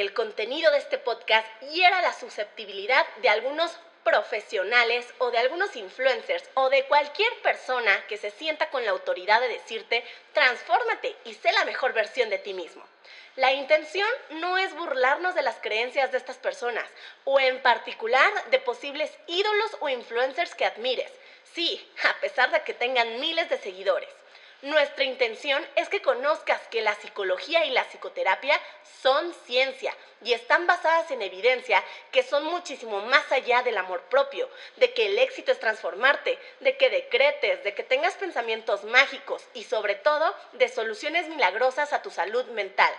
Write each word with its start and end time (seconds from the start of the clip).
el 0.00 0.14
contenido 0.14 0.70
de 0.72 0.78
este 0.78 0.96
podcast 0.96 1.46
hiera 1.72 2.00
la 2.00 2.14
susceptibilidad 2.14 3.06
de 3.20 3.28
algunos 3.28 3.70
profesionales 4.02 5.06
o 5.18 5.30
de 5.30 5.36
algunos 5.36 5.76
influencers 5.76 6.48
o 6.54 6.70
de 6.70 6.84
cualquier 6.86 7.30
persona 7.42 7.92
que 8.06 8.16
se 8.16 8.30
sienta 8.30 8.70
con 8.70 8.82
la 8.84 8.92
autoridad 8.92 9.42
de 9.42 9.48
decirte, 9.48 10.02
transfórmate 10.32 11.14
y 11.24 11.34
sé 11.34 11.52
la 11.52 11.66
mejor 11.66 11.92
versión 11.92 12.30
de 12.30 12.38
ti 12.38 12.54
mismo. 12.54 12.82
La 13.36 13.52
intención 13.52 14.08
no 14.30 14.56
es 14.56 14.74
burlarnos 14.74 15.34
de 15.34 15.42
las 15.42 15.56
creencias 15.56 16.10
de 16.12 16.18
estas 16.18 16.38
personas 16.38 16.88
o 17.24 17.38
en 17.38 17.60
particular 17.60 18.32
de 18.50 18.58
posibles 18.58 19.12
ídolos 19.26 19.76
o 19.80 19.88
influencers 19.90 20.54
que 20.54 20.64
admires. 20.64 21.12
Sí, 21.52 21.86
a 22.08 22.20
pesar 22.20 22.50
de 22.52 22.62
que 22.62 22.74
tengan 22.74 23.20
miles 23.20 23.50
de 23.50 23.58
seguidores. 23.58 24.08
Nuestra 24.62 25.04
intención 25.04 25.66
es 25.74 25.88
que 25.88 26.02
conozcas 26.02 26.60
que 26.70 26.82
la 26.82 26.94
psicología 26.94 27.64
y 27.64 27.70
la 27.70 27.84
psicoterapia 27.84 28.60
son 29.00 29.32
ciencia 29.46 29.96
y 30.22 30.34
están 30.34 30.66
basadas 30.66 31.10
en 31.10 31.22
evidencia 31.22 31.82
que 32.12 32.22
son 32.22 32.44
muchísimo 32.44 33.00
más 33.00 33.32
allá 33.32 33.62
del 33.62 33.78
amor 33.78 34.02
propio, 34.10 34.50
de 34.76 34.92
que 34.92 35.06
el 35.06 35.18
éxito 35.18 35.50
es 35.50 35.60
transformarte, 35.60 36.38
de 36.60 36.76
que 36.76 36.90
decretes, 36.90 37.64
de 37.64 37.74
que 37.74 37.84
tengas 37.84 38.14
pensamientos 38.16 38.84
mágicos 38.84 39.42
y 39.54 39.64
sobre 39.64 39.94
todo 39.94 40.34
de 40.52 40.68
soluciones 40.68 41.28
milagrosas 41.28 41.94
a 41.94 42.02
tu 42.02 42.10
salud 42.10 42.44
mental. 42.48 42.92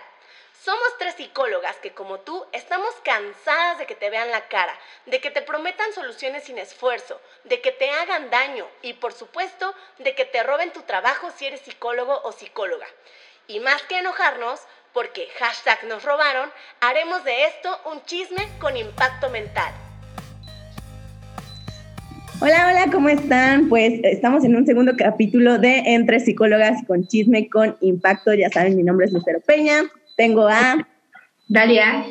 Somos 0.64 0.96
tres 0.96 1.14
psicólogas 1.16 1.74
que 1.82 1.90
como 1.90 2.20
tú 2.20 2.44
estamos 2.52 2.90
cansadas 3.04 3.80
de 3.80 3.86
que 3.86 3.96
te 3.96 4.10
vean 4.10 4.30
la 4.30 4.46
cara, 4.46 4.72
de 5.06 5.20
que 5.20 5.32
te 5.32 5.42
prometan 5.42 5.92
soluciones 5.92 6.44
sin 6.44 6.56
esfuerzo, 6.56 7.20
de 7.42 7.60
que 7.60 7.72
te 7.72 7.90
hagan 7.90 8.30
daño 8.30 8.64
y 8.80 8.92
por 8.92 9.12
supuesto 9.12 9.74
de 9.98 10.14
que 10.14 10.24
te 10.24 10.40
roben 10.44 10.72
tu 10.72 10.82
trabajo 10.82 11.30
si 11.36 11.46
eres 11.46 11.62
psicólogo 11.62 12.16
o 12.22 12.30
psicóloga. 12.30 12.86
Y 13.48 13.58
más 13.58 13.82
que 13.82 13.98
enojarnos, 13.98 14.60
porque 14.92 15.26
hashtag 15.40 15.82
nos 15.88 16.04
robaron, 16.04 16.48
haremos 16.80 17.24
de 17.24 17.46
esto 17.46 17.76
un 17.90 18.00
chisme 18.04 18.48
con 18.60 18.76
impacto 18.76 19.30
mental. 19.30 19.74
Hola, 22.40 22.68
hola, 22.70 22.92
¿cómo 22.92 23.08
están? 23.08 23.68
Pues 23.68 23.98
estamos 24.04 24.44
en 24.44 24.54
un 24.54 24.64
segundo 24.64 24.92
capítulo 24.96 25.58
de 25.58 25.78
Entre 25.86 26.20
Psicólogas 26.20 26.86
con 26.86 27.04
Chisme 27.08 27.50
con 27.50 27.76
Impacto. 27.80 28.32
Ya 28.32 28.48
saben, 28.48 28.76
mi 28.76 28.84
nombre 28.84 29.06
es 29.06 29.12
Lucero 29.12 29.40
Peña. 29.40 29.90
Tengo 30.16 30.48
a 30.48 30.86
Dalia 31.48 32.04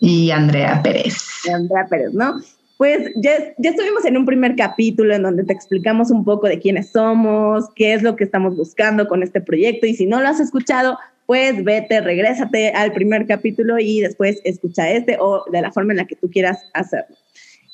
y 0.00 0.30
Andrea 0.30 0.80
Pérez. 0.82 1.16
Andrea 1.52 1.86
Pérez, 1.88 2.12
¿no? 2.12 2.40
Pues 2.76 3.10
ya, 3.16 3.32
ya 3.58 3.70
estuvimos 3.70 4.04
en 4.06 4.16
un 4.16 4.24
primer 4.24 4.56
capítulo 4.56 5.14
en 5.14 5.22
donde 5.22 5.44
te 5.44 5.52
explicamos 5.52 6.10
un 6.10 6.24
poco 6.24 6.46
de 6.46 6.58
quiénes 6.58 6.92
somos, 6.92 7.66
qué 7.74 7.92
es 7.92 8.02
lo 8.02 8.16
que 8.16 8.24
estamos 8.24 8.56
buscando 8.56 9.06
con 9.06 9.22
este 9.22 9.40
proyecto 9.40 9.86
y 9.86 9.94
si 9.94 10.06
no 10.06 10.20
lo 10.20 10.28
has 10.28 10.40
escuchado, 10.40 10.98
pues 11.26 11.62
vete, 11.62 12.00
regrésate 12.00 12.70
al 12.70 12.92
primer 12.92 13.26
capítulo 13.26 13.78
y 13.78 14.00
después 14.00 14.40
escucha 14.44 14.90
este 14.90 15.18
o 15.20 15.44
de 15.52 15.60
la 15.60 15.70
forma 15.70 15.92
en 15.92 15.98
la 15.98 16.06
que 16.06 16.16
tú 16.16 16.30
quieras 16.30 16.64
hacerlo. 16.72 17.14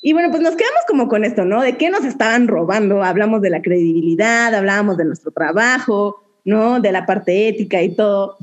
Y 0.03 0.13
bueno, 0.13 0.31
pues 0.31 0.43
nos 0.43 0.57
quedamos 0.57 0.81
como 0.87 1.09
con 1.09 1.25
esto, 1.25 1.45
¿no? 1.45 1.63
De 1.63 1.77
qué 1.77 1.89
nos 1.89 2.05
estaban 2.05 2.49
robando. 2.49 3.03
Hablamos 3.03 3.43
de 3.43 3.51
la 3.51 3.63
credibilidad, 3.63 4.55
hablábamos 4.55 4.97
de 4.99 5.05
nuestro 5.05 5.31
trabajo, 5.31 6.23
¿no? 6.45 6.81
De 6.81 6.93
la 6.93 7.07
parte 7.07 7.49
ética 7.49 7.83
y 7.83 7.95
todo. 7.95 8.37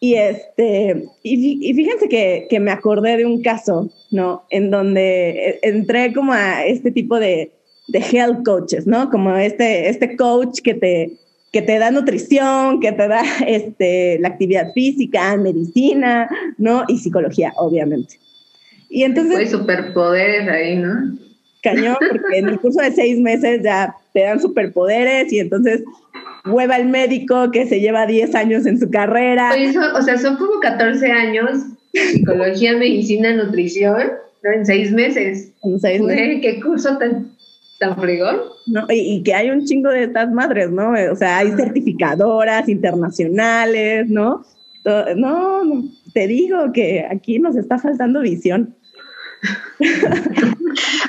Y, 0.00 0.14
este, 0.14 1.08
y, 1.24 1.74
fíjense 1.74 2.08
que, 2.08 2.46
que, 2.48 2.60
me 2.60 2.70
acordé 2.70 3.16
de 3.16 3.26
un 3.26 3.42
caso, 3.42 3.90
¿no? 4.12 4.44
En 4.50 4.70
donde 4.70 5.30
eh, 5.30 5.58
entré 5.62 6.12
como 6.12 6.32
a 6.32 6.64
este 6.64 6.92
tipo 6.92 7.18
de, 7.18 7.50
de 7.88 7.98
health 7.98 8.44
coaches, 8.44 8.86
¿no? 8.86 9.10
Como 9.10 9.36
este, 9.36 9.88
este 9.88 10.16
coach 10.16 10.60
que 10.62 10.74
te, 10.74 11.12
que 11.52 11.62
te 11.62 11.78
da 11.78 11.90
nutrición, 11.90 12.80
que 12.80 12.92
te 12.92 13.08
da 13.08 13.22
este, 13.46 14.18
la 14.20 14.28
actividad 14.28 14.72
física, 14.72 15.36
medicina, 15.36 16.30
¿no? 16.58 16.84
Y 16.86 16.98
psicología, 16.98 17.52
obviamente. 17.56 18.20
Y 18.88 19.02
entonces... 19.02 19.36
Hay 19.36 19.48
superpoderes 19.48 20.48
ahí, 20.48 20.76
¿no? 20.76 21.18
Cañón, 21.62 21.96
porque 21.98 22.38
en 22.38 22.48
el 22.48 22.60
curso 22.60 22.80
de 22.80 22.92
seis 22.92 23.18
meses 23.18 23.62
ya 23.64 23.94
te 24.12 24.20
dan 24.20 24.40
superpoderes 24.40 25.32
y 25.32 25.40
entonces 25.40 25.82
hueva 26.44 26.76
el 26.76 26.86
médico 26.86 27.50
que 27.50 27.66
se 27.66 27.80
lleva 27.80 28.06
10 28.06 28.34
años 28.34 28.66
en 28.66 28.78
su 28.78 28.90
carrera. 28.90 29.52
o 29.94 30.02
sea, 30.02 30.18
son 30.18 30.36
como 30.36 30.60
14 30.60 31.10
años, 31.10 31.62
psicología, 31.92 32.76
medicina, 32.76 33.34
nutrición, 33.34 34.12
¿no? 34.42 34.50
en 34.52 34.66
seis 34.66 34.92
meses. 34.92 35.52
En 35.62 35.80
seis 35.80 36.00
meses. 36.00 36.38
¿Qué 36.42 36.60
curso 36.60 36.96
tan, 36.98 37.32
tan 37.78 37.96
fregón? 37.96 38.36
No, 38.66 38.86
y, 38.90 39.22
que 39.22 39.34
hay 39.34 39.50
un 39.50 39.64
chingo 39.64 39.90
de 39.90 40.04
estas 40.04 40.30
madres, 40.30 40.70
¿no? 40.70 40.92
O 41.10 41.16
sea, 41.16 41.38
hay 41.38 41.52
certificadoras 41.52 42.68
internacionales, 42.68 44.08
¿no? 44.08 44.44
No, 45.16 45.62
te 46.14 46.26
digo 46.26 46.72
que 46.72 47.06
aquí 47.10 47.38
nos 47.38 47.56
está 47.56 47.78
faltando 47.78 48.20
visión. 48.20 48.74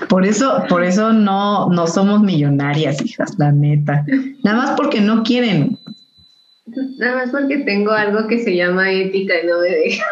Por 0.10 0.26
eso, 0.26 0.64
por 0.70 0.84
eso 0.84 1.14
no, 1.14 1.70
no 1.70 1.88
somos 1.88 2.22
millonarias, 2.22 3.02
hijas, 3.04 3.38
la 3.38 3.52
neta. 3.52 4.06
Nada 4.44 4.58
más 4.58 4.72
porque 4.76 5.02
no 5.02 5.24
quieren. 5.24 5.78
Nada 6.98 7.16
más 7.16 7.30
porque 7.32 7.58
tengo 7.60 7.92
algo 7.92 8.28
que 8.28 8.40
se 8.44 8.56
llama 8.56 8.92
ética 8.92 9.34
y 9.44 9.48
no 9.48 9.60
me 9.60 9.70
deja. 9.70 10.06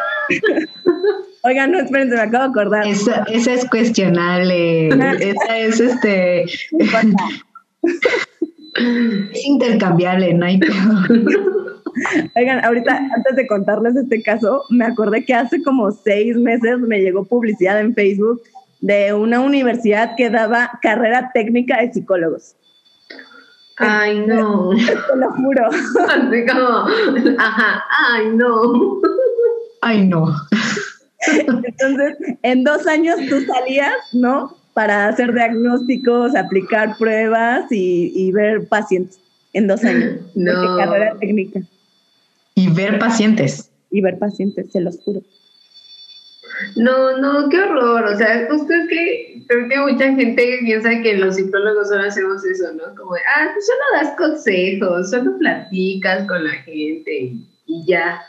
Oigan, 1.43 1.71
no, 1.71 1.79
espérense, 1.79 2.15
me 2.15 2.21
acabo 2.21 2.43
de 2.43 2.49
acordar. 2.49 2.87
Esa, 2.87 3.23
es 3.29 3.65
cuestionable. 3.69 4.89
esa 4.89 5.57
es 5.57 5.79
este. 5.79 6.43
es 9.33 9.45
intercambiable, 9.45 10.33
no 10.33 10.45
hay 10.45 10.59
Oigan, 12.35 12.63
ahorita, 12.63 12.97
antes 13.15 13.35
de 13.35 13.47
contarles 13.47 13.95
este 13.95 14.21
caso, 14.21 14.63
me 14.69 14.85
acordé 14.85 15.25
que 15.25 15.33
hace 15.33 15.61
como 15.63 15.91
seis 15.91 16.35
meses 16.37 16.79
me 16.79 16.99
llegó 16.99 17.25
publicidad 17.25 17.79
en 17.79 17.93
Facebook 17.93 18.41
de 18.81 19.13
una 19.13 19.39
universidad 19.39 20.15
que 20.15 20.29
daba 20.29 20.79
carrera 20.81 21.31
técnica 21.33 21.81
de 21.81 21.93
psicólogos. 21.93 22.55
Ay, 23.77 24.19
no. 24.25 24.71
Te 24.71 25.15
lo 25.15 25.31
juro. 25.33 25.69
Así 25.69 26.45
como, 26.45 27.37
ajá, 27.37 27.83
ay, 28.09 28.29
no. 28.33 29.01
Ay, 29.81 30.07
no. 30.07 30.35
Entonces, 31.27 32.17
en 32.43 32.63
dos 32.63 32.87
años 32.87 33.17
tú 33.29 33.41
salías, 33.41 33.95
¿no? 34.13 34.55
Para 34.73 35.07
hacer 35.07 35.33
diagnósticos, 35.33 36.35
aplicar 36.35 36.97
pruebas 36.97 37.65
y, 37.71 38.31
ver 38.31 38.67
pacientes. 38.67 39.19
En 39.53 39.67
dos 39.67 39.83
años. 39.83 40.21
No. 40.35 40.77
Carrera 40.77 41.15
técnica. 41.19 41.61
Y 42.57 42.69
ver 42.69 42.97
pacientes. 42.97 43.69
Y 43.91 44.01
ver 44.01 44.17
pacientes, 44.17 44.71
se 44.71 44.81
los 44.81 44.97
juro. 45.03 45.21
No, 46.75 47.15
no, 47.19 47.47
qué 47.49 47.59
horror. 47.59 48.05
O 48.05 48.17
sea, 48.17 48.47
justo 48.49 48.73
es 48.73 48.89
que 48.89 49.43
creo 49.47 49.69
que 49.69 49.77
mucha 49.77 50.15
gente 50.15 50.57
piensa 50.63 50.89
que 51.03 51.17
los 51.17 51.35
psicólogos 51.35 51.87
solo 51.87 52.01
hacemos 52.01 52.43
eso, 52.43 52.73
¿no? 52.73 52.95
Como, 52.95 53.13
de, 53.13 53.21
ah, 53.21 53.51
pues 53.53 53.67
solo 53.67 53.79
das 53.93 54.17
consejos, 54.17 55.11
solo 55.11 55.37
platicas 55.37 56.27
con 56.27 56.45
la 56.45 56.53
gente 56.63 57.33
y, 57.67 57.85
ya, 57.85 58.19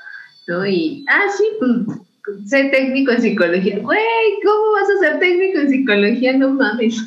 ¿no? 0.47 0.67
Y, 0.67 1.07
ah, 1.09 1.25
sí, 1.35 1.45
pues 1.59 2.51
sé 2.51 2.65
técnico 2.65 3.13
en 3.13 3.23
psicología. 3.23 3.79
Güey, 3.79 4.41
¿cómo 4.45 4.73
vas 4.73 4.91
a 4.91 5.09
ser 5.09 5.21
técnico 5.21 5.61
en 5.61 5.71
psicología? 5.71 6.37
No 6.37 6.51
mames. 6.51 7.03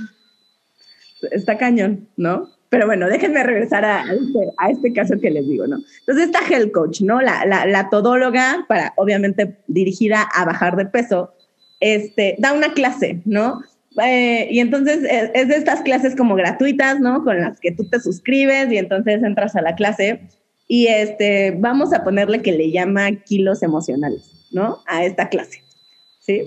Está 1.29 1.55
cañón, 1.55 2.07
¿no? 2.17 2.49
Pero 2.71 2.85
bueno, 2.85 3.09
déjenme 3.09 3.43
regresar 3.43 3.83
a, 3.83 4.05
este, 4.13 4.53
a, 4.57 4.69
este, 4.69 4.93
caso 4.93 5.19
que 5.19 5.29
les 5.29 5.45
digo, 5.45 5.67
¿no? 5.67 5.79
Entonces, 5.99 6.27
esta 6.27 6.39
health 6.49 6.71
coach, 6.71 7.01
¿no? 7.01 7.19
La, 7.19 7.43
la, 7.45 7.65
la 7.65 7.89
todóloga, 7.89 8.63
para 8.69 8.93
obviamente 8.95 9.57
dirigida 9.67 10.21
a 10.21 10.45
bajar 10.45 10.77
de 10.77 10.85
peso, 10.85 11.33
este, 11.81 12.37
da 12.39 12.53
una 12.53 12.73
clase, 12.73 13.19
¿no? 13.25 13.61
Eh, 14.01 14.47
y 14.49 14.61
entonces 14.61 14.99
es, 15.03 15.31
es, 15.33 15.49
de 15.49 15.55
estas 15.57 15.81
clases 15.81 16.15
como 16.15 16.35
gratuitas, 16.35 17.01
¿no? 17.01 17.25
Con 17.25 17.41
las 17.41 17.59
que 17.59 17.73
tú 17.73 17.89
te 17.89 17.99
suscribes 17.99 18.71
y 18.71 18.77
entonces 18.77 19.21
entras 19.21 19.57
a 19.57 19.61
la 19.61 19.75
clase 19.75 20.21
y 20.65 20.87
este, 20.87 21.51
vamos 21.51 21.91
a 21.91 22.05
ponerle 22.05 22.41
que 22.41 22.53
le 22.53 22.71
llama 22.71 23.11
kilos 23.25 23.63
emocionales, 23.63 24.47
¿no? 24.53 24.79
A 24.87 25.03
esta 25.03 25.27
clase, 25.27 25.61
¿sí? 26.21 26.43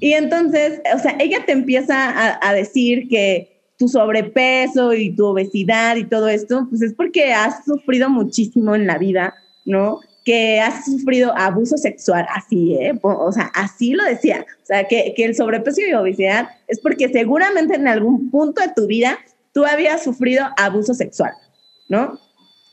Y 0.00 0.12
entonces, 0.12 0.82
o 0.94 0.98
sea, 0.98 1.16
ella 1.18 1.46
te 1.46 1.52
empieza 1.52 2.10
a, 2.10 2.46
a 2.46 2.52
decir 2.52 3.08
que 3.08 3.55
tu 3.78 3.88
sobrepeso 3.88 4.94
y 4.94 5.14
tu 5.14 5.26
obesidad 5.26 5.96
y 5.96 6.04
todo 6.04 6.28
esto, 6.28 6.66
pues 6.68 6.82
es 6.82 6.94
porque 6.94 7.32
has 7.32 7.64
sufrido 7.64 8.08
muchísimo 8.08 8.74
en 8.74 8.86
la 8.86 8.98
vida, 8.98 9.34
¿no? 9.64 10.00
Que 10.24 10.60
has 10.60 10.86
sufrido 10.86 11.36
abuso 11.36 11.76
sexual, 11.76 12.26
así, 12.34 12.74
¿eh? 12.74 12.98
O 13.02 13.30
sea, 13.32 13.50
así 13.54 13.92
lo 13.92 14.04
decía. 14.04 14.46
O 14.62 14.66
sea, 14.66 14.84
que, 14.84 15.12
que 15.16 15.24
el 15.24 15.34
sobrepeso 15.34 15.80
y 15.82 15.92
obesidad 15.92 16.48
es 16.68 16.80
porque 16.80 17.08
seguramente 17.08 17.76
en 17.76 17.86
algún 17.86 18.30
punto 18.30 18.60
de 18.62 18.72
tu 18.74 18.86
vida 18.86 19.18
tú 19.52 19.64
habías 19.64 20.02
sufrido 20.02 20.46
abuso 20.56 20.94
sexual, 20.94 21.32
¿no? 21.88 22.18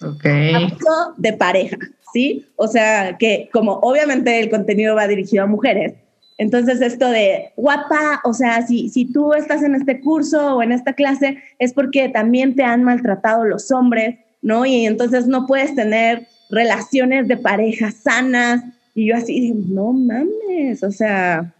Ok. 0.01 0.25
Abuso 0.55 1.13
de 1.17 1.33
pareja, 1.33 1.77
¿sí? 2.13 2.45
O 2.55 2.67
sea, 2.67 3.17
que 3.17 3.49
como 3.53 3.73
obviamente 3.79 4.39
el 4.39 4.49
contenido 4.49 4.95
va 4.95 5.07
dirigido 5.07 5.43
a 5.43 5.47
mujeres, 5.47 5.93
entonces, 6.37 6.81
esto 6.81 7.09
de 7.09 7.51
guapa, 7.55 8.21
o 8.23 8.33
sea, 8.33 8.65
si, 8.65 8.89
si 8.89 9.05
tú 9.05 9.33
estás 9.33 9.61
en 9.63 9.75
este 9.75 10.01
curso 10.01 10.55
o 10.55 10.63
en 10.63 10.71
esta 10.71 10.93
clase, 10.93 11.37
es 11.59 11.73
porque 11.73 12.09
también 12.09 12.55
te 12.55 12.63
han 12.63 12.83
maltratado 12.83 13.45
los 13.45 13.71
hombres, 13.71 14.17
¿no? 14.41 14.65
Y 14.65 14.85
entonces 14.85 15.27
no 15.27 15.45
puedes 15.45 15.75
tener 15.75 16.27
relaciones 16.49 17.27
de 17.27 17.37
pareja 17.37 17.91
sanas, 17.91 18.63
Y 18.95 19.07
yo 19.07 19.15
así, 19.15 19.53
no 19.53 19.93
mames, 19.93 20.83
o 20.83 20.91
sea, 20.91 21.53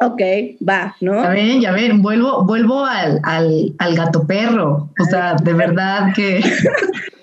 ok, 0.00 0.20
va, 0.66 0.96
¿no? 1.00 1.22
Ya 1.22 1.30
ven, 1.30 1.60
ya 1.60 1.72
ven, 1.72 2.02
vuelvo, 2.02 2.44
vuelvo 2.44 2.84
al, 2.84 3.20
al, 3.22 3.74
al 3.78 3.96
gato 3.96 4.26
perro, 4.26 4.90
o 4.98 5.04
sea, 5.04 5.34
de 5.34 5.52
verdad 5.52 6.12
que... 6.14 6.40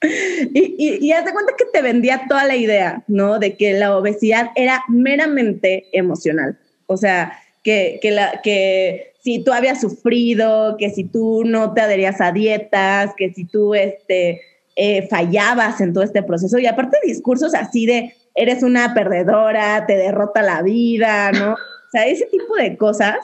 Y, 0.52 0.98
y, 1.06 1.12
haz 1.12 1.24
de 1.26 1.32
cuenta 1.32 1.52
que 1.58 1.66
te 1.66 1.82
vendía 1.82 2.22
toda 2.26 2.44
la 2.46 2.56
idea, 2.56 3.04
¿no? 3.06 3.38
De 3.38 3.56
que 3.56 3.74
la 3.74 3.96
obesidad 3.96 4.50
era 4.56 4.82
meramente 4.88 5.86
emocional. 5.92 6.58
O 6.86 6.96
sea, 6.96 7.38
que, 7.62 7.98
que, 8.00 8.10
la, 8.10 8.40
que 8.42 9.12
si 9.22 9.44
tú 9.44 9.52
habías 9.52 9.80
sufrido, 9.80 10.76
que 10.78 10.90
si 10.90 11.04
tú 11.04 11.44
no 11.44 11.74
te 11.74 11.82
adherías 11.82 12.20
a 12.20 12.32
dietas, 12.32 13.12
que 13.16 13.32
si 13.32 13.44
tú 13.44 13.74
este, 13.74 14.40
eh, 14.76 15.06
fallabas 15.08 15.80
en 15.80 15.92
todo 15.92 16.02
este 16.02 16.22
proceso. 16.22 16.58
Y 16.58 16.66
aparte 16.66 16.96
discursos 17.04 17.54
así 17.54 17.86
de, 17.86 18.14
eres 18.34 18.62
una 18.62 18.94
perdedora, 18.94 19.84
te 19.86 19.96
derrota 19.96 20.42
la 20.42 20.62
vida, 20.62 21.32
¿no? 21.32 21.52
O 21.52 21.90
sea, 21.92 22.06
ese 22.06 22.26
tipo 22.26 22.54
de 22.54 22.76
cosas 22.76 23.16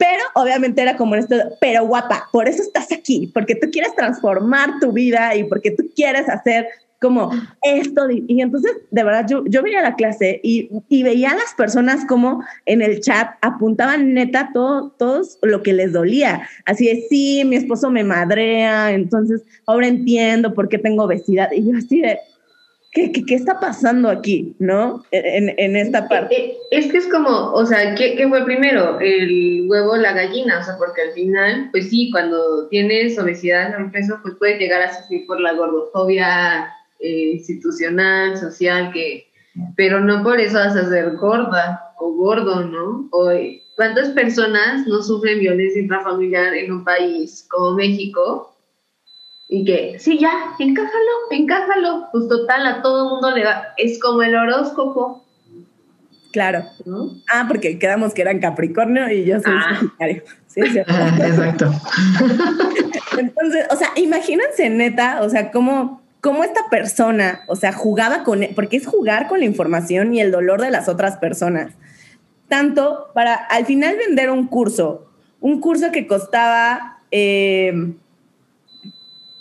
pero 0.00 0.22
obviamente 0.34 0.80
era 0.80 0.96
como 0.96 1.14
esto, 1.14 1.36
pero 1.60 1.86
guapa, 1.86 2.26
por 2.32 2.48
eso 2.48 2.62
estás 2.62 2.90
aquí, 2.90 3.30
porque 3.34 3.54
tú 3.54 3.70
quieres 3.70 3.94
transformar 3.94 4.80
tu 4.80 4.92
vida 4.92 5.36
y 5.36 5.44
porque 5.44 5.72
tú 5.72 5.90
quieres 5.94 6.26
hacer 6.26 6.66
como 7.02 7.30
esto. 7.60 8.08
Y 8.10 8.40
entonces, 8.40 8.72
de 8.90 9.04
verdad, 9.04 9.26
yo, 9.28 9.44
yo 9.44 9.62
veía 9.62 9.82
la 9.82 9.96
clase 9.96 10.40
y, 10.42 10.70
y 10.88 11.02
veía 11.02 11.32
a 11.32 11.34
las 11.34 11.52
personas 11.54 12.06
como 12.06 12.42
en 12.64 12.80
el 12.80 13.00
chat 13.00 13.28
apuntaban 13.42 14.14
neta 14.14 14.50
todo, 14.54 14.90
todos 14.98 15.38
lo 15.42 15.62
que 15.62 15.74
les 15.74 15.92
dolía. 15.92 16.48
Así 16.64 16.86
de, 16.86 17.06
sí, 17.10 17.42
mi 17.44 17.56
esposo 17.56 17.90
me 17.90 18.02
madrea, 18.02 18.92
entonces 18.92 19.42
ahora 19.66 19.86
entiendo 19.86 20.54
por 20.54 20.70
qué 20.70 20.78
tengo 20.78 21.04
obesidad. 21.04 21.50
Y 21.52 21.70
yo 21.70 21.76
así 21.76 22.00
de, 22.00 22.18
¿qué, 22.92 23.12
qué, 23.12 23.24
qué 23.24 23.34
está 23.34 23.60
pasando 23.60 24.08
aquí, 24.08 24.54
no? 24.58 25.04
En, 25.10 25.54
en, 25.58 25.76
esta 25.76 26.08
parte. 26.08 26.56
Es 26.70 26.90
que 26.90 26.98
es 26.98 27.06
como, 27.06 27.52
o 27.52 27.64
sea, 27.66 27.94
¿qué, 27.94 28.16
¿qué, 28.16 28.28
fue 28.28 28.44
primero? 28.44 28.98
¿El 29.00 29.66
huevo 29.68 29.96
la 29.96 30.12
gallina? 30.12 30.60
O 30.60 30.64
sea, 30.64 30.76
porque 30.78 31.02
al 31.02 31.12
final, 31.12 31.68
pues 31.70 31.90
sí, 31.90 32.10
cuando 32.10 32.68
tienes 32.68 33.18
obesidad, 33.18 33.74
peso, 33.92 34.18
pues 34.22 34.34
puedes 34.38 34.58
llegar 34.58 34.82
a 34.82 34.94
sufrir 34.94 35.26
por 35.26 35.40
la 35.40 35.52
gordofobia 35.52 36.72
eh, 36.98 37.32
institucional, 37.34 38.36
social, 38.36 38.92
que, 38.92 39.26
pero 39.76 40.00
no 40.00 40.22
por 40.22 40.40
eso 40.40 40.58
vas 40.58 40.76
a 40.76 40.88
ser 40.88 41.16
gorda 41.16 41.94
o 41.98 42.12
gordo, 42.12 42.64
¿no? 42.64 43.08
O, 43.12 43.30
¿Cuántas 43.80 44.10
personas 44.10 44.86
no 44.86 45.02
sufren 45.02 45.40
violencia 45.40 45.80
intrafamiliar 45.80 46.54
en 46.54 46.70
un 46.70 46.84
país 46.84 47.46
como 47.50 47.76
México? 47.76 48.49
Y 49.52 49.64
que, 49.64 49.98
sí, 49.98 50.16
ya, 50.16 50.30
encájalo, 50.60 51.10
encájalo. 51.32 52.08
Pues 52.12 52.28
total, 52.28 52.66
a 52.66 52.82
todo 52.82 53.10
mundo 53.10 53.32
le 53.32 53.44
va, 53.44 53.74
es 53.76 53.98
como 53.98 54.22
el 54.22 54.36
horóscopo. 54.36 55.24
Claro. 56.30 56.66
¿no? 56.84 57.10
Ah, 57.28 57.46
porque 57.48 57.76
quedamos 57.76 58.14
que 58.14 58.22
eran 58.22 58.38
Capricornio 58.38 59.10
y 59.10 59.24
yo 59.24 59.40
soy 59.40 59.52
ah. 59.52 59.74
Sagitario. 59.74 60.22
Sí, 60.46 60.60
sí. 60.70 60.78
Ah, 60.86 61.18
exacto. 61.26 61.68
Entonces, 63.18 63.66
o 63.70 63.76
sea, 63.76 63.88
imagínense 63.96 64.70
neta, 64.70 65.20
o 65.20 65.28
sea, 65.28 65.50
cómo, 65.50 66.00
cómo 66.20 66.44
esta 66.44 66.68
persona, 66.70 67.40
o 67.48 67.56
sea, 67.56 67.72
jugaba 67.72 68.22
con, 68.22 68.46
porque 68.54 68.76
es 68.76 68.86
jugar 68.86 69.26
con 69.26 69.40
la 69.40 69.46
información 69.46 70.14
y 70.14 70.20
el 70.20 70.30
dolor 70.30 70.60
de 70.60 70.70
las 70.70 70.88
otras 70.88 71.16
personas. 71.16 71.72
Tanto 72.46 73.08
para 73.14 73.34
al 73.34 73.66
final 73.66 73.96
vender 73.96 74.30
un 74.30 74.46
curso, 74.46 75.10
un 75.40 75.60
curso 75.60 75.90
que 75.90 76.06
costaba... 76.06 76.98
Eh, 77.10 77.96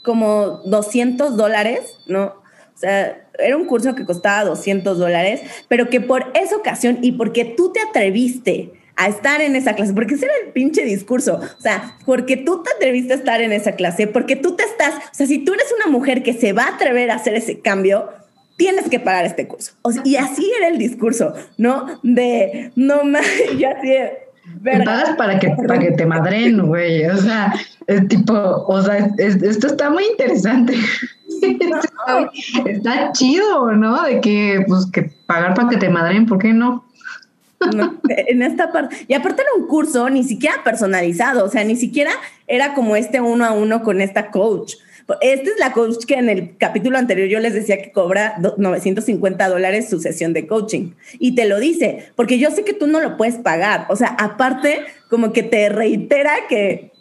como 0.09 0.63
200 0.65 1.37
dólares, 1.37 1.81
¿no? 2.07 2.23
O 2.25 2.77
sea, 2.79 3.27
era 3.37 3.55
un 3.55 3.65
curso 3.65 3.93
que 3.93 4.05
costaba 4.05 4.43
200 4.43 4.97
dólares, 4.97 5.41
pero 5.67 5.87
que 5.91 6.01
por 6.01 6.31
esa 6.33 6.55
ocasión 6.55 6.97
y 7.03 7.11
porque 7.11 7.45
tú 7.45 7.71
te 7.71 7.79
atreviste 7.79 8.73
a 8.95 9.07
estar 9.07 9.39
en 9.39 9.55
esa 9.55 9.75
clase, 9.75 9.93
porque 9.93 10.15
ese 10.15 10.25
era 10.25 10.33
el 10.43 10.51
pinche 10.51 10.83
discurso, 10.83 11.39
o 11.59 11.61
sea, 11.61 11.95
porque 12.07 12.37
tú 12.37 12.63
te 12.63 12.71
atreviste 12.71 13.13
a 13.13 13.17
estar 13.17 13.39
en 13.39 13.51
esa 13.51 13.73
clase, 13.73 14.07
porque 14.07 14.35
tú 14.35 14.55
te 14.55 14.63
estás, 14.63 14.95
o 14.95 15.13
sea, 15.13 15.27
si 15.27 15.45
tú 15.45 15.53
eres 15.53 15.67
una 15.79 15.91
mujer 15.91 16.23
que 16.23 16.33
se 16.33 16.51
va 16.53 16.63
a 16.63 16.75
atrever 16.75 17.11
a 17.11 17.15
hacer 17.15 17.35
ese 17.35 17.59
cambio, 17.59 18.09
tienes 18.57 18.89
que 18.89 18.99
pagar 18.99 19.25
este 19.25 19.47
curso. 19.47 19.73
Y 20.03 20.15
así 20.15 20.51
era 20.57 20.69
el 20.69 20.79
discurso, 20.79 21.35
¿no? 21.59 21.99
De, 22.01 22.71
no 22.75 23.03
más, 23.03 23.27
y 23.59 23.63
así, 23.63 23.93
te 24.63 24.83
pagas 24.83 25.15
para 25.15 25.39
que, 25.39 25.49
para 25.49 25.79
que 25.79 25.91
te 25.91 26.05
madren, 26.05 26.65
güey. 26.67 27.05
O 27.05 27.17
sea, 27.17 27.53
es 27.87 28.07
tipo, 28.07 28.33
o 28.33 28.81
sea, 28.81 29.09
esto 29.17 29.67
está 29.67 29.89
muy 29.89 30.03
interesante. 30.05 30.73
está, 32.65 33.11
chido, 33.13 33.71
¿no? 33.73 34.03
De 34.03 34.21
que, 34.21 34.63
pues, 34.67 34.85
que 34.91 35.11
pagar 35.25 35.53
para 35.53 35.69
que 35.69 35.77
te 35.77 35.89
madren, 35.89 36.25
¿por 36.25 36.39
qué 36.39 36.53
no? 36.53 36.85
No, 37.75 37.99
en 38.07 38.41
esta 38.41 38.71
parte. 38.71 38.95
Y 39.07 39.13
aparte 39.13 39.41
era 39.41 39.51
un 39.57 39.67
curso 39.67 40.09
ni 40.09 40.23
siquiera 40.23 40.63
personalizado, 40.63 41.43
o 41.43 41.49
sea, 41.49 41.63
ni 41.63 41.75
siquiera 41.75 42.11
era 42.47 42.73
como 42.73 42.95
este 42.95 43.19
uno 43.19 43.45
a 43.45 43.51
uno 43.51 43.83
con 43.83 43.99
esta 44.01 44.31
coach. 44.31 44.75
Esta 45.21 45.49
es 45.49 45.59
la 45.59 45.71
coach 45.73 46.05
que 46.05 46.15
en 46.15 46.29
el 46.29 46.57
capítulo 46.57 46.97
anterior 46.97 47.27
yo 47.27 47.39
les 47.39 47.53
decía 47.53 47.81
que 47.81 47.91
cobra 47.91 48.35
950 48.57 49.47
dólares 49.47 49.89
su 49.89 49.99
sesión 49.99 50.33
de 50.33 50.47
coaching. 50.47 50.91
Y 51.19 51.35
te 51.35 51.45
lo 51.45 51.59
dice, 51.59 52.11
porque 52.15 52.39
yo 52.39 52.51
sé 52.51 52.63
que 52.63 52.73
tú 52.73 52.87
no 52.87 52.99
lo 52.99 53.17
puedes 53.17 53.35
pagar. 53.35 53.85
O 53.89 53.95
sea, 53.95 54.09
aparte, 54.19 54.81
como 55.09 55.33
que 55.33 55.43
te 55.43 55.69
reitera 55.69 56.31
que 56.47 56.91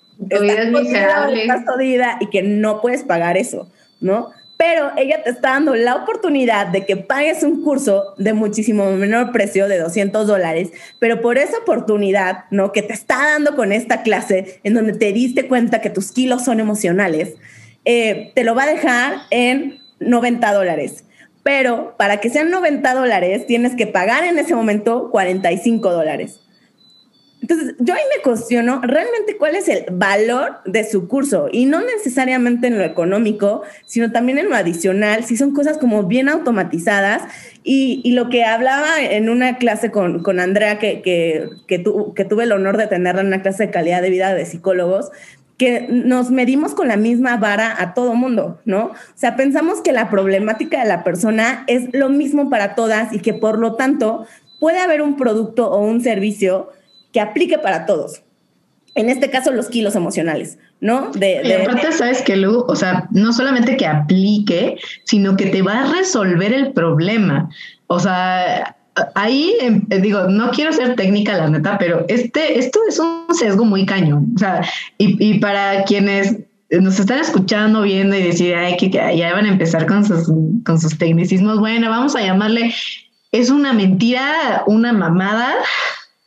estás 1.43 1.65
jodida 1.67 2.19
y 2.21 2.31
que 2.31 2.43
no 2.43 2.81
puedes 2.81 3.03
pagar 3.03 3.37
eso, 3.37 3.71
¿no? 4.01 4.31
Pero 4.57 4.91
ella 4.97 5.23
te 5.23 5.31
está 5.31 5.51
dando 5.51 5.77
la 5.77 5.95
oportunidad 5.95 6.67
de 6.67 6.85
que 6.85 6.97
pagues 6.97 7.45
un 7.45 7.63
curso 7.63 8.15
de 8.19 8.33
muchísimo 8.33 8.91
menor 8.91 9.31
precio, 9.31 9.69
de 9.69 9.79
200 9.79 10.27
dólares, 10.27 10.71
pero 10.99 11.21
por 11.21 11.39
esa 11.39 11.59
oportunidad, 11.59 12.47
¿no? 12.51 12.73
Que 12.73 12.83
te 12.83 12.93
está 12.93 13.19
dando 13.19 13.55
con 13.55 13.71
esta 13.71 14.03
clase 14.03 14.59
en 14.65 14.75
donde 14.75 14.95
te 14.95 15.13
diste 15.13 15.47
cuenta 15.47 15.81
que 15.81 15.91
tus 15.91 16.11
kilos 16.11 16.45
son 16.45 16.59
emocionales, 16.59 17.37
eh, 17.90 18.32
te 18.35 18.44
lo 18.44 18.55
va 18.55 18.64
a 18.64 18.67
dejar 18.67 19.23
en 19.31 19.79
90 19.99 20.52
dólares. 20.52 21.05
Pero 21.43 21.94
para 21.96 22.19
que 22.19 22.29
sean 22.29 22.50
90 22.50 22.93
dólares, 22.93 23.46
tienes 23.46 23.75
que 23.76 23.87
pagar 23.87 24.25
en 24.25 24.38
ese 24.38 24.55
momento 24.55 25.08
45 25.11 25.90
dólares. 25.90 26.38
Entonces, 27.40 27.76
yo 27.79 27.94
ahí 27.94 28.02
me 28.14 28.23
cuestiono 28.23 28.82
realmente 28.82 29.38
cuál 29.38 29.55
es 29.55 29.69
el 29.69 29.87
valor 29.90 30.56
de 30.67 30.85
su 30.85 31.08
curso 31.08 31.49
y 31.50 31.64
no 31.64 31.81
necesariamente 31.81 32.67
en 32.67 32.76
lo 32.76 32.85
económico, 32.85 33.62
sino 33.87 34.12
también 34.12 34.37
en 34.37 34.50
lo 34.50 34.56
adicional, 34.56 35.25
si 35.25 35.38
son 35.38 35.55
cosas 35.55 35.79
como 35.79 36.02
bien 36.02 36.29
automatizadas. 36.29 37.23
Y, 37.64 38.12
lo 38.12 38.29
que 38.29 38.44
hablaba 38.44 39.00
en 39.00 39.31
una 39.31 39.57
clase 39.57 39.90
con, 39.90 40.23
con 40.23 40.40
Andrea, 40.40 40.78
que, 40.78 41.00
que, 41.00 41.49
que, 41.66 41.78
tu, 41.78 42.12
que 42.12 42.26
tuve 42.26 42.45
el 42.45 42.52
honor 42.52 42.76
de 42.76 42.87
tenerla 42.87 43.23
en 43.23 43.28
una 43.28 43.40
clase 43.40 43.66
de 43.66 43.71
calidad 43.71 44.02
de 44.02 44.11
vida 44.11 44.35
de 44.35 44.45
psicólogos, 44.45 45.11
que 45.59 45.87
nos 45.91 46.31
medimos 46.31 46.73
con 46.73 46.87
la 46.87 46.97
misma 46.97 47.37
vara 47.37 47.75
a 47.83 47.93
todo 47.93 48.15
mundo, 48.15 48.61
¿no? 48.65 48.85
O 48.85 49.17
sea, 49.17 49.37
pensamos 49.37 49.81
que 49.81 49.93
la 49.93 50.09
problemática 50.09 50.81
de 50.81 50.88
la 50.88 51.03
persona 51.03 51.65
es 51.67 51.93
lo 51.93 52.09
mismo 52.09 52.49
para 52.49 52.77
todas 52.77 53.12
y 53.12 53.19
que 53.19 53.35
por 53.35 53.59
lo 53.59 53.75
tanto 53.75 54.25
puede 54.61 54.79
haber 54.79 55.03
un 55.03 55.17
producto 55.17 55.69
o 55.69 55.81
un 55.81 56.00
servicio 56.00 56.71
que 57.12 57.21
aplique 57.21 57.59
para 57.59 57.87
todos. 57.87 58.23
En 58.95 59.11
este 59.11 59.31
caso, 59.31 59.53
los 59.53 59.69
kilos 59.69 59.97
emocionales, 59.97 60.59
¿no? 60.81 61.11
De. 61.12 61.41
Y 61.45 61.53
aparte, 61.53 61.93
sabes 61.93 62.23
que, 62.23 62.37
Lu, 62.37 62.65
o 62.67 62.77
sea, 62.77 63.09
no 63.11 63.33
solamente 63.33 63.77
que 63.77 63.87
aplique, 63.87 64.77
sino 65.05 65.37
que 65.37 65.47
te 65.47 65.62
va 65.62 65.83
a 65.83 65.93
resolver 65.93 66.53
el 66.53 66.73
problema. 66.73 67.49
O 67.87 68.00
sea, 68.00 68.77
ahí 69.14 69.55
em, 69.61 69.87
eh, 69.90 70.00
digo, 70.00 70.25
no 70.25 70.50
quiero 70.50 70.73
ser 70.73 70.97
técnica, 70.97 71.37
la 71.37 71.49
neta, 71.49 71.78
pero 71.78 72.05
este, 72.09 72.59
esto 72.59 72.81
es 72.88 72.99
un 72.99 73.26
sesgo 73.35 73.64
muy 73.64 73.87
cañón. 73.87 74.33
O 74.35 74.38
sea, 74.38 74.62
y, 74.99 75.17
y 75.25 75.38
para 75.38 75.85
quienes 75.85 76.37
nos 76.71 77.00
están 77.00 77.21
escuchando, 77.21 77.83
viendo 77.83 78.17
y 78.17 78.23
decir, 78.23 78.55
que, 78.78 78.90
ya 78.90 79.33
van 79.33 79.47
a 79.47 79.52
empezar 79.52 79.87
con 79.87 80.05
sus, 80.05 80.31
con 80.64 80.81
sus 80.81 80.99
tecnicismos, 80.99 81.59
bueno, 81.59 81.88
vamos 81.88 82.14
a 82.14 82.21
llamarle, 82.21 82.75
es 83.33 83.50
una 83.50 83.73
mentira, 83.73 84.64
una 84.67 84.93
mamada 84.93 85.55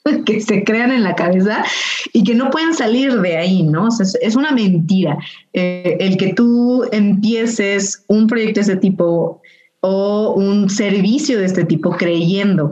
que 0.25 0.41
se 0.41 0.63
crean 0.63 0.91
en 0.91 1.03
la 1.03 1.15
cabeza 1.15 1.63
y 2.11 2.23
que 2.23 2.33
no 2.33 2.49
pueden 2.49 2.73
salir 2.73 3.21
de 3.21 3.37
ahí, 3.37 3.63
¿no? 3.63 3.89
Es, 3.89 4.35
una 4.35 4.51
mentira. 4.51 5.17
Eh, 5.53 5.97
el 5.99 6.17
que 6.17 6.33
tú 6.33 6.85
empieces 6.91 8.03
un 8.07 8.27
proyecto 8.27 8.59
de 8.59 8.61
ese 8.61 8.75
tipo 8.77 9.41
o 9.81 10.33
un 10.33 10.69
servicio 10.69 11.37
de 11.37 11.45
este 11.45 11.65
tipo 11.65 11.91
creyendo 11.91 12.71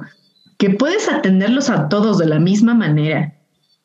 que 0.57 0.69
puedes 0.69 1.09
atenderlos 1.09 1.69
a 1.69 1.89
todos 1.89 2.17
de 2.17 2.27
la 2.27 2.39
misma 2.39 2.73
manera 2.73 3.33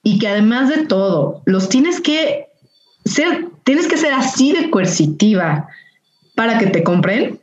y 0.02 0.18
que 0.18 0.28
además 0.28 0.68
de 0.68 0.86
todo 0.86 1.42
los 1.46 1.68
tienes 1.68 2.00
que 2.00 2.48
ser, 3.04 3.48
tienes 3.64 3.86
que 3.86 3.96
ser 3.96 4.12
así 4.12 4.52
de 4.52 4.70
coercitiva 4.70 5.68
para 6.34 6.58
que 6.58 6.66
te 6.66 6.82
compren, 6.82 7.40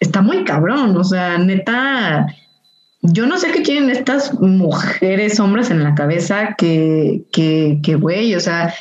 está 0.00 0.20
muy 0.20 0.44
cabrón, 0.44 0.96
o 0.96 1.04
sea, 1.04 1.38
neta, 1.38 2.26
yo 3.02 3.26
no 3.26 3.38
sé 3.38 3.52
qué 3.52 3.60
tienen 3.60 3.88
estas 3.88 4.34
mujeres, 4.40 5.40
hombres 5.40 5.70
en 5.70 5.82
la 5.82 5.94
cabeza 5.94 6.54
que, 6.58 7.22
que, 7.32 7.78
que 7.82 7.94
güey, 7.94 8.34
o 8.34 8.40
sea, 8.40 8.74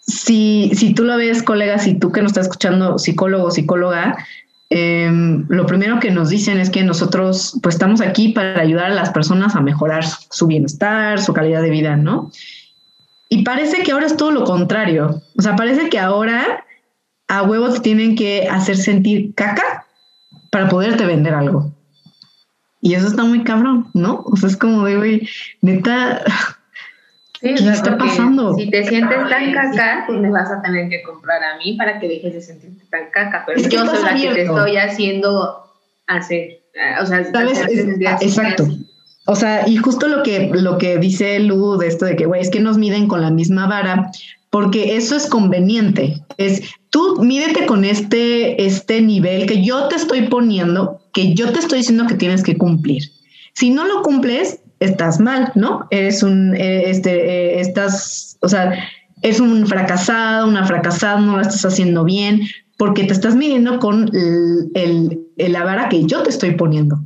si, 0.00 0.70
si 0.74 0.94
tú 0.94 1.04
lo 1.04 1.16
ves, 1.16 1.42
colega, 1.42 1.78
si 1.78 1.94
tú 1.94 2.12
que 2.12 2.22
nos 2.22 2.30
estás 2.30 2.46
escuchando, 2.46 2.98
psicólogo, 2.98 3.50
psicóloga, 3.50 4.16
em, 4.70 5.46
lo 5.48 5.66
primero 5.66 5.98
que 6.00 6.10
nos 6.10 6.28
dicen 6.28 6.58
es 6.58 6.70
que 6.70 6.82
nosotros 6.82 7.58
pues 7.62 7.74
estamos 7.74 8.00
aquí 8.00 8.30
para 8.30 8.60
ayudar 8.60 8.86
a 8.86 8.94
las 8.94 9.10
personas 9.10 9.56
a 9.56 9.60
mejorar 9.60 10.04
su 10.04 10.46
bienestar, 10.46 11.20
su 11.20 11.32
calidad 11.32 11.62
de 11.62 11.70
vida, 11.70 11.96
¿no? 11.96 12.30
Y 13.28 13.42
parece 13.42 13.82
que 13.82 13.92
ahora 13.92 14.06
es 14.06 14.16
todo 14.16 14.30
lo 14.30 14.44
contrario. 14.44 15.22
O 15.36 15.42
sea, 15.42 15.56
parece 15.56 15.88
que 15.90 15.98
ahora 15.98 16.64
a 17.28 17.42
huevos 17.42 17.74
te 17.74 17.80
tienen 17.80 18.16
que 18.16 18.48
hacer 18.48 18.76
sentir 18.76 19.34
caca 19.34 19.86
para 20.50 20.68
poderte 20.68 21.04
vender 21.04 21.34
algo. 21.34 21.72
Y 22.80 22.94
eso 22.94 23.08
está 23.08 23.24
muy 23.24 23.44
cabrón, 23.44 23.88
¿no? 23.92 24.22
O 24.24 24.36
sea, 24.36 24.48
es 24.48 24.56
como 24.56 24.84
de, 24.84 24.96
güey, 24.96 25.28
neta, 25.60 26.22
Sí, 27.40 27.54
¿Qué 27.54 27.70
está 27.70 27.96
pasando? 27.96 28.54
Si 28.54 28.68
te 28.68 28.84
sientes 28.84 29.16
tan 29.28 29.52
caca, 29.52 30.04
pues 30.06 30.18
me 30.20 30.30
vas 30.30 30.50
a 30.50 30.60
tener 30.60 30.88
que 30.88 31.02
comprar 31.02 31.40
a 31.42 31.56
mí 31.58 31.74
para 31.76 32.00
que 32.00 32.08
dejes 32.08 32.34
de 32.34 32.40
sentirte 32.42 32.84
tan 32.90 33.10
caca. 33.12 33.44
Pero 33.46 33.60
Es 33.60 33.68
que 33.68 33.76
yo 33.76 33.86
soy 33.86 34.02
la 34.02 34.14
que 34.14 34.34
te 34.34 34.42
estoy 34.42 34.76
haciendo 34.76 35.64
hacer. 36.08 36.40
eh, 36.74 36.94
O 37.00 37.06
sea, 37.06 37.24
¿Sabes? 37.30 37.60
ah, 38.06 38.18
exacto. 38.20 38.66
O 39.26 39.36
sea, 39.36 39.68
y 39.68 39.76
justo 39.76 40.08
lo 40.08 40.22
que, 40.22 40.50
lo 40.52 40.78
que 40.78 40.98
dice 40.98 41.38
Lu 41.38 41.76
de 41.76 41.86
esto 41.86 42.06
de 42.06 42.16
que, 42.16 42.24
güey, 42.26 42.40
es 42.40 42.50
que 42.50 42.60
nos 42.60 42.78
miden 42.78 43.06
con 43.08 43.20
la 43.20 43.30
misma 43.30 43.66
vara, 43.68 44.10
porque 44.50 44.96
eso 44.96 45.14
es 45.14 45.26
conveniente. 45.26 46.22
Es 46.38 46.62
tú 46.90 47.22
mídete 47.22 47.66
con 47.66 47.84
este, 47.84 48.64
este 48.64 49.02
nivel 49.02 49.46
que 49.46 49.62
yo 49.62 49.86
te 49.88 49.96
estoy 49.96 50.22
poniendo, 50.28 51.02
que 51.12 51.34
yo 51.34 51.52
te 51.52 51.58
estoy 51.58 51.78
diciendo 51.80 52.06
que 52.06 52.14
tienes 52.14 52.42
que 52.42 52.56
cumplir. 52.56 53.02
Si 53.52 53.70
no 53.70 53.86
lo 53.86 54.02
cumples, 54.02 54.60
estás 54.80 55.20
mal, 55.20 55.52
¿no? 55.54 55.86
Eres 55.90 56.22
un, 56.22 56.54
eh, 56.56 56.90
este, 56.90 57.10
eh, 57.56 57.60
estás, 57.60 58.36
o 58.42 58.48
sea, 58.48 58.72
es 59.22 59.40
un 59.40 59.66
fracasado, 59.66 60.46
una 60.46 60.64
fracasada, 60.64 61.20
no 61.20 61.36
lo 61.36 61.42
estás 61.42 61.64
haciendo 61.64 62.04
bien, 62.04 62.42
porque 62.76 63.04
te 63.04 63.12
estás 63.12 63.34
midiendo 63.34 63.78
con 63.80 64.08
el, 64.14 64.70
el- 64.74 65.18
el- 65.36 65.52
la 65.52 65.64
vara 65.64 65.88
que 65.88 66.04
yo 66.04 66.22
te 66.22 66.30
estoy 66.30 66.52
poniendo. 66.52 67.00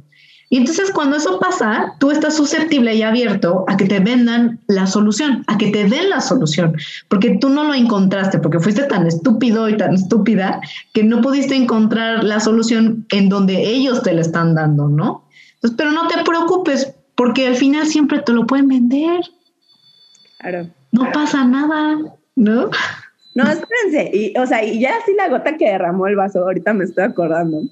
Y 0.51 0.59
entonces 0.59 0.91
cuando 0.91 1.17
eso 1.17 1.41
pasa, 1.41 1.95
tú 1.99 2.11
estás 2.11 2.37
susceptible 2.37 2.95
y 2.95 3.01
abierto 3.03 3.65
a 3.69 3.79
que 3.79 3.87
te 3.87 4.01
vendan 4.01 4.61
la 4.67 4.87
solución, 4.87 5.45
a 5.47 5.57
que 5.57 5.71
te 5.71 5.85
den 5.89 6.11
la 6.11 6.21
solución, 6.21 6.75
porque 7.09 7.39
tú 7.41 7.49
no 7.49 7.65
lo 7.65 7.73
encontraste, 7.73 8.39
porque 8.39 8.61
fuiste 8.61 8.83
tan 8.83 9.07
estúpido 9.07 9.71
y 9.71 9.79
tan 9.79 9.95
estúpida 9.95 10.61
que 10.93 11.05
no 11.05 11.23
pudiste 11.23 11.55
encontrar 11.57 12.23
la 12.23 12.39
solución 12.39 13.07
en 13.13 13.31
donde 13.31 13.67
ellos 13.67 14.03
te 14.03 14.13
la 14.13 14.21
están 14.21 14.55
dando, 14.55 14.89
¿no? 14.89 15.27
Entonces, 15.55 15.75
pero 15.79 15.91
no 15.93 16.07
te 16.09 16.23
preocupes, 16.23 16.93
porque 17.23 17.47
al 17.47 17.55
final 17.55 17.87
siempre 17.87 18.19
te 18.19 18.33
lo 18.33 18.45
pueden 18.49 18.67
vender, 18.67 19.21
Claro. 20.41 20.67
no 20.91 21.13
pasa 21.13 21.45
nada, 21.45 21.97
¿no? 22.35 22.69
No, 23.37 23.45
espérense. 23.49 24.11
Y, 24.13 24.37
o 24.37 24.45
sea, 24.45 24.65
y 24.65 24.81
ya 24.81 24.97
así 24.97 25.15
la 25.15 25.29
gota 25.29 25.57
que 25.57 25.71
derramó 25.71 26.09
el 26.09 26.17
vaso, 26.17 26.43
ahorita 26.43 26.75
me 26.75 26.83
estoy 26.83 27.05
acordando, 27.05 27.63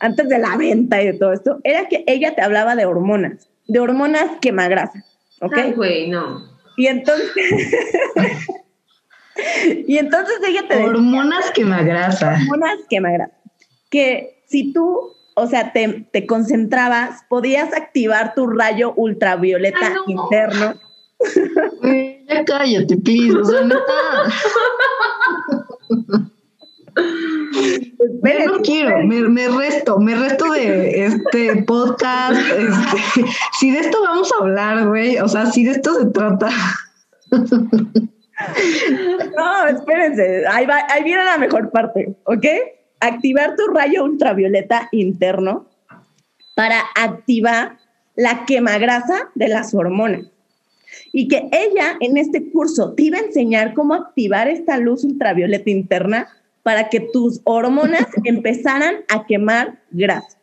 antes 0.00 0.28
de 0.28 0.38
la 0.38 0.58
venta 0.58 1.00
y 1.02 1.06
de 1.06 1.12
todo 1.14 1.32
esto, 1.32 1.58
era 1.64 1.88
que 1.88 2.04
ella 2.06 2.34
te 2.34 2.42
hablaba 2.42 2.76
de 2.76 2.84
hormonas, 2.84 3.48
de 3.66 3.80
hormonas 3.80 4.26
quemagrasa, 4.42 5.02
¿ok? 5.40 5.54
Ay, 5.56 5.72
güey, 5.72 6.10
no. 6.10 6.42
Y 6.76 6.88
entonces... 6.88 7.30
y 9.86 9.96
entonces 9.96 10.34
ella 10.46 10.68
te 10.68 10.74
decía, 10.74 10.90
Hormonas 10.90 11.50
que 11.52 11.64
me 11.64 11.76
agrasa. 11.76 12.34
hormonas 12.34 12.76
quemagrasa, 12.90 13.32
que 13.88 14.42
si 14.48 14.70
tú, 14.74 15.14
o 15.38 15.46
sea, 15.46 15.72
te, 15.72 16.06
te 16.12 16.26
concentrabas, 16.26 17.22
podías 17.28 17.72
activar 17.72 18.34
tu 18.34 18.46
rayo 18.46 18.92
ultravioleta 18.96 19.78
Ay, 19.82 20.14
no. 20.14 20.22
interno. 20.22 20.74
Güey, 21.82 22.24
Ya 22.28 22.44
cállate, 22.44 22.96
please, 22.98 23.36
o 23.36 23.44
sea, 23.44 23.62
neta. 23.62 23.82
Yo 28.22 28.46
no 28.52 28.62
quiero, 28.62 28.98
me, 29.04 29.20
me 29.28 29.48
resto, 29.48 29.98
me 29.98 30.14
resto 30.14 30.50
de 30.52 31.04
este 31.06 31.62
podcast. 31.62 32.38
Este, 32.38 33.24
si 33.58 33.70
de 33.70 33.80
esto 33.80 34.02
vamos 34.02 34.30
a 34.32 34.42
hablar, 34.42 34.86
güey, 34.88 35.18
o 35.18 35.28
sea, 35.28 35.46
si 35.46 35.64
de 35.64 35.72
esto 35.72 35.94
se 35.94 36.06
trata. 36.06 36.50
No, 39.36 39.66
espérense, 39.66 40.46
ahí, 40.46 40.66
va, 40.66 40.86
ahí 40.88 41.02
viene 41.02 41.24
la 41.24 41.38
mejor 41.38 41.70
parte, 41.70 42.16
¿ok? 42.24 42.46
Activar 43.00 43.54
tu 43.56 43.66
rayo 43.68 44.04
ultravioleta 44.04 44.88
interno 44.92 45.66
para 46.54 46.80
activar 46.96 47.78
la 48.16 48.44
quemagrasa 48.46 49.30
de 49.36 49.48
las 49.48 49.74
hormonas. 49.74 50.26
Y 51.12 51.28
que 51.28 51.48
ella 51.52 51.96
en 52.00 52.16
este 52.16 52.50
curso 52.50 52.94
te 52.94 53.04
iba 53.04 53.18
a 53.18 53.22
enseñar 53.22 53.74
cómo 53.74 53.94
activar 53.94 54.48
esta 54.48 54.78
luz 54.78 55.04
ultravioleta 55.04 55.70
interna 55.70 56.28
para 56.64 56.88
que 56.88 57.00
tus 57.12 57.40
hormonas 57.44 58.06
empezaran 58.24 58.96
a 59.08 59.24
quemar 59.26 59.78
grasa. 59.90 60.36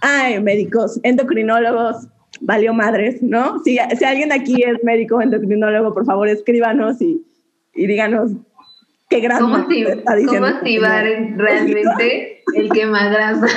Ay, 0.00 0.40
médicos, 0.40 0.98
endocrinólogos, 1.02 2.08
valió 2.40 2.74
madres, 2.74 3.22
¿no? 3.22 3.62
Si, 3.64 3.78
si 3.96 4.04
alguien 4.04 4.32
aquí 4.32 4.62
es 4.62 4.82
médico 4.82 5.20
endocrinólogo, 5.20 5.94
por 5.94 6.04
favor 6.04 6.28
escríbanos 6.28 7.00
y, 7.00 7.24
y 7.74 7.86
díganos 7.86 8.32
qué 9.08 9.20
grasa 9.20 9.40
¿Cómo, 9.40 9.56
acti- 9.56 9.86
está 9.88 10.14
diciendo. 10.14 10.46
cómo 10.46 10.58
activar 10.58 11.04
realmente 11.36 12.42
el 12.54 12.68
quemagrasa? 12.70 13.46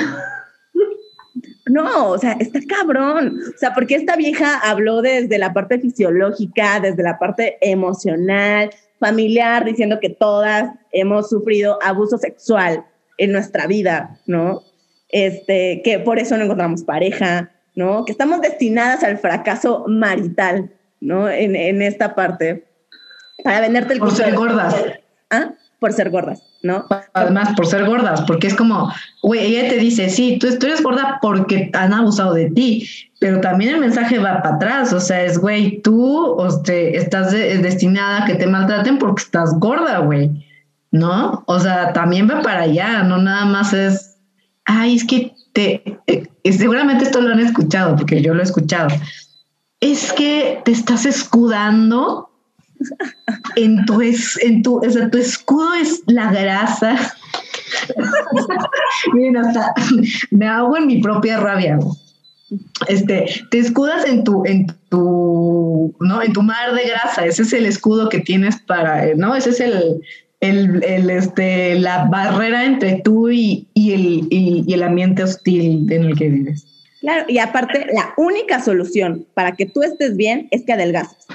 No, 1.66 2.08
o 2.10 2.18
sea, 2.18 2.32
está 2.40 2.58
cabrón. 2.68 3.38
O 3.54 3.58
sea, 3.58 3.72
porque 3.72 3.94
esta 3.94 4.16
vieja 4.16 4.58
habló 4.58 5.00
desde 5.00 5.38
la 5.38 5.52
parte 5.54 5.78
fisiológica, 5.78 6.80
desde 6.80 7.02
la 7.02 7.18
parte 7.18 7.56
emocional, 7.60 8.70
familiar, 8.98 9.64
diciendo 9.64 9.98
que 10.00 10.10
todas 10.10 10.70
hemos 10.90 11.30
sufrido 11.30 11.78
abuso 11.82 12.18
sexual 12.18 12.84
en 13.16 13.32
nuestra 13.32 13.66
vida, 13.68 14.18
¿no? 14.26 14.62
Este, 15.08 15.80
que 15.84 15.98
por 16.00 16.18
eso 16.18 16.36
no 16.36 16.44
encontramos 16.44 16.82
pareja, 16.82 17.50
¿no? 17.76 18.04
Que 18.04 18.12
estamos 18.12 18.40
destinadas 18.40 19.04
al 19.04 19.18
fracaso 19.18 19.84
marital, 19.86 20.68
¿no? 21.00 21.30
En, 21.30 21.54
en 21.56 21.80
esta 21.80 22.14
parte. 22.14 22.64
Para 23.44 23.60
venderte 23.60 23.94
el 23.94 24.00
Por 24.00 24.10
ser 24.10 24.32
de- 24.32 24.36
gordas. 24.36 24.74
¿Ah? 25.32 25.54
Por 25.80 25.92
ser 25.92 26.10
gordas, 26.10 26.40
¿no? 26.62 26.86
Además, 27.12 27.54
por 27.56 27.66
ser 27.66 27.84
gordas, 27.86 28.20
porque 28.22 28.46
es 28.46 28.54
como, 28.54 28.92
güey, 29.20 29.56
ella 29.56 29.68
te 29.68 29.78
dice, 29.78 30.08
sí, 30.10 30.38
tú, 30.38 30.46
tú 30.56 30.66
eres 30.66 30.80
gorda 30.80 31.18
porque 31.20 31.70
han 31.72 31.92
abusado 31.92 32.34
de 32.34 32.50
ti, 32.50 32.88
pero 33.18 33.40
también 33.40 33.74
el 33.74 33.80
mensaje 33.80 34.18
va 34.20 34.40
para 34.42 34.54
atrás, 34.56 34.92
o 34.92 35.00
sea, 35.00 35.24
es, 35.24 35.38
güey, 35.38 35.80
tú 35.82 36.24
o 36.24 36.62
te, 36.62 36.96
estás 36.96 37.32
de- 37.32 37.58
destinada 37.58 38.22
a 38.22 38.26
que 38.26 38.36
te 38.36 38.46
maltraten 38.46 38.98
porque 38.98 39.24
estás 39.24 39.58
gorda, 39.58 39.98
güey, 39.98 40.30
¿no? 40.92 41.42
O 41.46 41.58
sea, 41.58 41.92
también 41.92 42.30
va 42.30 42.42
para 42.42 42.60
allá, 42.62 43.02
no 43.02 43.18
nada 43.18 43.44
más 43.46 43.72
es, 43.72 44.18
ay, 44.66 44.94
es 44.94 45.04
que 45.04 45.34
te, 45.52 45.82
eh, 46.06 46.28
seguramente 46.52 47.04
esto 47.04 47.20
lo 47.20 47.32
han 47.32 47.40
escuchado, 47.40 47.96
porque 47.96 48.22
yo 48.22 48.34
lo 48.34 48.40
he 48.40 48.44
escuchado, 48.44 48.88
es 49.80 50.12
que 50.12 50.60
te 50.64 50.70
estás 50.70 51.06
escudando 51.06 52.28
en 53.56 53.84
tu, 53.84 54.00
es, 54.00 54.38
en 54.42 54.62
tu, 54.62 54.78
o 54.78 54.90
sea, 54.90 55.10
tu 55.10 55.18
escudo 55.18 55.74
es 55.74 56.02
la 56.06 56.32
grasa. 56.32 56.96
Miren, 59.12 59.36
hasta 59.36 59.74
me 60.30 60.46
hago 60.46 60.76
en 60.76 60.86
mi 60.86 61.00
propia 61.00 61.40
rabia. 61.40 61.78
Este, 62.88 63.26
te 63.50 63.58
escudas 63.58 64.06
en 64.06 64.24
tu, 64.24 64.44
en 64.44 64.66
tu, 64.90 65.94
no, 66.00 66.22
en 66.22 66.32
tu 66.32 66.42
mar 66.42 66.74
de 66.74 66.88
grasa. 66.88 67.24
Ese 67.24 67.42
es 67.42 67.52
el 67.52 67.66
escudo 67.66 68.08
que 68.08 68.20
tienes 68.20 68.60
para, 68.60 69.14
no, 69.14 69.34
ese 69.34 69.50
es 69.50 69.60
el, 69.60 70.02
el, 70.40 71.10
este, 71.10 71.78
la 71.78 72.04
barrera 72.04 72.64
entre 72.64 73.00
tú 73.02 73.30
y, 73.30 73.66
el, 73.74 74.26
y 74.30 74.72
el 74.72 74.82
ambiente 74.82 75.22
hostil 75.22 75.90
en 75.90 76.04
el 76.04 76.16
que 76.16 76.28
vives. 76.28 76.66
Claro, 77.02 77.24
y 77.28 77.38
aparte, 77.38 77.86
la 77.92 78.14
única 78.16 78.62
solución 78.62 79.26
para 79.34 79.56
que 79.56 79.66
tú 79.66 79.82
estés 79.82 80.16
bien 80.16 80.46
es 80.52 80.62
que 80.64 80.72
adelgaces. 80.72 81.26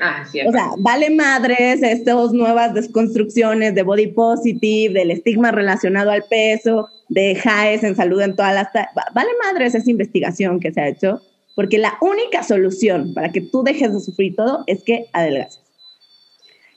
Ah, 0.00 0.24
O 0.46 0.52
sea, 0.52 0.70
vale 0.78 1.10
madres 1.10 1.82
estas 1.82 2.32
nuevas 2.32 2.72
desconstrucciones 2.72 3.74
de 3.74 3.82
body 3.82 4.06
positive, 4.08 4.94
del 4.94 5.10
estigma 5.10 5.50
relacionado 5.50 6.10
al 6.10 6.24
peso, 6.24 6.88
de 7.10 7.34
JAES 7.34 7.84
en 7.84 7.94
salud 7.94 8.20
en 8.22 8.34
todas 8.34 8.54
las... 8.54 8.68
Vale 9.14 9.30
madres 9.44 9.74
esa 9.74 9.90
investigación 9.90 10.58
que 10.58 10.72
se 10.72 10.80
ha 10.80 10.88
hecho, 10.88 11.20
porque 11.54 11.76
la 11.76 11.98
única 12.00 12.42
solución 12.42 13.12
para 13.12 13.30
que 13.30 13.42
tú 13.42 13.62
dejes 13.62 13.92
de 13.92 14.00
sufrir 14.00 14.34
todo 14.34 14.64
es 14.66 14.82
que 14.84 15.04
adelgaces. 15.12 15.60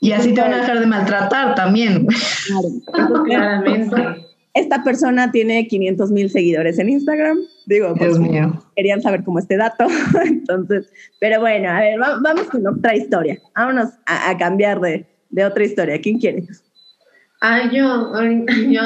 Y 0.00 0.12
así 0.12 0.34
te 0.34 0.42
van 0.42 0.52
a 0.52 0.58
dejar 0.58 0.80
de 0.80 0.86
maltratar 0.86 1.54
también. 1.54 2.06
Entonces, 2.50 2.82
Claramente. 3.24 4.26
Esta 4.54 4.82
persona 4.84 5.30
tiene 5.32 5.66
500 5.66 6.10
mil 6.12 6.30
seguidores 6.30 6.78
en 6.78 6.88
Instagram. 6.88 7.38
Digo, 7.66 7.94
mío. 8.18 8.62
querían 8.76 9.02
saber 9.02 9.24
cómo 9.24 9.38
este 9.38 9.56
dato. 9.56 9.86
Entonces, 10.24 10.90
pero 11.20 11.40
bueno, 11.40 11.68
a 11.70 11.80
ver, 11.80 12.00
va- 12.00 12.18
vamos 12.22 12.44
con 12.48 12.66
otra 12.66 12.94
historia. 12.96 13.38
Vámonos 13.56 13.90
a, 14.06 14.30
a 14.30 14.38
cambiar 14.38 14.80
de, 14.80 15.06
de 15.30 15.44
otra 15.44 15.64
historia. 15.64 16.00
¿Quién 16.00 16.18
quiere? 16.18 16.44
Ah, 17.40 17.68
yo, 17.72 17.84
ahorita- 17.86 18.52
yo, 18.70 18.80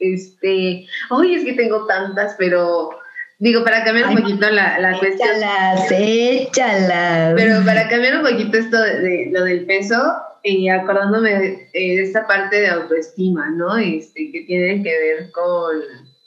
este, 0.00 0.86
oye, 1.10 1.34
es 1.36 1.44
que 1.44 1.52
tengo 1.54 1.86
tantas, 1.86 2.34
pero 2.38 2.90
digo, 3.38 3.62
para 3.64 3.84
cambiar 3.84 4.08
un 4.10 4.16
Ay, 4.16 4.22
poquito 4.22 4.50
la, 4.50 4.78
la 4.80 4.98
cuestión, 4.98 5.28
Échalas, 5.36 5.86
échalas. 5.92 7.34
pero 7.36 7.64
para 7.64 7.88
cambiar 7.88 8.16
un 8.16 8.22
poquito 8.22 8.58
esto 8.58 8.80
de, 8.80 9.00
de 9.00 9.30
lo 9.32 9.44
del 9.44 9.66
peso, 9.66 9.94
eh, 10.42 10.70
acordándome 10.70 11.38
de, 11.38 11.70
eh, 11.72 12.02
esta 12.02 12.26
parte 12.26 12.60
de 12.60 12.68
autoestima, 12.68 13.50
¿no? 13.50 13.76
Este, 13.76 14.30
que 14.32 14.42
tiene 14.42 14.82
que 14.82 14.90
ver 14.90 15.30
con, 15.32 15.76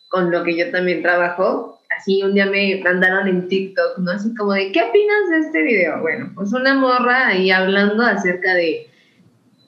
con 0.10 0.32
lo 0.32 0.44
que 0.44 0.58
yo 0.58 0.72
también 0.72 1.02
trabajo. 1.02 1.80
Así 1.98 2.24
un 2.24 2.34
día 2.34 2.46
me 2.46 2.82
mandaron 2.84 3.28
en 3.28 3.48
TikTok, 3.48 4.00
¿no? 4.00 4.12
Así 4.12 4.34
como 4.36 4.54
de, 4.54 4.72
¿qué 4.72 4.82
opinas 4.82 5.30
de 5.30 5.40
este 5.40 5.62
video? 5.62 6.02
Bueno, 6.02 6.32
pues 6.36 6.54
una 6.54 6.76
morra 6.76 7.28
ahí 7.28 7.52
hablando 7.52 8.04
acerca 8.04 8.54
de, 8.54 8.88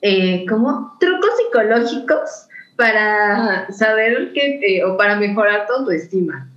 eh, 0.02 0.44
como 0.48 0.96
trucos 1.00 1.30
psicológicos 1.36 2.48
para 2.76 3.70
saber 3.72 4.32
que, 4.32 4.82
o 4.84 4.96
para 4.96 5.16
mejorar 5.16 5.66
tu 5.66 5.72
autoestima, 5.72 6.50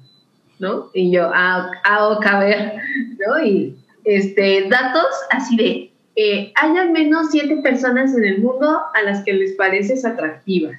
¿no? 0.59 0.89
Y 0.93 1.11
yo, 1.11 1.31
ah, 1.33 1.71
ah 1.85 2.09
ok, 2.09 2.25
a 2.25 2.39
ver, 2.39 2.73
¿no? 3.27 3.43
Y 3.43 3.75
este, 4.03 4.67
datos 4.69 5.07
así 5.31 5.55
de, 5.55 5.88
eh, 6.15 6.51
hay 6.55 6.77
al 6.77 6.91
menos 6.91 7.27
siete 7.31 7.57
personas 7.57 8.15
en 8.15 8.25
el 8.25 8.39
mundo 8.39 8.81
a 8.93 9.01
las 9.03 9.23
que 9.23 9.33
les 9.33 9.53
pareces 9.53 10.05
atractiva. 10.05 10.71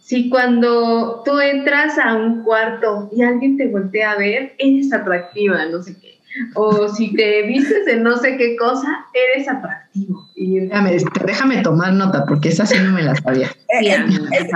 Si 0.00 0.28
cuando 0.28 1.22
tú 1.24 1.38
entras 1.38 1.96
a 1.98 2.14
un 2.14 2.42
cuarto 2.42 3.08
y 3.12 3.22
alguien 3.22 3.56
te 3.56 3.68
voltea 3.68 4.12
a 4.12 4.18
ver, 4.18 4.54
eres 4.58 4.92
atractiva, 4.92 5.64
no 5.66 5.82
sé 5.82 5.96
qué. 6.00 6.18
O 6.54 6.88
si 6.88 7.14
te 7.14 7.42
vistes 7.42 7.86
de 7.86 7.96
no 7.96 8.16
sé 8.16 8.36
qué 8.36 8.56
cosa, 8.56 9.06
eres 9.14 9.48
atractivo. 9.48 10.28
Y 10.34 10.60
déjame, 10.60 10.96
déjame 11.24 11.62
tomar 11.62 11.92
nota, 11.92 12.24
porque 12.26 12.48
esa 12.48 12.66
sí 12.66 12.76
no 12.82 12.92
me 12.92 13.02
la 13.02 13.14
sabía. 13.16 13.48
Sí, 13.48 13.86
eh, 13.86 14.04
eh, 14.32 14.48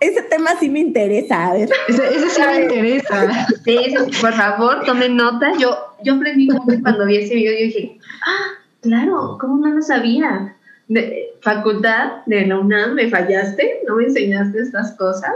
ese, 0.00 0.22
tema 0.22 0.50
sí 0.58 0.68
me 0.68 0.80
interesa. 0.80 1.48
A 1.48 1.52
ver. 1.52 1.68
Ese, 1.88 2.02
ese 2.14 2.30
sí 2.30 2.40
me 2.42 2.62
interesa. 2.62 3.46
Sí, 3.64 3.94
por 4.20 4.32
favor, 4.34 4.84
tomen 4.84 5.16
nota. 5.16 5.52
Yo, 5.58 5.76
yo 6.02 6.14
aprendí 6.14 6.48
cuando 6.82 7.06
vi 7.06 7.16
ese 7.18 7.34
video 7.34 7.52
y 7.52 7.62
dije, 7.64 7.98
ah, 8.24 8.65
claro, 8.86 9.36
¿cómo 9.40 9.58
no 9.58 9.74
lo 9.74 9.82
sabía? 9.82 10.56
Facultad 11.40 12.24
de 12.26 12.46
la 12.46 12.58
UNAM, 12.58 12.94
me 12.94 13.10
fallaste, 13.10 13.82
no 13.86 13.96
me 13.96 14.04
enseñaste 14.04 14.60
estas 14.60 14.92
cosas, 14.96 15.34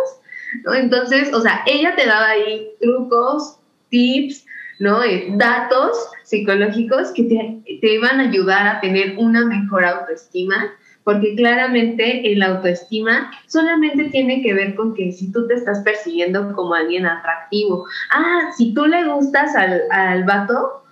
¿no? 0.64 0.74
Entonces, 0.74 1.32
o 1.34 1.40
sea, 1.40 1.62
ella 1.66 1.94
te 1.96 2.06
daba 2.06 2.28
ahí 2.28 2.68
trucos, 2.80 3.58
tips, 3.88 4.46
¿no? 4.78 5.02
Eh, 5.02 5.28
datos 5.34 6.08
psicológicos 6.24 7.10
que 7.12 7.24
te, 7.24 7.78
te 7.80 7.94
iban 7.94 8.20
a 8.20 8.28
ayudar 8.28 8.66
a 8.66 8.80
tener 8.80 9.16
una 9.18 9.44
mejor 9.44 9.84
autoestima, 9.84 10.72
porque 11.02 11.34
claramente 11.34 12.32
el 12.32 12.42
autoestima 12.42 13.30
solamente 13.48 14.04
tiene 14.04 14.42
que 14.42 14.54
ver 14.54 14.76
con 14.76 14.94
que 14.94 15.10
si 15.10 15.32
tú 15.32 15.48
te 15.48 15.54
estás 15.54 15.80
persiguiendo 15.80 16.54
como 16.54 16.74
alguien 16.74 17.06
atractivo, 17.06 17.86
ah, 18.12 18.50
si 18.56 18.72
tú 18.74 18.86
le 18.86 19.04
gustas 19.04 19.56
al, 19.56 19.82
al 19.90 20.24
vato, 20.24 20.84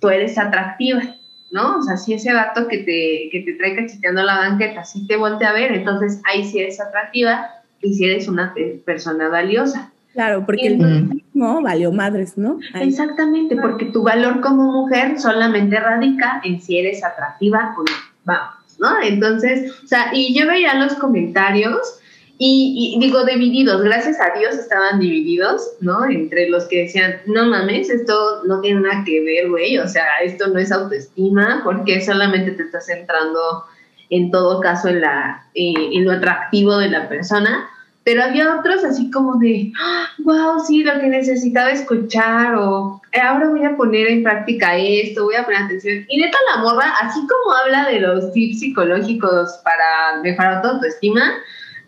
tú 0.00 0.08
eres 0.08 0.38
atractiva, 0.38 1.02
¿no? 1.50 1.78
O 1.78 1.82
sea, 1.82 1.96
si 1.96 2.14
ese 2.14 2.32
gato 2.32 2.68
que 2.68 2.78
te, 2.78 3.28
que 3.30 3.42
te 3.44 3.54
trae 3.54 3.76
cachiteando 3.76 4.22
la 4.22 4.38
banqueta, 4.38 4.84
sí 4.84 5.06
te 5.06 5.16
voltea 5.16 5.50
a 5.50 5.54
ver, 5.54 5.72
entonces 5.72 6.20
ahí 6.30 6.44
sí 6.44 6.58
eres 6.58 6.80
atractiva 6.80 7.50
y 7.80 7.94
si 7.94 8.04
eres 8.04 8.28
una 8.28 8.54
persona 8.84 9.28
valiosa. 9.28 9.92
Claro, 10.12 10.44
porque 10.44 10.66
el 10.66 11.22
no 11.34 11.62
valió 11.62 11.92
madres, 11.92 12.36
¿no? 12.36 12.58
Exactamente, 12.74 13.56
porque 13.56 13.86
tu 13.86 14.02
valor 14.02 14.40
como 14.40 14.72
mujer 14.72 15.20
solamente 15.20 15.78
radica 15.78 16.40
en 16.42 16.60
si 16.60 16.78
eres 16.78 17.04
atractiva 17.04 17.74
o 17.76 17.82
no. 17.82 17.92
Vamos, 18.24 18.54
¿no? 18.80 19.00
Entonces, 19.00 19.72
o 19.84 19.86
sea, 19.86 20.10
y 20.12 20.34
yo 20.34 20.48
veía 20.48 20.74
los 20.74 20.94
comentarios 20.94 21.97
y, 22.40 22.96
digo, 23.00 23.24
divididos, 23.24 23.82
gracias 23.82 24.18
a 24.20 24.38
Dios 24.38 24.54
estaban 24.54 25.00
divididos, 25.00 25.72
¿no? 25.80 26.04
Entre 26.04 26.48
los 26.48 26.66
que 26.66 26.82
decían, 26.82 27.16
no 27.26 27.46
mames, 27.46 27.90
esto 27.90 28.44
no 28.46 28.60
tiene 28.60 28.80
nada 28.80 29.02
que 29.04 29.20
ver, 29.24 29.50
güey, 29.50 29.76
o 29.78 29.88
sea, 29.88 30.04
esto 30.22 30.46
no 30.46 30.60
es 30.60 30.70
autoestima, 30.70 31.62
porque 31.64 32.00
solamente 32.00 32.52
te 32.52 32.62
estás 32.62 32.86
centrando 32.86 33.64
en 34.10 34.30
todo 34.30 34.60
caso 34.60 34.88
en, 34.88 35.00
la, 35.00 35.46
eh, 35.54 35.74
en 35.92 36.04
lo 36.04 36.12
atractivo 36.12 36.76
de 36.76 36.90
la 36.90 37.08
persona. 37.08 37.68
Pero 38.04 38.22
había 38.22 38.56
otros 38.58 38.84
así 38.84 39.10
como 39.10 39.36
de, 39.38 39.72
wow, 40.20 40.60
sí, 40.64 40.84
lo 40.84 40.98
que 41.00 41.08
necesitaba 41.08 41.70
escuchar, 41.70 42.54
o 42.54 43.02
ahora 43.20 43.50
voy 43.50 43.64
a 43.64 43.76
poner 43.76 44.08
en 44.08 44.22
práctica 44.22 44.76
esto, 44.76 45.24
voy 45.24 45.34
a 45.34 45.44
poner 45.44 45.64
atención. 45.64 46.06
Y 46.08 46.18
neta, 46.18 46.38
la 46.54 46.62
morra, 46.62 46.94
así 47.02 47.20
como 47.26 47.54
habla 47.54 47.86
de 47.90 48.00
los 48.00 48.32
tips 48.32 48.60
psicológicos 48.60 49.60
para 49.62 50.22
mejorar 50.22 50.62
tu 50.62 50.68
autoestima, 50.68 51.34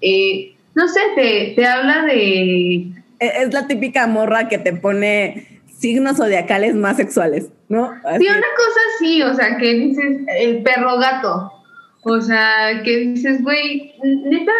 eh, 0.00 0.54
no 0.74 0.88
sé, 0.88 1.00
te, 1.14 1.52
te 1.56 1.66
habla 1.66 2.04
de... 2.04 2.92
E, 3.18 3.42
es 3.42 3.52
la 3.52 3.66
típica 3.66 4.06
morra 4.06 4.48
que 4.48 4.58
te 4.58 4.72
pone 4.72 5.60
signos 5.78 6.18
zodiacales 6.18 6.74
más 6.74 6.96
sexuales, 6.96 7.48
¿no? 7.68 7.90
Sí, 8.18 8.26
una 8.26 8.40
cosa 8.56 8.80
sí, 8.98 9.22
o 9.22 9.34
sea, 9.34 9.56
que 9.56 9.74
dices 9.74 10.20
el 10.38 10.62
perro 10.62 10.98
gato. 10.98 11.52
O 12.02 12.18
sea, 12.22 12.82
que 12.82 12.96
dices, 12.96 13.42
güey, 13.42 13.92
neta, 14.02 14.52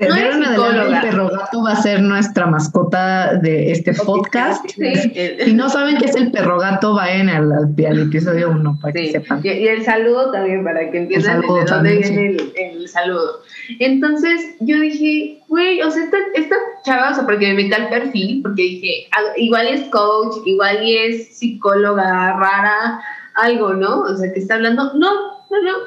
no 0.00 0.14
eres 0.14 0.34
psicóloga. 0.34 1.00
El 1.00 1.08
perro 1.08 1.28
gato 1.28 1.62
va 1.62 1.72
a 1.72 1.82
ser 1.82 2.02
nuestra 2.02 2.46
mascota 2.46 3.34
de 3.34 3.70
este 3.70 3.94
podcast. 3.94 4.68
Si 4.68 5.52
no 5.52 5.68
saben 5.68 5.98
qué 5.98 6.06
es 6.06 6.16
el 6.16 6.32
perro 6.32 6.58
gato, 6.58 6.94
vayan 6.94 7.28
al, 7.28 7.52
al, 7.52 7.98
episodio 8.00 8.50
1 8.50 8.78
para 8.80 8.92
que 8.92 9.12
sepan. 9.12 9.40
Y, 9.44 9.68
el 9.68 9.84
saludo 9.84 10.32
también, 10.32 10.64
para 10.64 10.90
que 10.90 10.98
entiendan 10.98 11.42
de 11.42 11.46
dónde 11.46 11.96
viene 11.98 12.26
el, 12.26 12.52
el, 12.56 12.88
saludo. 12.88 13.42
Entonces, 13.78 14.56
yo 14.58 14.80
dije, 14.80 15.38
güey, 15.46 15.80
o 15.82 15.90
sea, 15.92 16.02
esta, 16.02 16.16
esta 16.34 16.56
chava, 16.84 17.12
o 17.12 17.14
sea, 17.14 17.24
porque 17.24 17.46
me 17.46 17.54
metí 17.54 17.72
al 17.72 17.88
perfil, 17.88 18.42
porque 18.42 18.62
dije, 18.62 19.06
ah, 19.12 19.32
igual 19.36 19.68
es 19.68 19.82
coach, 19.90 20.38
igual 20.44 20.78
es 20.82 21.38
psicóloga 21.38 22.32
rara, 22.32 23.00
algo, 23.34 23.74
¿no? 23.74 24.00
O 24.00 24.16
sea, 24.16 24.32
que 24.32 24.40
está 24.40 24.56
hablando. 24.56 24.92
No, 24.94 25.39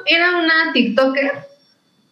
era 0.06 0.38
una 0.38 0.72
TikToker 0.72 1.32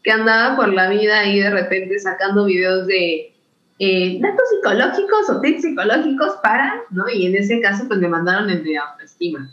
que 0.03 0.11
andaba 0.11 0.57
por 0.57 0.73
la 0.73 0.91
vida 0.91 1.27
y 1.27 1.41
de 1.41 1.51
repente 1.51 1.99
sacando 1.99 2.47
videos 2.47 2.87
de 2.87 3.33
eh, 3.79 4.19
datos 4.21 4.49
psicológicos 4.51 5.31
o 5.31 5.41
tips 5.41 5.63
psicológicos 5.63 6.37
para, 6.43 6.83
¿no? 6.91 7.09
Y 7.09 7.27
en 7.27 7.37
ese 7.37 7.61
caso, 7.61 7.87
pues 7.89 8.01
me 8.01 8.09
mandaron 8.09 8.51
el 8.51 8.63
de 8.65 8.77
autoestima. 8.77 9.51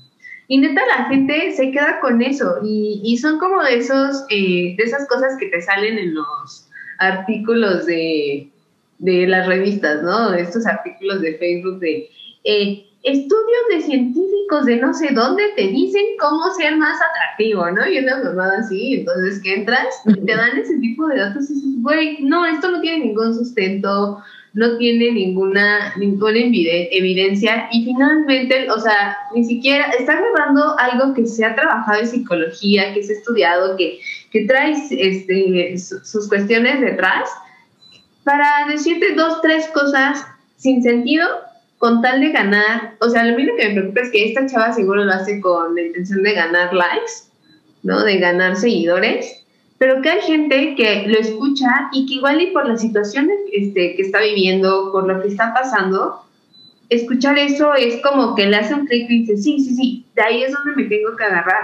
Y 0.48 0.58
neta, 0.58 0.82
la 0.86 1.06
gente 1.06 1.52
se 1.52 1.72
queda 1.72 2.00
con 2.00 2.22
eso 2.22 2.60
y, 2.64 3.18
son 3.18 3.38
como 3.38 3.62
de, 3.64 3.78
esos, 3.78 4.26
eh, 4.30 4.76
de 4.78 4.84
esas 4.84 5.08
cosas 5.08 5.38
que 5.40 5.48
te 5.48 5.62
salen 5.62 6.00
en 6.00 6.16
los 6.16 6.68
artículos 6.98 7.86
de, 7.86 8.50
de 8.98 9.28
las 9.28 9.48
revistas, 9.48 10.02
¿no? 10.02 10.34
Estos 10.34 10.66
artículos 10.66 11.22
de 11.22 11.38
Facebook 11.38 11.80
de 11.80 12.10
eh, 12.44 12.89
estudios 13.04 13.62
de 13.70 13.82
científicos 13.82 14.66
de 14.66 14.78
no 14.78 14.94
sé 14.94 15.12
dónde 15.14 15.44
te 15.56 15.68
dicen 15.68 16.04
cómo 16.20 16.54
ser 16.54 16.76
más 16.76 17.00
atractivo, 17.02 17.70
¿no? 17.72 17.88
Y 17.88 18.00
una 18.00 18.24
mamada 18.24 18.60
así, 18.60 18.96
entonces 18.96 19.42
que 19.42 19.54
entras, 19.54 20.04
te 20.04 20.36
dan 20.36 20.58
ese 20.58 20.78
tipo 20.80 21.08
de 21.08 21.18
datos 21.18 21.50
y 21.50 21.54
dices, 21.54 21.82
güey, 21.82 22.18
no, 22.22 22.46
esto 22.46 22.72
no 22.72 22.82
tiene 22.82 23.06
ningún 23.06 23.34
sustento, 23.34 24.22
no 24.54 24.78
tiene 24.78 25.12
ninguna, 25.12 25.96
ninguna 25.98 26.40
evidencia 26.40 27.70
y 27.72 27.86
finalmente, 27.86 28.70
o 28.70 28.80
sea, 28.80 29.16
ni 29.34 29.46
siquiera 29.46 29.86
está 29.98 30.20
grabando 30.20 30.78
algo 30.80 31.14
que 31.14 31.26
se 31.26 31.46
ha 31.46 31.56
trabajado 31.56 32.02
en 32.02 32.08
psicología, 32.08 32.94
que 32.94 33.04
se 33.04 33.14
ha 33.14 33.18
estudiado, 33.18 33.78
que, 33.78 34.00
que 34.32 34.46
trae 34.46 34.74
este, 34.92 35.78
sus 35.78 36.28
cuestiones 36.28 36.82
detrás, 36.82 37.30
para 38.26 38.68
decirte 38.68 39.14
dos, 39.16 39.42
tres 39.42 39.68
cosas 39.70 40.26
sin 40.58 40.84
sentido 40.84 41.26
con 41.80 42.02
tal 42.02 42.20
de 42.20 42.32
ganar, 42.32 42.96
o 43.00 43.10
sea, 43.10 43.24
lo 43.24 43.36
único 43.36 43.56
que 43.56 43.70
me 43.70 43.76
preocupa 43.76 44.02
es 44.02 44.12
que 44.12 44.26
esta 44.26 44.46
chava 44.46 44.74
seguro 44.74 45.06
lo 45.06 45.14
hace 45.14 45.40
con 45.40 45.74
la 45.76 45.82
intención 45.82 46.22
de 46.24 46.34
ganar 46.34 46.74
likes, 46.74 47.32
¿no? 47.84 48.04
De 48.04 48.18
ganar 48.18 48.58
seguidores, 48.58 49.46
pero 49.78 50.02
que 50.02 50.10
hay 50.10 50.22
gente 50.22 50.76
que 50.76 51.06
lo 51.08 51.18
escucha 51.18 51.90
y 51.94 52.06
que 52.06 52.16
igual 52.16 52.42
y 52.42 52.48
por 52.48 52.68
las 52.68 52.82
situaciones 52.82 53.40
este, 53.54 53.96
que 53.96 54.02
está 54.02 54.22
viviendo, 54.22 54.92
por 54.92 55.08
lo 55.08 55.22
que 55.22 55.30
está 55.30 55.54
pasando, 55.54 56.22
escuchar 56.90 57.40
eso 57.40 57.74
es 57.74 58.02
como 58.02 58.36
que 58.36 58.46
le 58.48 58.58
hace 58.58 58.74
un 58.74 58.86
clic 58.86 59.10
y 59.10 59.20
dice, 59.22 59.38
sí, 59.38 59.62
sí, 59.62 59.74
sí, 59.74 60.06
de 60.16 60.22
ahí 60.22 60.44
es 60.44 60.52
donde 60.52 60.84
me 60.84 60.90
tengo 60.90 61.16
que 61.16 61.24
agarrar. 61.24 61.64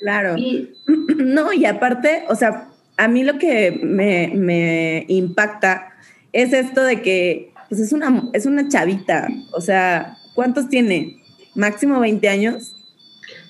Claro. 0.00 0.36
no, 1.18 1.52
y 1.52 1.66
aparte, 1.66 2.24
o 2.30 2.34
sea, 2.34 2.70
a 2.96 3.08
mí 3.08 3.24
lo 3.24 3.38
que 3.38 3.78
me, 3.82 4.32
me 4.34 5.04
impacta 5.08 5.92
es 6.32 6.54
esto 6.54 6.82
de 6.82 7.02
que 7.02 7.51
pues 7.72 7.80
es 7.80 7.94
una, 7.94 8.28
es 8.34 8.44
una 8.44 8.68
chavita, 8.68 9.28
o 9.52 9.62
sea, 9.62 10.18
¿cuántos 10.34 10.68
tiene? 10.68 11.22
¿Máximo 11.54 12.00
20 12.00 12.28
años? 12.28 12.74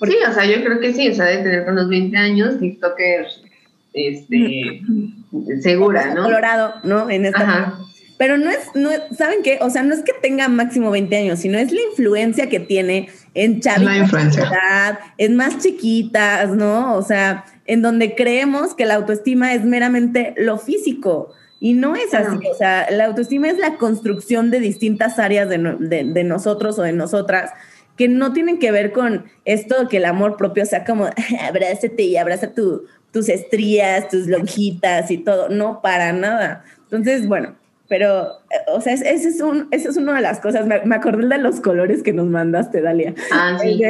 Sí, 0.01 0.17
o 0.25 0.33
sea, 0.33 0.45
yo 0.45 0.63
creo 0.63 0.79
que 0.79 0.95
sí, 0.95 1.09
o 1.09 1.15
sea, 1.17 1.25
de 1.25 1.39
tener 1.39 1.69
unos 1.69 1.89
20 1.89 2.17
años, 2.17 2.61
TikToker, 2.61 3.27
este, 3.93 4.81
segura, 5.61 6.15
¿no? 6.15 6.23
Colorado, 6.23 6.75
¿no? 6.85 7.11
En 7.11 7.27
esta 7.27 7.81
Pero 8.17 8.39
no 8.39 8.49
es, 8.49 8.61
no, 8.77 8.91
¿saben 9.11 9.43
qué? 9.43 9.59
O 9.61 9.71
sea, 9.71 9.83
no 9.83 9.93
es 9.93 10.03
que 10.03 10.13
tenga 10.23 10.47
máximo 10.47 10.93
20 10.93 11.17
años, 11.17 11.41
sino 11.41 11.59
es 11.59 11.73
la 11.73 11.81
influencia 11.91 12.49
que 12.49 12.61
tiene 12.61 13.09
en 13.35 13.59
chavitas, 13.59 14.39
en 15.19 15.35
más 15.35 15.59
chiquitas, 15.59 16.51
¿no? 16.51 16.95
O 16.95 17.03
sea, 17.03 17.45
en 17.67 17.83
donde 17.83 18.15
creemos 18.15 18.77
que 18.77 18.87
la 18.87 18.95
autoestima 18.95 19.53
es 19.53 19.65
meramente 19.65 20.33
lo 20.37 20.59
físico. 20.59 21.35
Y 21.65 21.75
no 21.75 21.95
es 21.95 22.13
así, 22.13 22.45
o 22.45 22.55
sea, 22.55 22.89
la 22.91 23.05
autoestima 23.05 23.49
es 23.49 23.57
la 23.57 23.77
construcción 23.77 24.51
de 24.51 24.59
distintas 24.59 25.21
áreas 25.21 25.49
de, 25.49 25.59
de, 25.59 26.25
nosotros 26.25 26.77
o 26.81 26.83
de 26.83 26.93
nosotras 26.93 27.53
que 27.97 28.09
no 28.09 28.33
tienen 28.33 28.59
que 28.59 28.73
ver 28.73 28.91
con 28.91 29.27
esto 29.45 29.87
que 29.89 29.99
el 29.99 30.07
amor 30.07 30.37
propio 30.37 30.67
sea 30.67 30.85
como 30.85 31.07
abrázate 31.41 32.03
y 32.03 32.17
abraza 32.17 32.53
tu, 32.53 32.87
tus 33.13 33.29
estrías, 33.29 34.09
tus 34.09 34.27
lonjitas 34.27 35.09
y 35.13 35.19
todo. 35.19 35.51
No, 35.51 35.81
para 35.83 36.13
nada. 36.13 36.65
Entonces, 36.83 37.29
bueno, 37.29 37.55
pero, 37.93 38.41
eh, 38.51 38.57
o 38.69 38.81
sea, 38.81 38.95
ese 38.95 39.29
es, 39.29 39.39
un, 39.43 39.69
ese 39.71 39.91
es 39.91 39.99
una 39.99 40.15
de 40.15 40.23
las 40.23 40.41
cosas. 40.41 40.65
Me, 40.67 40.95
acordé 40.95 41.29
de 41.29 41.37
los 41.37 41.61
colores 41.61 42.03
que 42.03 42.15
nos 42.15 42.27
mandaste, 42.27 42.81
Dalia. 42.81 43.13
Ah, 43.31 43.59
sí. 43.61 43.83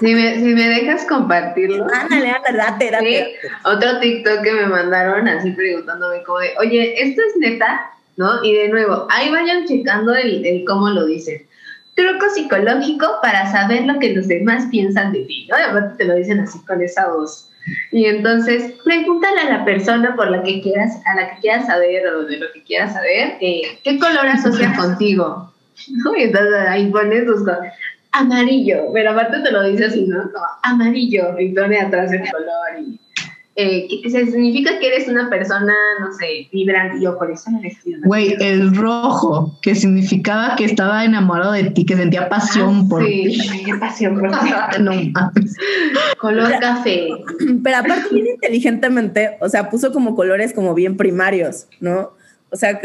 si, 0.00 0.14
me, 0.14 0.34
si 0.34 0.54
me 0.54 0.68
dejas 0.68 1.06
compartirlo. 1.06 1.86
Ándale, 1.90 2.30
ándale, 2.30 2.58
date, 2.58 2.90
date. 2.90 3.34
Otro 3.64 4.00
TikTok 4.00 4.42
que 4.42 4.52
me 4.52 4.66
mandaron 4.66 5.26
así 5.28 5.50
preguntándome 5.52 6.22
como 6.24 6.40
de, 6.40 6.50
oye, 6.60 7.02
¿esto 7.02 7.22
es 7.26 7.38
neta? 7.38 7.80
¿No? 8.18 8.44
Y 8.44 8.54
de 8.54 8.68
nuevo, 8.68 9.06
ahí 9.08 9.30
vayan 9.30 9.64
checando 9.64 10.14
el, 10.14 10.44
el 10.44 10.66
cómo 10.66 10.90
lo 10.90 11.06
dicen 11.06 11.46
truco 11.94 12.28
psicológico 12.34 13.06
para 13.22 13.50
saber 13.50 13.84
lo 13.84 13.98
que 13.98 14.14
los 14.14 14.28
demás 14.28 14.66
piensan 14.70 15.12
de 15.12 15.24
ti, 15.24 15.46
¿no? 15.50 15.58
Y 15.58 15.62
aparte 15.62 15.96
te 15.96 16.04
lo 16.04 16.16
dicen 16.16 16.40
así 16.40 16.58
con 16.66 16.82
esa 16.82 17.08
voz. 17.08 17.48
Y 17.90 18.06
entonces, 18.06 18.74
pregúntale 18.84 19.40
a 19.40 19.58
la 19.58 19.64
persona 19.64 20.14
por 20.16 20.30
la 20.30 20.42
que 20.42 20.60
quieras, 20.60 21.00
a 21.06 21.14
la 21.14 21.30
que 21.30 21.40
quieras 21.40 21.66
saber 21.66 22.06
o 22.08 22.24
de 22.24 22.38
lo 22.38 22.52
que 22.52 22.62
quieras 22.64 22.92
saber, 22.92 23.36
eh, 23.40 23.78
¿qué 23.84 23.98
color 23.98 24.26
asocia 24.26 24.74
contigo? 24.74 25.52
¿No? 25.88 26.16
Y 26.16 26.22
entonces 26.22 26.54
ahí 26.68 26.90
pones 26.90 27.24
tus 27.26 27.44
amarillo, 28.12 28.90
pero 28.92 29.10
aparte 29.10 29.40
te 29.40 29.50
lo 29.50 29.62
dice 29.64 29.86
así, 29.86 30.06
¿no? 30.06 30.30
Como 30.30 30.44
amarillo, 30.62 31.38
y 31.38 31.48
pone 31.48 31.80
atrás 31.80 32.12
el 32.12 32.30
color 32.30 32.80
y 32.80 33.00
eh, 33.54 33.86
que, 34.02 34.08
significa 34.08 34.78
que 34.78 34.86
eres 34.86 35.08
una 35.08 35.28
persona, 35.28 35.74
no 36.00 36.10
sé, 36.12 36.48
vibrante. 36.50 37.02
Yo 37.02 37.18
por 37.18 37.30
eso 37.30 37.50
me 37.50 37.60
vestido. 37.60 38.00
Güey, 38.04 38.34
el 38.40 38.74
rojo, 38.74 39.58
que 39.60 39.74
significaba 39.74 40.56
que 40.56 40.64
estaba 40.64 41.04
enamorado 41.04 41.52
de 41.52 41.64
ti, 41.64 41.84
que 41.84 41.94
sentía 41.94 42.30
pasión 42.30 42.84
ah, 42.84 42.88
por 42.88 43.04
ti. 43.04 43.30
Sí, 43.42 43.48
sentía 43.48 43.78
pasión 43.78 44.18
por 44.18 44.30
ti. 44.30 44.50
no 44.80 44.92
Color 46.18 46.60
café. 46.60 47.08
Pero 47.62 47.76
aparte, 47.76 48.14
bien 48.14 48.26
inteligentemente, 48.28 49.36
o 49.40 49.48
sea, 49.50 49.68
puso 49.68 49.92
como 49.92 50.14
colores 50.14 50.54
como 50.54 50.72
bien 50.72 50.96
primarios, 50.96 51.66
¿no? 51.80 52.12
O 52.48 52.56
sea, 52.56 52.80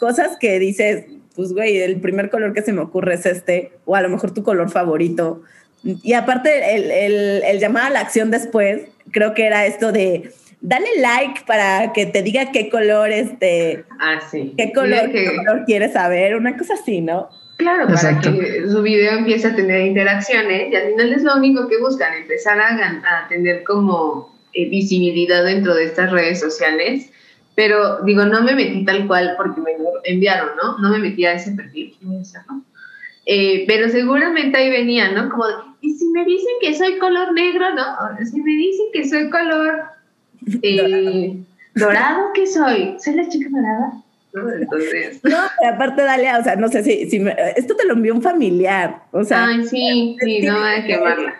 cosas 0.00 0.36
que 0.40 0.58
dices, 0.58 1.06
pues, 1.36 1.52
güey, 1.52 1.76
el 1.76 2.00
primer 2.00 2.28
color 2.28 2.54
que 2.54 2.62
se 2.62 2.72
me 2.72 2.80
ocurre 2.80 3.14
es 3.14 3.26
este, 3.26 3.72
o 3.84 3.94
a 3.94 4.02
lo 4.02 4.08
mejor 4.08 4.32
tu 4.32 4.42
color 4.42 4.68
favorito. 4.68 5.42
Y 5.84 6.14
aparte, 6.14 6.74
el, 6.74 6.90
el, 6.90 7.42
el 7.44 7.60
llamar 7.60 7.84
a 7.84 7.90
la 7.90 8.00
acción 8.00 8.32
después 8.32 8.88
creo 9.10 9.34
que 9.34 9.46
era 9.46 9.66
esto 9.66 9.92
de 9.92 10.30
dale 10.60 10.88
like 10.98 11.42
para 11.46 11.92
que 11.92 12.06
te 12.06 12.22
diga 12.22 12.50
qué 12.52 12.68
color 12.68 13.10
este 13.10 13.84
ah, 14.00 14.20
sí. 14.30 14.54
qué 14.56 14.72
color, 14.72 15.10
qué 15.12 15.36
color 15.36 15.64
quieres 15.64 15.92
saber, 15.92 16.36
una 16.36 16.56
cosa 16.56 16.74
así, 16.74 17.00
¿no? 17.00 17.28
Claro, 17.58 17.88
para 17.88 18.20
que 18.20 18.68
su 18.68 18.82
video 18.82 19.18
empiece 19.18 19.48
a 19.48 19.56
tener 19.56 19.84
interacciones 19.84 20.70
y 20.70 20.76
al 20.76 20.90
final 20.90 21.12
es 21.12 21.22
lo 21.24 21.36
único 21.36 21.66
que 21.68 21.78
buscan, 21.78 22.14
empezar 22.14 22.60
a, 22.60 22.68
a 22.68 23.28
tener 23.28 23.64
como 23.64 24.38
eh, 24.54 24.68
visibilidad 24.68 25.44
dentro 25.44 25.74
de 25.74 25.84
estas 25.84 26.10
redes 26.10 26.40
sociales. 26.40 27.10
Pero 27.54 28.02
digo, 28.02 28.24
no 28.24 28.42
me 28.42 28.54
metí 28.54 28.84
tal 28.84 29.06
cual 29.06 29.34
porque 29.36 29.60
me 29.60 29.76
lo 29.76 30.00
enviaron, 30.04 30.50
¿no? 30.62 30.78
No 30.78 30.90
me 30.90 30.98
metí 30.98 31.24
a 31.26 31.32
ese 31.32 31.52
perfil, 31.52 31.96
¿no? 32.00 32.22
Eh, 33.26 33.64
pero 33.66 33.88
seguramente 33.88 34.56
ahí 34.56 34.70
venía, 34.70 35.10
¿no? 35.10 35.28
Como, 35.28 35.44
¿y 35.80 35.94
si 35.94 36.08
me 36.08 36.24
dicen 36.24 36.54
que 36.60 36.74
soy 36.74 36.98
color 36.98 37.32
negro, 37.32 37.74
no? 37.74 37.84
Si 38.24 38.40
me 38.40 38.52
dicen 38.52 38.86
que 38.92 39.08
soy 39.08 39.30
color 39.30 39.82
eh, 40.62 41.36
dorado, 41.74 42.32
¿qué 42.34 42.46
soy? 42.46 42.96
¿Soy 42.98 43.14
la 43.14 43.28
chica 43.28 43.48
dorada? 43.50 43.92
¿no? 44.32 44.52
Entonces. 44.52 45.20
No, 45.24 45.38
aparte, 45.68 46.02
Dalia, 46.02 46.38
o 46.38 46.44
sea, 46.44 46.56
no 46.56 46.68
sé 46.68 46.82
si, 46.82 47.08
si 47.08 47.24
esto 47.56 47.76
te 47.76 47.86
lo 47.86 47.94
envió 47.94 48.14
un 48.14 48.22
familiar, 48.22 49.02
o 49.12 49.24
sea. 49.24 49.46
Ay, 49.46 49.64
sí, 49.66 50.16
sí, 50.20 50.42
no 50.42 50.62
hay 50.62 50.82
que 50.82 50.94
quemarla. 50.94 51.34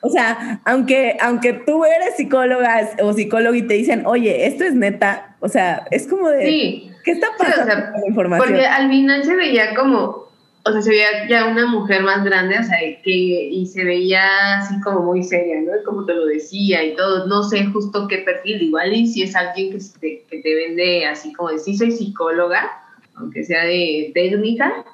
O 0.00 0.10
sea, 0.10 0.60
aunque, 0.64 1.16
aunque 1.20 1.52
tú 1.52 1.84
eres 1.84 2.16
psicóloga 2.16 2.90
o 3.02 3.12
psicólogo 3.12 3.54
y 3.54 3.62
te 3.62 3.74
dicen, 3.74 4.04
oye, 4.06 4.46
esto 4.46 4.64
es 4.64 4.74
neta, 4.74 5.36
o 5.40 5.48
sea, 5.48 5.86
es 5.90 6.06
como 6.06 6.28
de. 6.28 6.46
Sí. 6.46 6.90
¿Qué 7.04 7.12
está 7.12 7.28
pasando 7.38 7.92
con 7.92 8.00
la 8.00 8.08
información? 8.08 8.48
Porque 8.48 8.66
al 8.66 8.88
final 8.88 9.24
se 9.24 9.36
veía 9.36 9.74
como 9.74 10.24
o 10.66 10.72
sea, 10.72 10.80
se 10.80 10.90
veía 10.90 11.28
ya 11.28 11.46
una 11.46 11.66
mujer 11.66 12.02
más 12.02 12.24
grande, 12.24 12.58
o 12.58 12.62
sea, 12.62 12.78
que, 13.02 13.10
y 13.10 13.66
se 13.66 13.84
veía 13.84 14.58
así 14.58 14.80
como 14.80 15.00
muy 15.00 15.22
seria, 15.22 15.60
¿no? 15.60 15.72
Como 15.84 16.06
te 16.06 16.14
lo 16.14 16.24
decía 16.24 16.82
y 16.82 16.96
todo, 16.96 17.26
no 17.26 17.42
sé 17.42 17.66
justo 17.66 18.08
qué 18.08 18.18
perfil, 18.18 18.62
igual 18.62 18.94
y 18.94 19.06
si 19.06 19.22
es 19.22 19.36
alguien 19.36 19.72
que 19.72 19.78
te, 20.00 20.24
que 20.30 20.38
te 20.38 20.54
vende 20.54 21.04
así 21.06 21.34
como 21.34 21.50
de, 21.50 21.58
sí 21.58 21.76
soy 21.76 21.92
psicóloga, 21.92 22.70
aunque 23.16 23.44
sea 23.44 23.64
de 23.64 24.10
técnica, 24.14 24.84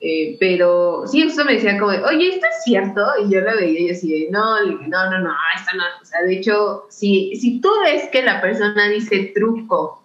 eh, 0.00 0.38
pero 0.40 1.02
sí, 1.06 1.22
eso 1.22 1.44
me 1.44 1.54
decía 1.54 1.78
como 1.78 1.92
oye, 1.92 2.30
¿esto 2.30 2.46
es 2.46 2.64
cierto? 2.64 3.04
Y 3.22 3.30
yo 3.30 3.42
lo 3.42 3.54
veía 3.56 3.80
y 3.80 3.90
así 3.90 4.10
de, 4.10 4.30
no, 4.30 4.64
no, 4.64 5.10
no, 5.10 5.18
no, 5.20 5.34
esto 5.54 5.76
no, 5.76 5.84
o 6.00 6.04
sea, 6.04 6.22
de 6.22 6.36
hecho, 6.36 6.86
si, 6.88 7.36
si 7.36 7.60
tú 7.60 7.68
ves 7.84 8.08
que 8.10 8.22
la 8.22 8.40
persona 8.40 8.88
dice 8.88 9.32
truco, 9.34 10.02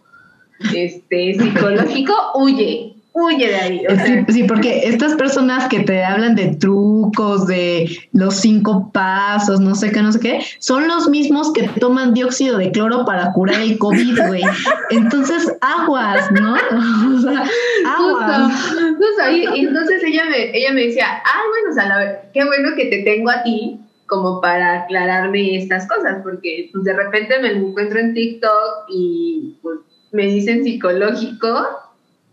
este, 0.75 1.35
psicológico, 1.35 2.13
huye, 2.35 2.94
huye 3.15 3.47
de 3.47 3.55
ahí. 3.55 3.83
sí, 4.27 4.43
porque 4.43 4.81
estas 4.83 5.15
personas 5.15 5.69
que 5.69 5.79
te 5.79 6.03
hablan 6.03 6.35
de 6.35 6.55
trucos, 6.57 7.47
de 7.47 7.89
los 8.11 8.35
cinco 8.35 8.91
pasos, 8.91 9.61
no 9.61 9.73
sé 9.73 9.91
qué, 9.91 10.01
no 10.01 10.11
sé 10.11 10.19
qué, 10.19 10.39
son 10.59 10.87
los 10.87 11.07
mismos 11.07 11.53
que 11.53 11.63
toman 11.79 12.13
dióxido 12.13 12.57
de 12.57 12.71
cloro 12.71 13.05
para 13.05 13.31
curar 13.31 13.61
el 13.61 13.77
COVID, 13.77 14.19
güey. 14.27 14.41
Entonces, 14.89 15.49
aguas, 15.61 16.29
¿no? 16.31 16.55
O 17.15 17.19
sea, 17.21 17.43
aguas. 17.87 18.51
Justo, 18.71 19.31
Y, 19.31 19.65
entonces 19.65 20.03
ella 20.03 20.25
me, 20.29 20.57
ella 20.57 20.73
me 20.73 20.87
decía, 20.87 21.05
ay, 21.23 21.41
bueno, 21.49 21.69
o 21.69 21.73
sea, 21.73 21.87
la, 21.87 22.21
qué 22.33 22.43
bueno 22.43 22.75
que 22.75 22.85
te 22.87 23.03
tengo 23.03 23.29
a 23.29 23.43
ti 23.43 23.79
como 24.07 24.41
para 24.41 24.83
aclararme 24.83 25.57
estas 25.57 25.87
cosas, 25.87 26.17
porque 26.21 26.69
pues, 26.73 26.83
de 26.83 26.93
repente 26.93 27.39
me 27.39 27.51
encuentro 27.53 27.97
en 27.97 28.13
TikTok 28.13 28.89
y 28.89 29.55
pues, 29.61 29.79
me 30.11 30.25
dicen 30.25 30.63
psicológico 30.63 31.65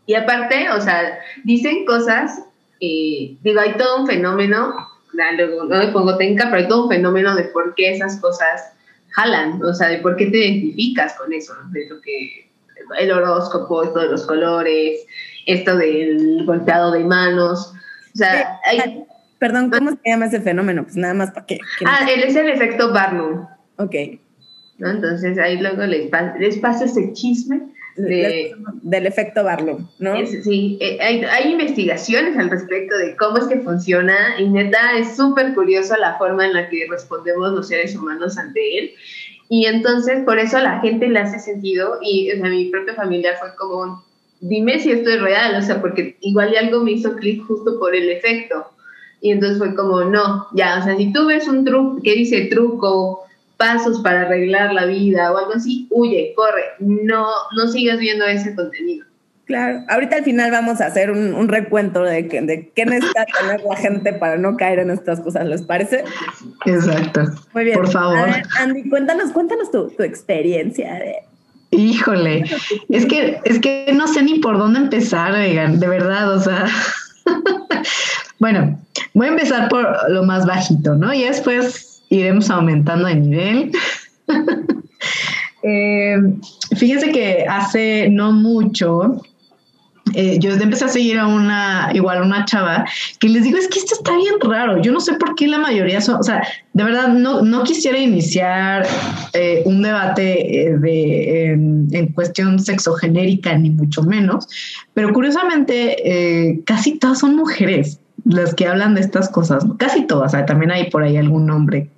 y 0.07 0.15
aparte, 0.15 0.71
o 0.71 0.81
sea, 0.81 1.19
dicen 1.45 1.85
cosas, 1.85 2.43
eh, 2.81 3.37
digo, 3.43 3.61
hay 3.61 3.75
todo 3.75 4.01
un 4.01 4.07
fenómeno, 4.07 4.75
no 5.15 5.79
me 5.79 5.89
pongo 5.89 6.17
tenca, 6.17 6.47
pero 6.47 6.63
hay 6.63 6.69
todo 6.69 6.85
un 6.85 6.91
fenómeno 6.91 7.35
de 7.35 7.45
por 7.45 7.75
qué 7.75 7.93
esas 7.93 8.21
cosas 8.21 8.73
jalan, 9.11 9.63
o 9.63 9.75
sea, 9.75 9.89
de 9.89 9.99
por 9.99 10.17
qué 10.17 10.27
te 10.27 10.39
identificas 10.39 11.15
con 11.15 11.33
eso, 11.33 11.55
de 11.71 11.89
lo 11.89 12.01
que 12.01 12.51
el 12.99 13.13
horóscopo, 13.13 13.85
esto 13.85 14.01
de 14.01 14.09
los 14.09 14.27
colores, 14.27 15.07
esto 15.47 15.77
del 15.77 16.45
golpeado 16.47 16.91
de 16.93 17.05
manos, 17.05 17.73
o 18.15 18.19
sea, 18.19 18.61
hay... 18.67 19.05
Perdón, 19.39 19.71
¿cómo 19.71 19.91
se 19.91 19.99
llama 20.09 20.27
ese 20.27 20.41
fenómeno? 20.41 20.85
Pues 20.85 20.97
nada 20.97 21.15
más 21.15 21.33
para 21.33 21.47
que... 21.47 21.59
ah, 21.85 22.07
él 22.09 22.23
es 22.23 22.37
el 22.37 22.49
efecto 22.49 22.93
Barnum. 22.93 23.45
Ok. 23.77 23.95
Entonces 24.79 25.37
ahí 25.39 25.59
luego 25.59 25.83
les, 25.85 26.09
les 26.39 26.59
paso 26.59 26.85
ese 26.85 27.13
chisme 27.13 27.61
del 27.97 29.07
efecto 29.07 29.45
Barlow, 29.45 29.81
¿no? 29.99 30.15
sí, 30.27 30.79
eh, 30.81 30.99
hay, 31.01 31.53
investigaciones 31.53 32.37
al 32.39 32.51
respecto 32.51 32.97
de 32.97 33.17
cómo 33.17 33.39
es 33.39 33.45
que 33.45 33.61
funciona 33.61 34.39
y 34.39 34.49
neta 34.49 34.97
es 34.99 35.17
súper 35.17 35.55
curioso 35.55 35.97
la 35.97 36.17
forma 36.17 36.47
en 36.47 36.55
la 36.55 36.69
que 36.69 36.87
respondemos 36.89 37.53
los 37.53 37.69
seres 37.69 37.95
humanos 37.97 38.39
ante 38.39 38.79
él. 38.79 38.91
Y 39.49 39.67
entonces 39.67 40.25
por 40.25 40.39
eso 40.39 40.57
a 40.57 40.63
la 40.63 40.81
gente 40.81 41.09
le 41.09 41.19
hace 41.19 41.39
sentido 41.39 41.99
y 42.03 42.33
o 42.33 42.37
sea, 42.37 42.49
mi 42.49 42.71
propia 42.71 42.95
familia 42.95 43.37
fue 43.39 43.55
como, 43.57 44.03
dime 44.41 44.81
si 44.81 44.91
esto 44.91 45.11
es 45.11 45.21
real, 45.21 45.55
o 45.57 45.63
sea, 45.63 45.81
porque 45.81 46.17
igual 46.21 46.53
y 46.53 46.57
algo 46.57 46.83
me 46.83 46.93
hizo 46.93 47.15
clic 47.17 47.45
justo 47.47 47.79
por 47.79 47.95
el 47.95 48.09
efecto. 48.11 48.67
Y 49.21 49.31
entonces 49.31 49.59
fue 49.59 49.75
como, 49.75 50.03
no, 50.05 50.49
ya, 50.53 50.79
o 50.81 50.83
sea, 50.83 50.97
si 50.97 51.13
tú 51.13 51.27
ves 51.27 51.47
un 51.47 51.65
truco 51.65 52.01
que 52.03 52.15
dice 52.15 52.47
truco, 52.47 53.23
pasos 53.63 54.01
para 54.01 54.23
arreglar 54.23 54.75
la 54.75 54.87
vida 54.87 55.33
o 55.33 55.39
algo 55.39 55.53
así, 55.55 55.87
huye, 55.91 56.33
corre, 56.35 56.65
no, 56.81 57.29
no 57.57 57.69
sigas 57.69 58.01
viendo 58.01 58.27
ese 58.27 58.57
contenido. 58.57 59.07
Claro, 59.45 59.85
ahorita 59.89 60.17
al 60.17 60.25
final 60.25 60.51
vamos 60.51 60.81
a 60.81 60.87
hacer 60.87 61.13
un, 61.13 61.47
recuento 61.47 62.03
de, 62.03 62.25
de 62.25 62.73
qué 62.75 62.87
necesita 62.87 63.25
tener 63.41 63.61
la 63.61 63.77
gente 63.77 64.13
para 64.15 64.37
no 64.37 64.57
caer 64.57 64.81
en 64.81 64.91
estas 64.91 65.21
cosas, 65.21 65.47
¿les 65.47 65.63
parece? 65.63 66.03
Exacto. 66.67 67.23
Muy 67.55 67.65
bien. 67.65 67.77
Por 67.77 67.89
favor. 67.89 68.29
Andy, 68.59 68.89
cuéntanos, 68.89 69.31
cuéntanos 69.31 69.71
tu, 69.71 69.91
tu 69.91 70.03
experiencia 70.03 70.95
de, 70.95 71.15
Híjole, 71.71 72.45
es 72.89 73.07
que, 73.07 73.41
es 73.45 73.61
que 73.61 73.93
no 73.95 74.09
sé 74.09 74.25
ni 74.25 74.41
por 74.41 74.59
dónde 74.59 74.81
empezar, 74.81 75.33
oigan, 75.33 75.79
de 75.79 75.89
verdad, 75.89 76.35
o 76.35 76.41
sea. 76.41 76.67
bueno, 78.41 78.79
voy 79.15 79.29
a 79.29 79.31
empezar 79.31 79.69
por 79.69 80.11
lo 80.11 80.25
más 80.25 80.47
bajito, 80.47 80.97
¿no? 80.97 81.15
Y 81.15 81.23
después 81.23 81.92
iremos 82.13 82.51
aumentando 82.51 83.09
de 83.09 83.15
nivel. 83.17 83.73
eh, 85.63 86.17
fíjense 86.77 87.11
que 87.11 87.47
hace 87.49 88.09
no 88.11 88.33
mucho, 88.33 89.23
eh, 90.15 90.39
yo 90.39 90.51
empecé 90.51 90.85
a 90.85 90.89
seguir 90.89 91.19
a 91.19 91.27
una, 91.27 91.91
igual 91.95 92.23
una 92.23 92.45
chava, 92.45 92.85
que 93.19 93.29
les 93.29 93.45
digo, 93.45 93.57
es 93.57 93.69
que 93.69 93.79
esto 93.79 93.95
está 93.95 94.15
bien 94.15 94.35
raro, 94.43 94.83
yo 94.83 94.93
no 94.93 95.01
sé 95.01 95.15
por 95.15 95.35
qué 95.35 95.47
la 95.49 95.59
mayoría 95.59 96.03
son, 96.03 96.17
o 96.17 96.23
sea, 96.23 96.47
de 96.75 96.85
verdad 96.85 97.09
no, 97.09 97.41
no 97.41 97.63
quisiera 97.63 97.99
iniciar 97.99 98.87
eh, 99.33 99.63
un 99.65 99.81
debate 99.81 100.77
de, 100.81 101.53
en 101.53 102.07
cuestión 102.09 102.59
sexogenérica, 102.59 103.57
ni 103.57 103.71
mucho 103.71 104.03
menos, 104.03 104.47
pero 104.93 105.13
curiosamente 105.15 106.61
casi 106.67 106.99
todas 106.99 107.21
son 107.21 107.37
mujeres, 107.37 107.99
las 108.25 108.55
que 108.55 108.67
hablan 108.67 108.95
de 108.95 109.01
estas 109.01 109.29
cosas, 109.31 109.65
casi 109.79 110.07
todas, 110.07 110.33
también 110.47 110.73
hay 110.73 110.91
por 110.91 111.03
ahí 111.03 111.17
algún 111.17 111.47
nombre, 111.47 111.89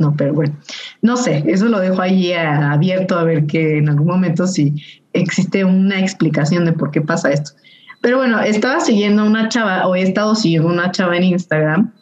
no, 0.00 0.16
pero 0.16 0.32
bueno, 0.32 0.56
no 1.02 1.18
sé, 1.18 1.44
eso 1.46 1.66
lo 1.66 1.78
dejo 1.78 2.00
ahí 2.00 2.32
abierto 2.32 3.18
a 3.18 3.22
ver 3.22 3.46
que 3.46 3.76
en 3.76 3.90
algún 3.90 4.06
momento 4.06 4.46
si 4.46 4.74
existe 5.12 5.62
una 5.62 6.00
explicación 6.00 6.64
de 6.64 6.72
por 6.72 6.90
qué 6.90 7.02
pasa 7.02 7.30
esto. 7.30 7.52
Pero 8.00 8.16
bueno, 8.16 8.40
estaba 8.40 8.80
siguiendo 8.80 9.26
una 9.26 9.50
chava, 9.50 9.86
o 9.86 9.94
he 9.94 10.00
estado 10.00 10.34
siguiendo 10.34 10.68
una 10.68 10.90
chava 10.90 11.18
en 11.18 11.24
Instagram 11.24 11.92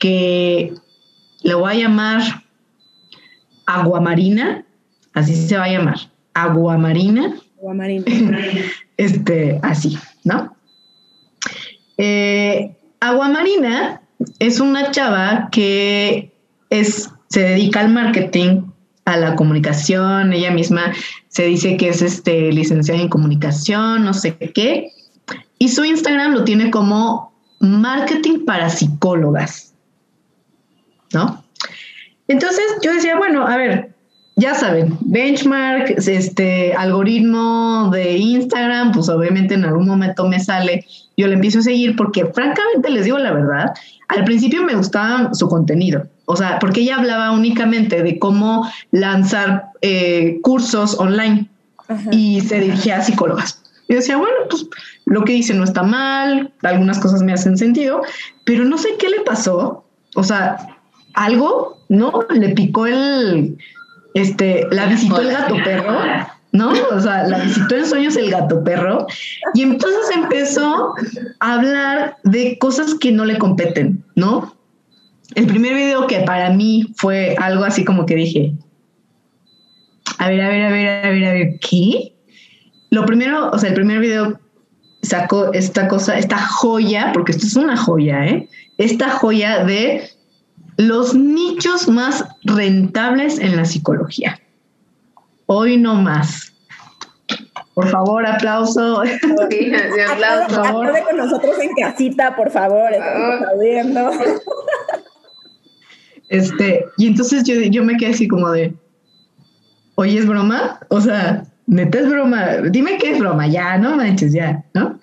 que 0.00 0.74
le 1.44 1.54
voy 1.54 1.70
a 1.70 1.74
llamar 1.76 2.22
Aguamarina, 3.66 4.64
así 5.12 5.36
se 5.36 5.56
va 5.56 5.64
a 5.64 5.72
llamar, 5.72 5.98
Aguamarina. 6.34 7.36
Aguamarina. 7.58 8.04
este, 8.96 9.60
así, 9.62 9.96
¿no? 10.24 10.56
Eh, 11.98 12.74
Aguamarina 12.98 14.00
es 14.40 14.58
una 14.58 14.90
chava 14.90 15.50
que 15.52 16.32
es, 16.70 17.10
se 17.34 17.40
dedica 17.40 17.80
al 17.80 17.88
marketing, 17.88 18.62
a 19.06 19.16
la 19.16 19.34
comunicación, 19.34 20.32
ella 20.32 20.52
misma 20.52 20.92
se 21.26 21.46
dice 21.46 21.76
que 21.76 21.88
es 21.88 22.00
este, 22.00 22.52
licenciada 22.52 23.00
en 23.00 23.08
comunicación, 23.08 24.04
no 24.04 24.14
sé 24.14 24.36
qué, 24.54 24.92
y 25.58 25.68
su 25.68 25.84
Instagram 25.84 26.32
lo 26.32 26.44
tiene 26.44 26.70
como 26.70 27.34
marketing 27.58 28.44
para 28.44 28.70
psicólogas, 28.70 29.74
¿no? 31.12 31.42
Entonces 32.28 32.64
yo 32.82 32.94
decía, 32.94 33.18
bueno, 33.18 33.44
a 33.48 33.56
ver, 33.56 33.96
ya 34.36 34.54
saben, 34.54 34.96
benchmark, 35.00 35.90
este 35.98 36.72
algoritmo 36.74 37.90
de 37.92 38.16
Instagram, 38.16 38.92
pues 38.92 39.08
obviamente 39.08 39.54
en 39.54 39.64
algún 39.64 39.88
momento 39.88 40.28
me 40.28 40.38
sale, 40.38 40.86
yo 41.16 41.26
le 41.26 41.34
empiezo 41.34 41.60
a 41.60 41.62
seguir 41.62 41.96
porque 41.96 42.26
francamente 42.26 42.90
les 42.90 43.04
digo 43.04 43.18
la 43.18 43.32
verdad, 43.32 43.74
al 44.08 44.24
principio 44.24 44.62
me 44.62 44.74
gustaba 44.74 45.32
su 45.34 45.48
contenido, 45.48 46.06
o 46.26 46.36
sea, 46.36 46.58
porque 46.58 46.80
ella 46.80 46.96
hablaba 46.96 47.30
únicamente 47.32 48.02
de 48.02 48.18
cómo 48.18 48.68
lanzar 48.90 49.70
eh, 49.82 50.38
cursos 50.42 50.98
online 50.98 51.48
y 52.10 52.40
se 52.40 52.60
dirigía 52.60 52.98
a 52.98 53.02
psicólogas. 53.02 53.60
Y 53.88 53.94
decía, 53.94 54.16
bueno, 54.16 54.34
pues 54.48 54.66
lo 55.04 55.24
que 55.24 55.34
dice 55.34 55.52
no 55.52 55.64
está 55.64 55.82
mal, 55.82 56.52
algunas 56.62 56.98
cosas 56.98 57.22
me 57.22 57.32
hacen 57.32 57.58
sentido, 57.58 58.02
pero 58.44 58.64
no 58.64 58.78
sé 58.78 58.90
qué 58.98 59.10
le 59.10 59.20
pasó, 59.20 59.84
o 60.14 60.22
sea, 60.24 60.56
algo, 61.12 61.78
¿no? 61.88 62.24
Le 62.30 62.50
picó 62.50 62.86
el, 62.86 63.58
este, 64.14 64.66
la 64.70 64.86
visitó 64.86 65.20
el 65.20 65.30
gato 65.30 65.56
perro, 65.62 65.98
¿no? 66.54 66.72
O 66.92 67.00
sea, 67.00 67.26
la 67.26 67.40
visitó 67.40 67.74
en 67.74 67.86
sueños 67.86 68.16
el 68.16 68.30
gato 68.30 68.62
perro 68.62 69.06
y 69.54 69.62
entonces 69.62 70.16
empezó 70.16 70.94
a 71.40 71.54
hablar 71.54 72.16
de 72.22 72.56
cosas 72.58 72.94
que 72.94 73.10
no 73.10 73.24
le 73.24 73.38
competen, 73.38 74.02
¿no? 74.14 74.56
El 75.34 75.46
primer 75.46 75.74
video 75.74 76.06
que 76.06 76.20
para 76.20 76.50
mí 76.50 76.86
fue 76.96 77.34
algo 77.40 77.64
así 77.64 77.84
como 77.84 78.06
que 78.06 78.14
dije, 78.14 78.54
a 80.18 80.28
ver, 80.28 80.40
a 80.42 80.48
ver, 80.48 80.62
a 80.62 80.70
ver, 80.70 80.88
a 80.88 81.10
ver, 81.10 81.24
a 81.24 81.32
ver, 81.32 81.58
¿qué? 81.58 82.14
Lo 82.90 83.04
primero, 83.04 83.50
o 83.50 83.58
sea, 83.58 83.70
el 83.70 83.74
primer 83.74 83.98
video 83.98 84.38
sacó 85.02 85.52
esta 85.52 85.88
cosa, 85.88 86.16
esta 86.16 86.38
joya, 86.38 87.10
porque 87.12 87.32
esto 87.32 87.46
es 87.46 87.56
una 87.56 87.76
joya, 87.76 88.26
¿eh? 88.26 88.48
Esta 88.78 89.10
joya 89.10 89.64
de 89.64 90.08
los 90.76 91.16
nichos 91.16 91.88
más 91.88 92.24
rentables 92.44 93.40
en 93.40 93.56
la 93.56 93.64
psicología. 93.64 94.40
Hoy 95.46 95.76
no 95.76 95.94
más. 95.94 96.52
Por 97.74 97.88
favor, 97.88 98.24
aplauso. 98.24 99.02
Sí, 99.50 99.72
aplauso. 100.12 100.46
Por 100.46 100.64
favor. 100.64 100.92
con 101.04 101.16
nosotros 101.16 101.58
en 101.60 101.70
casita, 101.74 102.36
por 102.36 102.50
favor. 102.50 102.92
Estamos 102.92 104.16
Este, 106.28 106.86
y 106.96 107.08
entonces 107.08 107.42
yo, 107.44 107.54
yo 107.60 107.84
me 107.84 107.96
quedé 107.96 108.12
así 108.12 108.28
como 108.28 108.50
de, 108.50 108.74
oye, 109.96 110.18
¿es 110.18 110.26
broma? 110.26 110.80
O 110.88 111.00
sea, 111.00 111.44
neta 111.66 111.98
es 111.98 112.08
broma. 112.08 112.56
Dime 112.70 112.96
qué 112.98 113.12
es 113.12 113.18
broma, 113.18 113.46
ya, 113.48 113.76
no 113.76 113.96
manches, 113.96 114.32
ya, 114.32 114.64
¿no? 114.72 114.98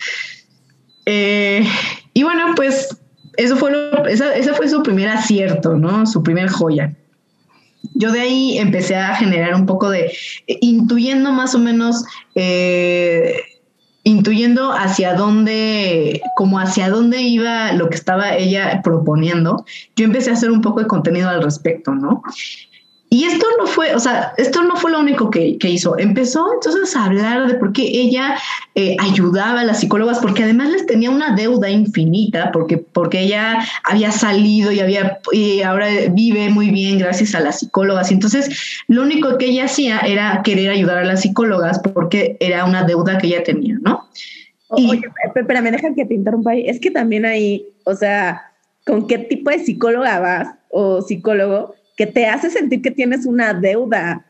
Eh, 1.06 1.66
y 2.14 2.24
bueno, 2.24 2.54
pues 2.56 2.98
eso 3.38 3.56
fue 3.56 3.72
lo, 3.72 4.06
esa, 4.06 4.54
fue 4.54 4.70
su 4.70 4.82
primer 4.84 5.10
acierto, 5.10 5.76
¿no? 5.76 6.06
Su 6.06 6.24
primer 6.24 6.50
joya. 6.50 6.94
Yo 7.94 8.12
de 8.12 8.22
ahí 8.22 8.58
empecé 8.58 8.96
a 8.96 9.16
generar 9.16 9.56
un 9.56 9.66
poco 9.66 9.90
de, 9.90 10.12
eh, 10.48 10.58
intuyendo 10.62 11.32
más 11.32 11.56
o 11.56 11.60
menos, 11.60 12.04
eh, 12.36 13.36
intuyendo 14.04 14.72
hacia 14.72 15.14
dónde, 15.14 16.22
como 16.36 16.60
hacia 16.60 16.90
dónde 16.90 17.22
iba 17.22 17.72
lo 17.74 17.90
que 17.90 17.96
estaba 17.96 18.36
ella 18.36 18.82
proponiendo, 18.84 19.66
yo 19.96 20.06
empecé 20.06 20.32
a 20.32 20.34
hacer 20.34 20.52
un 20.52 20.62
poco 20.62 20.80
de 20.80 20.88
contenido 20.88 21.30
al 21.30 21.44
respecto, 21.44 21.94
¿no? 21.94 22.24
Y 23.14 23.26
esto 23.26 23.46
no 23.60 23.68
fue, 23.68 23.94
o 23.94 24.00
sea, 24.00 24.34
esto 24.38 24.64
no 24.64 24.78
fue 24.78 24.90
lo 24.90 25.02
único 25.02 25.30
que, 25.30 25.58
hizo. 25.62 26.00
Empezó 26.00 26.48
entonces 26.54 26.96
a 26.96 27.04
hablar 27.04 27.46
de 27.46 27.56
por 27.56 27.74
qué 27.74 27.82
ella 27.82 28.38
eh, 28.74 28.96
ayudaba 29.02 29.60
a 29.60 29.64
las 29.66 29.82
psicólogas, 29.82 30.20
porque 30.20 30.44
además 30.44 30.70
les 30.70 30.86
tenía 30.86 31.12
una 31.12 31.36
deuda 31.36 31.70
infinita, 31.70 32.54
porque, 32.54 32.78
porque 32.78 33.20
ella 33.24 33.66
había 33.84 34.14
salido 34.14 34.72
y 34.72 34.80
había 34.80 35.20
y 35.34 35.62
ahora 35.62 35.88
vive 36.12 36.48
muy 36.48 36.70
bien 36.70 37.00
gracias 37.00 37.36
a 37.36 37.42
las 37.42 37.60
psicólogas. 37.60 38.12
Y 38.12 38.14
entonces 38.14 38.50
lo 38.88 39.02
único 39.02 39.38
que 39.38 39.48
ella 39.48 39.66
hacía 39.66 40.00
era 40.00 40.42
querer 40.42 40.70
ayudar 40.70 41.00
a 41.00 41.04
las 41.04 41.20
psicólogas 41.20 41.80
porque 41.80 42.38
era 42.40 42.64
una 42.64 42.86
deuda 42.86 43.18
que 43.18 43.28
ella 43.28 43.44
tenía, 43.44 43.78
¿no? 43.82 44.08
Oye, 44.70 45.02
espérame, 45.36 45.72
deja 45.72 45.94
que 45.94 46.06
te 46.06 46.14
interrumpa 46.14 46.52
ahí. 46.52 46.64
Es 46.66 46.80
que 46.80 46.92
también 46.92 47.26
ahí, 47.26 47.66
o 47.84 47.94
sea, 47.94 48.54
¿con 48.86 49.06
qué 49.06 49.18
tipo 49.18 49.50
de 49.50 49.60
psicóloga 49.60 50.22
vas 50.22 50.56
o 50.70 51.02
psicólogo? 51.02 51.76
Que 51.98 52.08
te 52.08 52.28
hace 52.28 52.50
sentir 52.50 52.82
que 52.82 52.92
tienes 52.92 53.26
una 53.26 53.54
deuda. 53.54 54.26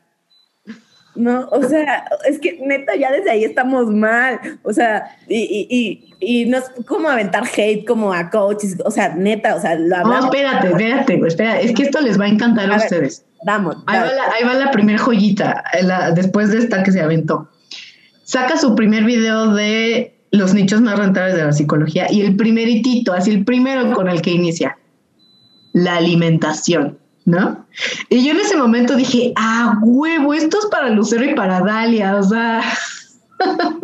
No, 1.14 1.46
o 1.50 1.62
sea, 1.62 2.04
es 2.26 2.38
que 2.38 2.58
neta, 2.62 2.96
ya 2.96 3.12
desde 3.12 3.30
ahí 3.30 3.44
estamos 3.44 3.90
mal. 3.90 4.40
O 4.62 4.72
sea, 4.72 5.16
y, 5.28 5.66
y, 5.70 6.14
y, 6.20 6.46
no 6.46 6.58
es 6.58 6.64
como 6.86 7.08
aventar 7.08 7.44
hate 7.44 7.84
como 7.84 8.14
a 8.14 8.30
coaches. 8.30 8.78
O 8.84 8.90
sea, 8.90 9.14
neta, 9.14 9.54
o 9.56 9.60
sea, 9.60 9.74
lo 9.74 9.94
hablamos. 9.94 10.20
No, 10.20 10.24
espérate, 10.32 10.68
espérate, 10.68 11.20
espera. 11.26 11.60
Es 11.60 11.72
que 11.74 11.82
esto 11.82 12.00
les 12.00 12.18
va 12.18 12.24
a 12.24 12.28
encantar 12.28 12.72
a, 12.72 12.76
ustedes. 12.76 13.26
vamos. 13.44 13.76
Ahí, 13.86 14.00
va 14.00 14.06
la, 14.06 14.22
ahí 14.32 14.44
va 14.44 14.54
la 14.54 14.70
primer 14.70 14.96
joyita, 14.96 15.62
la, 15.82 16.12
después 16.12 16.50
de 16.50 16.58
esta 16.58 16.82
que 16.82 16.92
se 16.92 17.00
aventó. 17.00 17.50
Saca 18.24 18.56
su 18.56 18.74
primer 18.74 19.04
video 19.04 19.52
de 19.52 20.14
los 20.30 20.54
nichos 20.54 20.80
más 20.80 20.98
rentables 20.98 21.36
de 21.36 21.44
la 21.44 21.52
psicología 21.52 22.10
y 22.10 22.22
el 22.22 22.36
primeritito, 22.36 23.12
así 23.12 23.30
el 23.30 23.44
primero 23.44 23.92
con 23.92 24.08
el 24.08 24.22
que 24.22 24.30
inicia, 24.30 24.78
la 25.74 25.96
alimentación. 25.96 26.98
¿No? 27.24 27.64
Y 28.08 28.24
yo 28.24 28.32
en 28.32 28.40
ese 28.40 28.56
momento 28.56 28.96
dije, 28.96 29.32
ah, 29.36 29.78
huevo, 29.82 30.34
esto 30.34 30.58
es 30.58 30.66
para 30.66 30.90
Lucero 30.90 31.24
y 31.24 31.34
para 31.34 31.60
Dalia, 31.60 32.16
o 32.16 32.22
sea, 32.22 32.62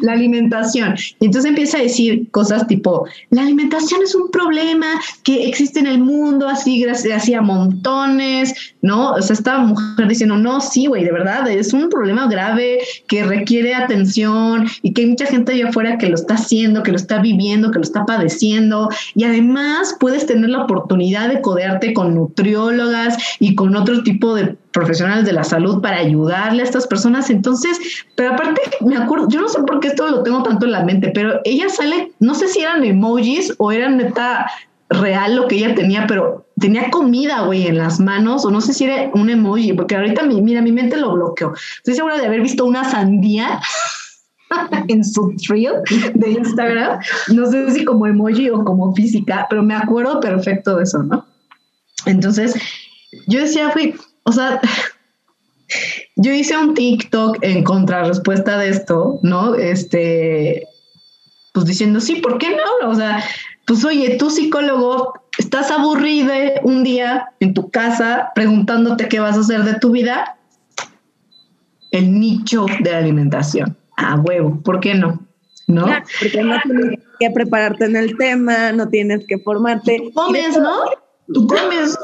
la 0.00 0.12
alimentación. 0.12 0.94
Y 1.20 1.26
entonces 1.26 1.48
empieza 1.48 1.78
a 1.78 1.82
decir 1.82 2.30
cosas 2.30 2.66
tipo, 2.66 3.06
la 3.30 3.42
alimentación 3.42 4.02
es 4.02 4.14
un 4.14 4.30
problema 4.30 4.86
que 5.22 5.46
existe 5.46 5.80
en 5.80 5.86
el 5.86 5.98
mundo, 5.98 6.48
así, 6.48 6.84
así 6.84 7.34
a 7.34 7.40
montones, 7.40 8.54
¿no? 8.82 9.12
O 9.12 9.22
sea, 9.22 9.34
esta 9.34 9.58
mujer 9.58 10.08
diciendo, 10.08 10.36
no, 10.36 10.60
sí, 10.60 10.86
güey, 10.86 11.04
de 11.04 11.12
verdad, 11.12 11.48
es 11.48 11.72
un 11.72 11.88
problema 11.88 12.26
grave 12.26 12.80
que 13.08 13.24
requiere 13.24 13.74
atención 13.74 14.66
y 14.82 14.92
que 14.92 15.02
hay 15.02 15.08
mucha 15.08 15.26
gente 15.26 15.52
allá 15.52 15.68
afuera 15.68 15.98
que 15.98 16.08
lo 16.08 16.14
está 16.14 16.34
haciendo, 16.34 16.82
que 16.82 16.90
lo 16.90 16.96
está 16.96 17.20
viviendo, 17.20 17.70
que 17.70 17.78
lo 17.78 17.84
está 17.84 18.04
padeciendo. 18.04 18.88
Y 19.14 19.24
además 19.24 19.96
puedes 20.00 20.26
tener 20.26 20.50
la 20.50 20.62
oportunidad 20.64 21.28
de 21.28 21.40
codearte 21.40 21.94
con 21.94 22.14
nutriólogas 22.14 23.16
y 23.40 23.54
con 23.54 23.76
otro 23.76 24.02
tipo 24.02 24.34
de 24.34 24.56
profesionales 24.74 25.24
de 25.24 25.32
la 25.32 25.44
salud 25.44 25.80
para 25.80 25.98
ayudarle 25.98 26.62
a 26.62 26.64
estas 26.64 26.86
personas. 26.86 27.30
Entonces, 27.30 27.78
pero 28.16 28.32
aparte, 28.34 28.60
me 28.80 28.96
acuerdo, 28.96 29.28
yo 29.28 29.40
no 29.40 29.48
sé 29.48 29.62
por 29.62 29.80
qué 29.80 29.88
esto 29.88 30.10
lo 30.10 30.22
tengo 30.24 30.42
tanto 30.42 30.66
en 30.66 30.72
la 30.72 30.84
mente, 30.84 31.12
pero 31.14 31.40
ella 31.44 31.68
sale, 31.68 32.12
no 32.18 32.34
sé 32.34 32.48
si 32.48 32.60
eran 32.60 32.84
emojis 32.84 33.54
o 33.58 33.70
eran 33.72 33.96
neta 33.96 34.50
real 34.90 35.36
lo 35.36 35.48
que 35.48 35.56
ella 35.56 35.74
tenía, 35.74 36.06
pero 36.06 36.46
tenía 36.58 36.90
comida, 36.90 37.42
güey, 37.42 37.68
en 37.68 37.78
las 37.78 38.00
manos, 38.00 38.44
o 38.44 38.50
no 38.50 38.60
sé 38.60 38.74
si 38.74 38.84
era 38.84 39.10
un 39.14 39.30
emoji, 39.30 39.72
porque 39.72 39.94
ahorita, 39.94 40.24
mi, 40.24 40.42
mira, 40.42 40.60
mi 40.60 40.72
mente 40.72 40.96
lo 40.96 41.12
bloqueó. 41.12 41.52
Estoy 41.76 41.94
segura 41.94 42.18
de 42.18 42.26
haber 42.26 42.42
visto 42.42 42.64
una 42.64 42.84
sandía 42.84 43.60
en 44.88 45.04
su 45.04 45.34
trio 45.36 45.74
de 46.14 46.30
Instagram, 46.30 46.98
no 47.32 47.46
sé 47.46 47.70
si 47.70 47.84
como 47.84 48.08
emoji 48.08 48.50
o 48.50 48.64
como 48.64 48.92
física, 48.92 49.46
pero 49.48 49.62
me 49.62 49.74
acuerdo 49.74 50.18
perfecto 50.18 50.76
de 50.76 50.82
eso, 50.82 51.02
¿no? 51.04 51.24
Entonces, 52.06 52.54
yo 53.28 53.40
decía, 53.40 53.70
güey, 53.72 53.94
o 54.24 54.32
sea, 54.32 54.60
yo 56.16 56.32
hice 56.32 56.56
un 56.56 56.74
TikTok 56.74 57.38
en 57.42 57.64
contrarrespuesta 57.64 58.58
de 58.58 58.68
esto, 58.68 59.18
¿no? 59.22 59.54
Este, 59.54 60.66
pues 61.52 61.66
diciendo, 61.66 62.00
sí, 62.00 62.16
¿por 62.16 62.38
qué 62.38 62.50
no? 62.50 62.88
O 62.88 62.94
sea, 62.94 63.24
pues 63.66 63.84
oye, 63.84 64.16
tú 64.16 64.30
psicólogo, 64.30 65.14
estás 65.38 65.70
aburrido 65.70 66.32
un 66.62 66.84
día 66.84 67.28
en 67.40 67.54
tu 67.54 67.70
casa 67.70 68.32
preguntándote 68.34 69.08
qué 69.08 69.20
vas 69.20 69.36
a 69.36 69.40
hacer 69.40 69.64
de 69.64 69.74
tu 69.78 69.90
vida. 69.90 70.36
El 71.90 72.18
nicho 72.18 72.66
de 72.80 72.90
la 72.90 72.98
alimentación. 72.98 73.76
A 73.96 74.16
huevo, 74.16 74.60
¿por 74.64 74.80
qué 74.80 74.94
no? 74.94 75.24
¿no? 75.66 75.84
Claro, 75.84 76.04
porque 76.20 76.42
no 76.42 76.56
tienes 76.62 76.98
que 77.20 77.30
prepararte 77.30 77.84
en 77.86 77.96
el 77.96 78.16
tema, 78.16 78.72
no 78.72 78.88
tienes 78.88 79.24
que 79.26 79.38
formarte. 79.38 79.98
Tú 79.98 80.12
comes, 80.12 80.58
¿no? 80.58 80.74
Tú 81.32 81.46
comes. 81.46 81.98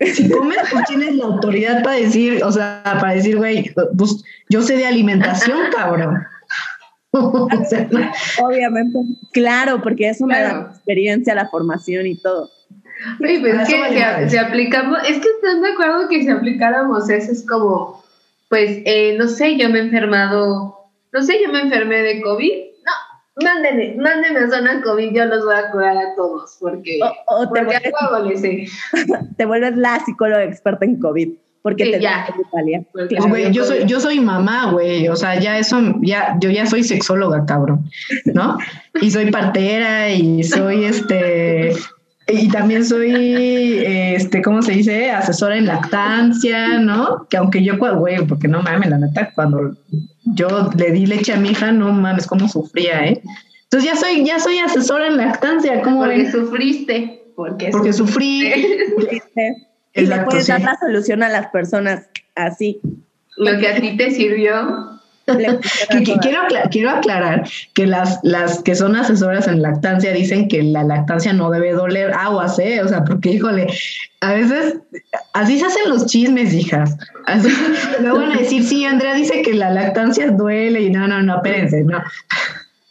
Si 0.00 0.30
comes, 0.30 0.56
pues 0.72 0.84
tienes 0.86 1.14
la 1.16 1.26
autoridad 1.26 1.82
para 1.82 1.96
decir, 1.96 2.42
o 2.42 2.50
sea, 2.50 2.82
para 2.84 3.14
decir, 3.14 3.36
güey, 3.36 3.70
pues 3.98 4.22
yo 4.48 4.62
sé 4.62 4.76
de 4.76 4.86
alimentación, 4.86 5.58
cabrón. 5.74 6.22
O 7.12 7.48
sea, 7.68 7.88
Obviamente, 8.40 9.00
claro, 9.32 9.82
porque 9.82 10.10
eso 10.10 10.26
me 10.26 10.40
da 10.40 10.50
Claro. 10.50 10.70
experiencia, 10.70 11.34
la 11.34 11.48
formación 11.48 12.06
y 12.06 12.14
todo. 12.14 12.48
Oye, 13.20 13.40
pues 13.40 13.68
es 13.68 13.68
que 13.68 14.28
si 14.30 14.36
aplicamos, 14.36 14.98
es 15.08 15.18
que 15.18 15.28
están 15.28 15.60
de 15.60 15.72
acuerdo 15.72 16.08
que 16.08 16.22
si 16.22 16.28
aplicáramos 16.28 17.10
eso 17.10 17.32
es 17.32 17.44
como, 17.44 18.04
pues, 18.48 18.78
eh, 18.84 19.16
no 19.18 19.26
sé, 19.26 19.56
yo 19.56 19.68
me 19.70 19.80
he 19.80 19.82
enfermado, 19.82 20.76
no 21.12 21.22
sé, 21.22 21.42
yo 21.44 21.52
me 21.52 21.62
enfermé 21.62 21.96
de 21.96 22.20
COVID. 22.20 22.69
Mándenme, 23.42 23.96
mándenme 23.96 24.40
a 24.40 24.50
zona 24.50 24.82
COVID, 24.82 25.12
yo 25.12 25.24
los 25.26 25.44
voy 25.44 25.54
a 25.54 25.70
curar 25.70 25.96
a 25.96 26.14
todos, 26.16 26.56
porque, 26.60 26.98
O, 27.28 27.36
o 27.36 27.52
te, 27.52 27.64
vuelves, 27.64 28.42
te 29.36 29.44
vuelves 29.46 29.76
la 29.76 30.00
psicóloga 30.04 30.44
experta 30.44 30.84
en 30.84 30.98
COVID, 30.98 31.30
porque 31.62 31.84
Sí, 31.84 31.92
te 31.92 32.00
ya. 32.00 32.26
Italia. 32.48 32.82
Pues, 32.92 33.08
güey, 33.28 33.52
yo 33.52 33.64
soy, 33.64 33.84
yo 33.86 34.00
soy 34.00 34.20
mamá, 34.20 34.72
güey. 34.72 35.08
O 35.08 35.16
sea, 35.16 35.38
ya 35.38 35.58
eso, 35.58 35.78
ya, 36.00 36.36
yo 36.40 36.50
ya 36.50 36.66
soy 36.66 36.84
sexóloga, 36.84 37.44
cabrón, 37.44 37.90
¿no? 38.32 38.56
Y 39.00 39.10
soy 39.10 39.30
partera 39.30 40.10
y 40.10 40.42
soy 40.42 40.84
este. 40.84 41.74
Y 42.28 42.48
también 42.48 42.84
soy, 42.84 43.82
este, 43.84 44.40
¿cómo 44.40 44.62
se 44.62 44.72
dice? 44.72 45.10
Asesora 45.10 45.56
en 45.56 45.66
lactancia, 45.66 46.78
¿no? 46.78 47.26
Que 47.28 47.36
aunque 47.36 47.62
yo, 47.62 47.76
güey, 47.76 48.24
porque 48.26 48.46
no 48.46 48.62
mames, 48.62 48.88
la 48.88 48.98
neta, 48.98 49.32
cuando 49.34 49.72
yo 50.24 50.70
le 50.76 50.90
di 50.92 51.06
leche 51.06 51.32
a 51.32 51.36
mi 51.36 51.50
hija, 51.50 51.72
no 51.72 51.92
mames, 51.92 52.26
cómo 52.26 52.48
sufría, 52.48 53.06
¿eh? 53.06 53.22
Entonces 53.64 53.90
ya 53.90 53.96
soy, 53.96 54.24
ya 54.24 54.38
soy 54.40 54.58
asesora 54.58 55.06
en 55.06 55.16
lactancia, 55.16 55.80
¿cómo 55.82 56.00
Porque 56.00 56.16
ven? 56.18 56.32
sufriste. 56.32 57.32
Porque, 57.36 57.68
Porque 57.70 57.92
sufrí. 57.92 58.52
Y 59.92 60.02
le 60.06 60.18
puedes 60.20 60.46
sí. 60.46 60.52
dar 60.52 60.60
la 60.60 60.78
solución 60.78 61.22
a 61.24 61.28
las 61.28 61.48
personas 61.48 62.08
así. 62.36 62.80
Lo 63.36 63.58
que 63.58 63.66
a 63.66 63.80
ti 63.80 63.96
te 63.96 64.12
sirvió. 64.12 64.99
Que- 65.90 66.02
que 66.04 66.16
quiero, 66.18 66.40
quiero 66.70 66.90
aclarar 66.90 67.48
que 67.74 67.86
las, 67.86 68.18
las 68.24 68.62
que 68.62 68.74
son 68.74 68.96
asesoras 68.96 69.46
en 69.46 69.62
lactancia 69.62 70.12
dicen 70.12 70.48
que 70.48 70.62
la 70.62 70.82
lactancia 70.82 71.32
no 71.32 71.50
debe 71.50 71.72
doler 71.72 72.12
aguas, 72.12 72.58
¿eh? 72.58 72.80
O 72.82 72.88
sea, 72.88 73.04
porque, 73.04 73.30
híjole, 73.32 73.68
a 74.22 74.32
veces 74.34 74.78
así 75.34 75.58
se 75.58 75.66
hacen 75.66 75.88
los 75.88 76.06
chismes, 76.06 76.52
hijas. 76.52 76.96
Así, 77.26 77.48
luego 78.00 78.18
van 78.18 78.32
a 78.32 78.38
decir, 78.38 78.64
sí, 78.64 78.84
Andrea 78.84 79.14
dice 79.14 79.42
que 79.42 79.54
la 79.54 79.70
lactancia 79.70 80.30
duele 80.30 80.80
y 80.82 80.90
no, 80.90 81.06
no, 81.06 81.22
no, 81.22 81.36
espérense, 81.36 81.82
no. 81.84 82.02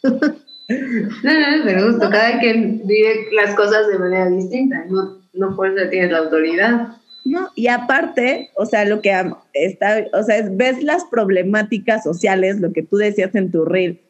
No, 0.02 1.32
no, 1.32 1.64
pero 1.64 1.90
justo 1.90 2.08
cada 2.10 2.38
quien 2.38 2.80
vive 2.86 3.26
las 3.32 3.54
cosas 3.54 3.88
de 3.88 3.98
manera 3.98 4.26
distinta. 4.30 4.84
No, 4.88 5.18
no 5.34 5.56
por 5.56 5.68
eso 5.68 5.88
tienes 5.90 6.12
la 6.12 6.18
autoridad. 6.18 6.88
No, 7.24 7.48
y 7.54 7.66
aparte, 7.68 8.50
o 8.56 8.64
sea, 8.66 8.84
lo 8.84 9.02
que 9.02 9.12
está, 9.52 10.04
o 10.12 10.22
sea, 10.22 10.36
es, 10.38 10.56
ves 10.56 10.82
las 10.82 11.04
problemáticas 11.04 12.02
sociales, 12.02 12.60
lo 12.60 12.72
que 12.72 12.82
tú 12.82 12.96
decías 12.96 13.34
en 13.34 13.50
tu 13.50 13.64
reel, 13.64 14.00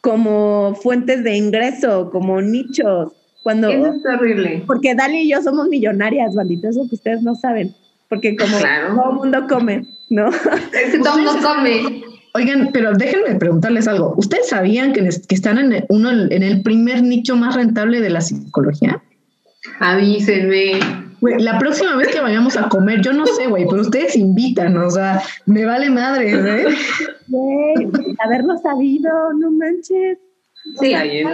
como 0.00 0.74
fuentes 0.80 1.24
de 1.24 1.36
ingreso, 1.36 2.10
como 2.10 2.40
nichos, 2.40 3.12
cuando, 3.42 3.68
Eso 3.68 3.86
es 3.94 4.02
horrible. 4.14 4.62
porque 4.66 4.94
Dali 4.94 5.18
y 5.22 5.30
yo 5.30 5.42
somos 5.42 5.68
millonarias, 5.68 6.34
bandito, 6.34 6.68
eso 6.68 6.86
que 6.88 6.94
ustedes 6.94 7.22
no 7.22 7.34
saben, 7.34 7.74
porque 8.08 8.36
como 8.36 8.56
Claro. 8.58 8.94
todo 8.94 9.10
el 9.10 9.16
mundo 9.16 9.46
come, 9.48 9.86
¿no? 10.10 10.28
Es 10.28 10.92
que 10.92 10.98
todo 10.98 11.18
el 11.18 11.24
mundo 11.24 11.40
come. 11.42 12.02
Oigan, 12.34 12.70
pero 12.72 12.92
déjenme 12.94 13.34
preguntarles 13.34 13.86
algo. 13.88 14.14
¿Ustedes 14.16 14.48
sabían 14.48 14.92
que, 14.94 15.06
que 15.28 15.34
están 15.34 15.58
en 15.58 15.72
el, 15.72 15.84
uno, 15.90 16.10
en 16.10 16.42
el 16.42 16.62
primer 16.62 17.02
nicho 17.02 17.36
más 17.36 17.54
rentable 17.54 18.00
de 18.00 18.08
la 18.08 18.22
psicología? 18.22 19.02
Avísenme. 19.80 20.78
Güey, 21.22 21.38
la 21.38 21.56
próxima 21.56 21.94
vez 21.94 22.08
que 22.08 22.20
vayamos 22.20 22.56
a 22.56 22.68
comer, 22.68 23.00
yo 23.00 23.12
no 23.12 23.24
sé, 23.26 23.46
güey, 23.46 23.64
pero 23.70 23.82
ustedes 23.82 24.16
invitan, 24.16 24.76
o 24.76 24.90
sea, 24.90 25.22
me 25.46 25.64
vale 25.64 25.88
madre, 25.88 26.32
¿eh? 26.32 26.64
Güey, 27.28 27.88
haberlo 28.18 28.58
sabido, 28.58 29.32
no 29.34 29.52
manches. 29.52 30.18
Sí, 30.80 30.92
ahí, 30.92 31.22
¿no? 31.22 31.30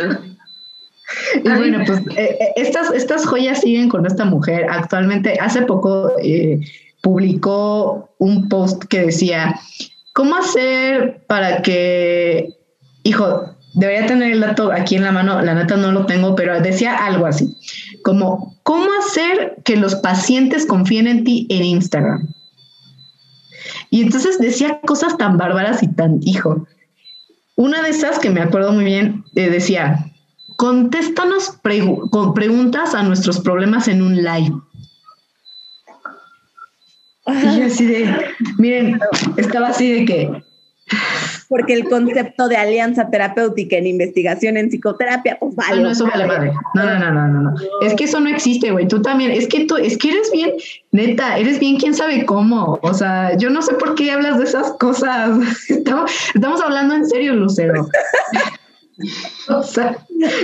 Y 1.42 1.48
bueno, 1.48 1.82
pues 1.86 2.00
eh, 2.18 2.36
eh, 2.38 2.52
estas, 2.56 2.92
estas 2.92 3.24
joyas 3.24 3.62
siguen 3.62 3.88
con 3.88 4.04
esta 4.04 4.26
mujer. 4.26 4.66
Actualmente, 4.68 5.38
hace 5.40 5.62
poco 5.62 6.12
eh, 6.22 6.60
publicó 7.00 8.10
un 8.18 8.46
post 8.50 8.84
que 8.84 9.06
decía, 9.06 9.58
¿cómo 10.12 10.36
hacer 10.36 11.24
para 11.26 11.62
que, 11.62 12.50
hijo, 13.04 13.56
debería 13.78 14.06
tener 14.06 14.32
el 14.32 14.40
dato 14.40 14.72
aquí 14.72 14.96
en 14.96 15.04
la 15.04 15.12
mano, 15.12 15.40
la 15.40 15.54
neta 15.54 15.76
no 15.76 15.92
lo 15.92 16.04
tengo, 16.04 16.34
pero 16.34 16.60
decía 16.60 16.96
algo 16.96 17.26
así, 17.26 17.56
como, 18.02 18.56
¿cómo 18.64 18.88
hacer 18.98 19.56
que 19.64 19.76
los 19.76 19.94
pacientes 19.94 20.66
confíen 20.66 21.06
en 21.06 21.24
ti 21.24 21.46
en 21.48 21.64
Instagram? 21.64 22.28
Y 23.90 24.02
entonces 24.02 24.38
decía 24.38 24.80
cosas 24.80 25.16
tan 25.16 25.38
bárbaras 25.38 25.82
y 25.82 25.88
tan, 25.88 26.18
hijo. 26.22 26.66
Una 27.54 27.80
de 27.82 27.90
esas 27.90 28.18
que 28.18 28.30
me 28.30 28.40
acuerdo 28.40 28.72
muy 28.72 28.84
bien, 28.84 29.24
eh, 29.36 29.48
decía, 29.48 30.12
contéstanos 30.56 31.56
con 32.10 32.34
preguntas 32.34 32.94
a 32.94 33.04
nuestros 33.04 33.38
problemas 33.38 33.86
en 33.86 34.02
un 34.02 34.16
live. 34.16 34.54
Y 37.28 37.58
yo 37.58 37.66
así 37.66 37.86
de, 37.86 38.34
miren, 38.58 39.00
estaba 39.36 39.68
así 39.68 39.92
de 39.92 40.04
que, 40.04 40.42
Porque 41.48 41.72
el 41.72 41.88
concepto 41.88 42.48
de 42.48 42.56
alianza 42.56 43.08
terapéutica 43.08 43.76
en 43.76 43.86
investigación 43.86 44.56
en 44.56 44.68
psicoterapia, 44.68 45.38
pues 45.38 45.54
ah, 45.58 45.64
vale. 45.70 45.82
no, 45.82 45.90
eso 45.90 46.06
vale 46.06 46.26
madre. 46.26 46.52
No, 46.74 46.84
no, 46.84 46.98
no, 46.98 47.10
no, 47.10 47.28
no, 47.28 47.40
no. 47.42 47.54
Es 47.82 47.94
que 47.94 48.04
eso 48.04 48.20
no 48.20 48.28
existe, 48.28 48.70
güey. 48.70 48.86
Tú 48.86 49.00
también, 49.00 49.30
es 49.30 49.48
que 49.48 49.64
tú, 49.64 49.76
es 49.76 49.96
que 49.96 50.10
eres 50.10 50.30
bien, 50.30 50.52
neta, 50.92 51.38
eres 51.38 51.58
bien 51.58 51.76
quién 51.76 51.94
sabe 51.94 52.26
cómo. 52.26 52.78
O 52.82 52.94
sea, 52.94 53.36
yo 53.36 53.48
no 53.50 53.62
sé 53.62 53.74
por 53.74 53.94
qué 53.94 54.10
hablas 54.10 54.38
de 54.38 54.44
esas 54.44 54.72
cosas. 54.72 55.38
Estamos, 55.68 56.10
estamos 56.34 56.60
hablando 56.60 56.94
en 56.94 57.06
serio, 57.06 57.34
Lucero. 57.34 57.88
O 59.48 59.62
sea, 59.62 59.96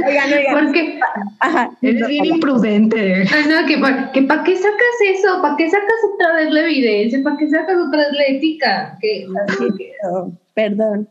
Oigan, 0.06 0.32
oigan. 0.32 0.64
Porque, 0.64 1.00
Ajá. 1.40 1.70
eres 1.82 2.06
bien 2.06 2.24
imprudente. 2.24 3.24
ah, 3.32 3.48
no, 3.48 3.66
que 3.66 3.78
para 3.78 4.12
que 4.12 4.22
pa 4.22 4.44
qué 4.44 4.56
sacas 4.56 4.96
eso, 5.08 5.42
para 5.42 5.56
qué 5.56 5.68
sacas 5.68 5.96
otra 6.14 6.34
vez 6.36 6.52
la 6.52 6.60
evidencia, 6.60 7.20
para 7.24 7.36
qué 7.36 7.50
sacas 7.50 7.76
otra 7.76 7.98
vez 7.98 8.12
la 8.12 8.24
ética. 8.28 8.96
Que, 9.00 9.26
así 9.48 9.64
que- 9.76 9.92
Oh, 10.08 10.30
perdón. 10.54 11.08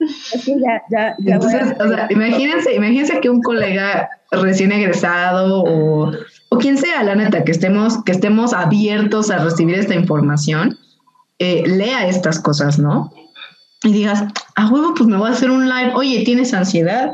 Es 0.00 0.44
que 0.44 0.52
ya, 0.60 0.82
ya, 0.90 1.14
ya 1.18 1.38
voy 1.38 1.52
Entonces, 1.52 1.80
a- 1.80 1.84
o 1.84 1.88
sea, 1.88 2.06
imagínense, 2.10 2.74
imagínense 2.74 3.20
que 3.20 3.30
un 3.30 3.40
colega 3.42 4.08
recién 4.32 4.72
egresado 4.72 5.62
o, 5.62 6.12
o 6.50 6.58
quien 6.58 6.76
sea, 6.76 7.02
la 7.04 7.14
neta, 7.14 7.44
que 7.44 7.52
estemos, 7.52 8.02
que 8.04 8.12
estemos 8.12 8.52
abiertos 8.52 9.30
a 9.30 9.38
recibir 9.38 9.76
esta 9.78 9.94
información, 9.94 10.78
eh, 11.38 11.62
lea 11.66 12.06
estas 12.08 12.40
cosas, 12.40 12.78
¿no? 12.78 13.12
Y 13.82 13.92
digas, 13.92 14.24
a 14.56 14.68
huevo, 14.68 14.94
pues 14.94 15.08
me 15.08 15.16
voy 15.16 15.28
a 15.30 15.32
hacer 15.32 15.50
un 15.50 15.68
live. 15.68 15.92
Oye, 15.94 16.22
¿tienes 16.24 16.52
ansiedad? 16.54 17.12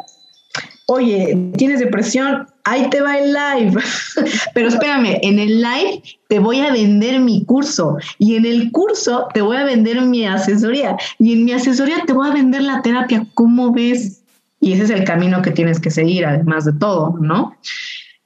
Oye, 0.86 1.52
¿tienes 1.56 1.80
depresión? 1.80 2.46
Ahí 2.64 2.88
te 2.90 3.00
va 3.00 3.18
el 3.18 3.32
live. 3.32 3.80
Pero 4.54 4.68
espérame, 4.68 5.18
en 5.22 5.38
el 5.38 5.60
live 5.60 6.02
te 6.28 6.38
voy 6.38 6.60
a 6.60 6.72
vender 6.72 7.20
mi 7.20 7.44
curso 7.44 7.96
y 8.18 8.36
en 8.36 8.46
el 8.46 8.70
curso 8.72 9.28
te 9.34 9.42
voy 9.42 9.56
a 9.56 9.64
vender 9.64 10.00
mi 10.02 10.26
asesoría 10.26 10.96
y 11.18 11.32
en 11.32 11.44
mi 11.44 11.52
asesoría 11.52 12.04
te 12.06 12.12
voy 12.12 12.28
a 12.28 12.32
vender 12.34 12.62
la 12.62 12.82
terapia. 12.82 13.26
¿Cómo 13.34 13.72
ves? 13.72 14.22
Y 14.60 14.72
ese 14.72 14.84
es 14.84 14.90
el 14.90 15.04
camino 15.04 15.42
que 15.42 15.50
tienes 15.50 15.80
que 15.80 15.90
seguir, 15.90 16.26
además 16.26 16.66
de 16.66 16.72
todo, 16.74 17.16
¿no? 17.20 17.56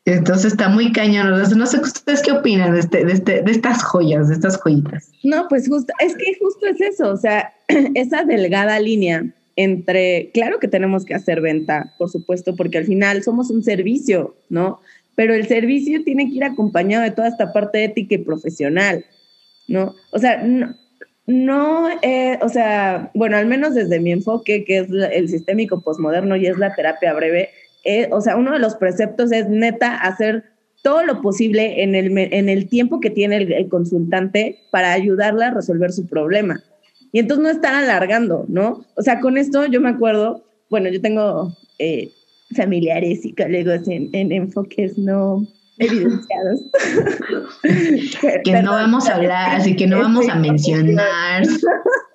Entonces 0.05 0.53
está 0.53 0.69
muy 0.69 0.93
cañón. 0.93 1.31
No 1.31 1.67
sé 1.67 1.81
ustedes 1.81 2.23
qué 2.23 2.33
opinan 2.33 2.73
de, 2.73 2.81
este, 2.81 3.05
de, 3.05 3.13
este, 3.13 3.43
de 3.43 3.51
estas 3.51 3.83
joyas, 3.83 4.29
de 4.29 4.35
estas 4.35 4.59
joyitas. 4.59 5.11
No, 5.23 5.47
pues 5.49 5.69
justo, 5.69 5.93
es 6.01 6.15
que 6.17 6.37
justo 6.41 6.67
es 6.67 6.81
eso, 6.81 7.11
o 7.11 7.17
sea, 7.17 7.55
esa 7.95 8.25
delgada 8.25 8.79
línea 8.81 9.25
entre, 9.57 10.31
claro 10.33 10.59
que 10.59 10.69
tenemos 10.69 11.05
que 11.05 11.15
hacer 11.15 11.41
venta, 11.41 11.95
por 11.99 12.11
supuesto, 12.11 12.57
porque 12.57 12.79
al 12.79 12.87
final 12.87 13.23
somos 13.23 13.51
un 13.51 13.63
servicio, 13.63 14.37
¿no? 14.49 14.81
Pero 15.15 15.35
el 15.35 15.47
servicio 15.47 16.03
tiene 16.03 16.29
que 16.29 16.37
ir 16.37 16.45
acompañado 16.45 17.05
de 17.05 17.13
toda 17.13 17.29
esta 17.29 17.53
parte 17.53 17.85
ética 17.85 18.17
y 18.17 18.19
profesional, 18.19 19.05
¿no? 19.69 19.95
O 20.13 20.19
sea, 20.19 20.45
no, 21.27 21.89
eh, 22.03 22.39
o 22.43 22.49
sea, 22.49 23.11
bueno, 23.15 23.37
al 23.37 23.47
menos 23.47 23.75
desde 23.75 24.01
mi 24.01 24.13
enfoque, 24.13 24.65
que 24.65 24.79
es 24.79 24.89
el 24.91 25.29
sistémico 25.29 25.81
posmoderno 25.83 26.37
y 26.37 26.47
es 26.47 26.59
la 26.59 26.75
terapia 26.75 27.15
breve, 27.15 27.51
eh, 27.85 28.09
o 28.11 28.21
sea, 28.21 28.37
uno 28.37 28.53
de 28.53 28.59
los 28.59 28.75
preceptos 28.75 29.31
es 29.31 29.49
neta 29.49 29.97
hacer 29.97 30.45
todo 30.83 31.03
lo 31.05 31.23
posible 31.23 31.83
en 31.83 31.95
el, 31.95 32.17
en 32.19 32.49
el 32.49 32.69
tiempo 32.69 33.01
que 33.01 33.11
tiene 33.11 33.37
el, 33.37 33.53
el 33.53 33.69
consultante 33.69 34.59
para 34.71 34.93
ayudarla 34.93 35.47
a 35.47 35.55
resolver 35.55 35.93
su 35.93 36.07
problema. 36.07 36.63
Y 37.15 37.21
entonces 37.21 37.45
no 37.45 37.51
estar 37.51 37.73
alargando, 37.77 38.45
¿no? 38.49 38.85
O 38.97 39.03
sea, 39.03 39.21
con 39.21 39.39
esto 39.39 39.67
yo 39.67 39.81
me 39.81 39.91
acuerdo, 39.91 40.43
bueno, 40.69 40.89
yo 40.89 41.01
tengo 41.01 41.57
eh, 41.79 42.11
familiares 42.57 43.23
psicólogos 43.23 43.87
en, 43.87 44.11
en 44.13 44.33
enfoques 44.33 44.99
no 44.99 45.47
evidenciados. 45.79 46.61
Que 48.43 48.61
no 48.61 48.73
vamos 48.73 49.09
a 49.09 49.15
hablar, 49.15 49.55
así 49.55 49.77
que 49.77 49.87
no 49.87 50.01
vamos 50.01 50.29
a 50.29 50.35
mencionar. 50.35 51.45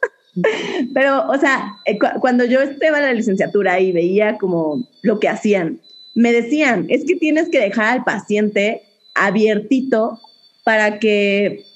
Pero, 0.94 1.30
o 1.30 1.38
sea, 1.38 1.78
eh, 1.86 1.98
cuando 2.20 2.44
yo 2.44 2.60
estaba 2.60 2.98
en 2.98 3.06
la 3.06 3.14
licenciatura 3.14 3.80
y 3.80 3.94
veía 3.94 4.38
como 4.38 4.86
lo 5.02 5.22
que 5.22 5.30
hacían, 5.30 5.80
me 6.14 6.34
decían, 6.34 6.88
es 6.90 7.06
que 7.06 7.16
tienes 7.16 7.48
que 7.48 7.62
dejar 7.62 8.00
al 8.00 8.04
paciente 8.04 8.82
abiertito 9.16 10.20
para 10.66 11.00
que 11.00 11.69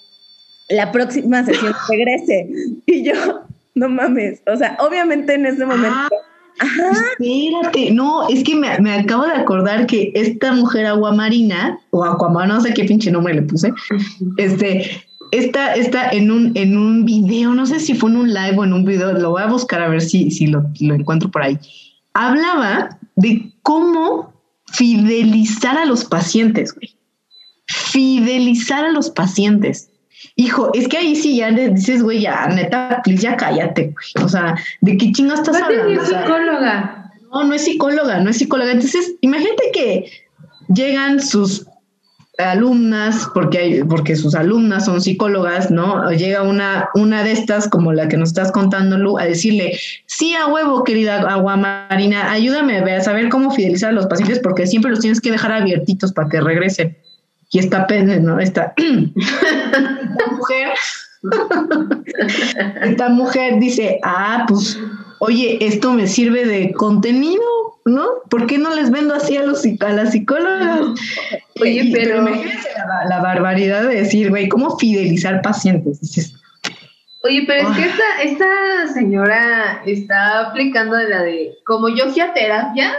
la 0.69 0.91
próxima 0.91 1.43
sesión 1.45 1.73
regrese. 1.89 2.49
Y 2.85 3.03
yo, 3.03 3.13
no 3.75 3.89
mames, 3.89 4.41
o 4.51 4.55
sea, 4.55 4.77
obviamente 4.79 5.33
en 5.33 5.45
ese 5.45 5.65
momento... 5.65 5.89
Ah, 5.91 6.09
ajá. 6.59 6.91
Espérate, 7.19 7.91
no, 7.91 8.27
es 8.29 8.43
que 8.43 8.55
me, 8.55 8.77
me, 8.79 8.93
acabo 8.93 9.25
de 9.25 9.33
acordar 9.33 9.87
que 9.87 10.11
esta 10.15 10.53
mujer 10.53 10.85
aguamarina, 10.85 11.79
o 11.91 12.03
aguamarina, 12.03 12.55
no 12.55 12.61
sé 12.61 12.73
qué 12.73 12.83
pinche 12.83 13.11
nombre 13.11 13.33
le 13.33 13.41
puse, 13.41 13.73
este, 14.37 15.03
esta, 15.31 15.73
esta 15.73 16.09
en 16.09 16.29
un, 16.29 16.51
en 16.55 16.77
un 16.77 17.05
video, 17.05 17.53
no 17.53 17.65
sé 17.65 17.79
si 17.79 17.95
fue 17.95 18.11
en 18.11 18.17
un 18.17 18.33
live 18.33 18.55
o 18.57 18.63
en 18.63 18.73
un 18.73 18.85
video, 18.85 19.13
lo 19.13 19.31
voy 19.31 19.41
a 19.41 19.47
buscar 19.47 19.81
a 19.81 19.87
ver 19.87 20.01
si, 20.01 20.29
si 20.29 20.45
lo, 20.45 20.63
lo 20.79 20.93
encuentro 20.93 21.31
por 21.31 21.41
ahí. 21.41 21.57
Hablaba 22.13 22.99
de 23.15 23.51
cómo 23.63 24.31
fidelizar 24.71 25.77
a 25.77 25.85
los 25.85 26.05
pacientes, 26.05 26.73
güey. 26.75 26.95
Fidelizar 27.65 28.85
a 28.85 28.91
los 28.91 29.09
pacientes. 29.09 29.89
Hijo, 30.35 30.71
es 30.73 30.87
que 30.87 30.97
ahí 30.97 31.15
sí 31.15 31.37
ya 31.37 31.51
dices, 31.51 32.03
güey, 32.03 32.21
ya, 32.21 32.47
neta, 32.47 33.01
please, 33.03 33.23
ya 33.23 33.37
cállate, 33.37 33.93
güey. 33.93 34.25
O 34.25 34.29
sea, 34.29 34.55
¿de 34.81 34.97
qué 34.97 35.11
chingo 35.11 35.33
estás 35.33 35.61
hablando? 35.61 36.01
es 36.01 36.07
psicóloga. 36.07 37.11
no, 37.31 37.43
no 37.43 37.53
es 37.53 37.63
psicóloga, 37.63 38.19
no 38.19 38.29
es 38.29 38.37
psicóloga. 38.37 38.71
Entonces, 38.71 39.15
imagínate 39.21 39.71
que 39.73 40.11
llegan 40.69 41.21
sus 41.21 41.65
alumnas, 42.39 43.29
porque 43.33 43.57
hay, 43.59 43.83
porque 43.83 44.15
sus 44.15 44.33
alumnas 44.33 44.85
son 44.85 45.01
psicólogas, 45.01 45.69
¿no? 45.69 46.11
Llega 46.11 46.41
una, 46.41 46.89
una 46.95 47.23
de 47.23 47.31
estas, 47.31 47.67
como 47.67 47.93
la 47.93 48.07
que 48.07 48.17
nos 48.17 48.29
estás 48.29 48.51
contando, 48.51 48.97
Lu, 48.97 49.19
a 49.19 49.25
decirle, 49.25 49.77
sí, 50.07 50.33
a 50.33 50.47
huevo, 50.47 50.83
querida 50.83 51.21
agua 51.29 51.57
marina, 51.57 52.31
ayúdame 52.31 52.79
a 52.79 53.01
saber 53.01 53.29
cómo 53.29 53.51
fidelizar 53.51 53.89
a 53.89 53.93
los 53.93 54.07
pacientes, 54.07 54.39
porque 54.39 54.65
siempre 54.65 54.91
los 54.91 54.99
tienes 54.99 55.21
que 55.21 55.31
dejar 55.31 55.51
abiertitos 55.51 56.11
para 56.11 56.29
que 56.29 56.41
regresen. 56.41 56.97
Y 57.51 57.59
esta 57.59 57.85
pene, 57.85 58.19
¿no? 58.19 58.39
Esta 58.39 58.73
mujer, 60.43 60.73
esta 62.81 63.09
mujer 63.09 63.59
dice, 63.59 63.99
ah, 64.03 64.45
pues, 64.47 64.77
oye, 65.19 65.57
esto 65.61 65.93
me 65.93 66.07
sirve 66.07 66.45
de 66.45 66.73
contenido, 66.73 67.43
¿no? 67.85 68.07
¿Por 68.29 68.47
qué 68.47 68.57
no 68.57 68.73
les 68.73 68.91
vendo 68.91 69.13
así 69.13 69.37
a, 69.37 69.43
los, 69.43 69.63
a 69.79 69.89
las 69.89 70.11
psicólogas? 70.11 70.81
Oye, 71.61 71.89
pero, 71.93 72.19
imagínense 72.19 72.69
la, 73.07 73.21
barbaridad 73.21 73.83
de 73.83 73.95
decir, 73.95 74.29
güey, 74.29 74.49
¿cómo 74.49 74.77
fidelizar 74.77 75.41
pacientes? 75.41 76.33
Oye, 77.23 77.45
pero 77.47 77.69
es 77.69 77.77
que 77.77 77.85
esta, 77.85 78.21
esta 78.23 78.93
señora 78.93 79.81
está 79.85 80.41
aplicando 80.41 80.97
la 80.97 81.23
de, 81.23 81.53
como 81.65 81.87
yo 81.87 82.09
fui 82.09 82.21
a 82.21 82.33
terapia, 82.33 82.91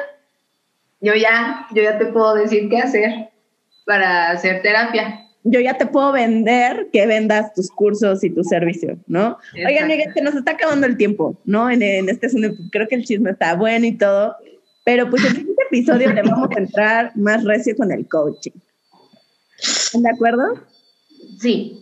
yo 1.01 1.14
ya, 1.14 1.66
yo 1.74 1.82
ya 1.82 1.99
te 1.99 2.07
puedo 2.07 2.34
decir 2.34 2.70
qué 2.70 2.78
hacer 2.78 3.28
para 3.84 4.30
hacer 4.30 4.62
terapia. 4.62 5.24
Yo 5.45 5.61
ya 5.61 5.76
te 5.76 5.86
puedo 5.86 6.12
vender 6.12 6.88
que 6.92 7.07
vendas 7.07 7.53
tus 7.53 7.70
cursos 7.70 8.24
y 8.24 8.30
tu 8.30 8.42
servicio, 8.42 8.99
¿no? 9.07 9.38
Oigan, 9.55 9.90
se 10.14 10.22
nos 10.22 10.34
está 10.34 10.53
acabando 10.53 10.86
el 10.86 10.97
tiempo, 10.97 11.36
¿no? 11.45 11.70
En, 11.70 11.82
en 11.82 12.09
este 12.09 12.28
creo 12.70 12.88
que 12.88 12.95
el 12.95 13.05
chisme 13.05 13.30
está 13.30 13.55
bueno 13.55 13.84
y 13.84 13.92
todo, 13.92 14.34
pero 14.84 15.09
pues 15.11 15.22
en 15.24 15.36
este 15.36 15.62
episodio 15.68 16.12
le 16.12 16.22
vamos 16.22 16.49
a 16.57 16.59
entrar 16.59 17.12
más 17.14 17.45
recio 17.45 17.76
con 17.76 17.92
el 17.92 18.09
coaching. 18.09 18.53
¿Están 19.59 20.03
de 20.03 20.11
acuerdo? 20.11 20.42
Sí. 21.38 21.80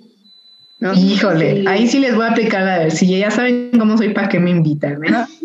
Híjole, 0.96 1.64
ahí 1.68 1.86
sí 1.86 2.00
les 2.00 2.14
voy 2.14 2.24
a 2.24 2.30
aplicar 2.30 2.66
a 2.66 2.78
ver, 2.80 2.90
si 2.90 3.06
ya 3.06 3.30
saben 3.30 3.70
cómo 3.78 3.96
soy, 3.96 4.12
¿para 4.12 4.28
qué 4.28 4.40
me 4.40 4.50
invitan? 4.50 5.00
¿no? 5.00 5.26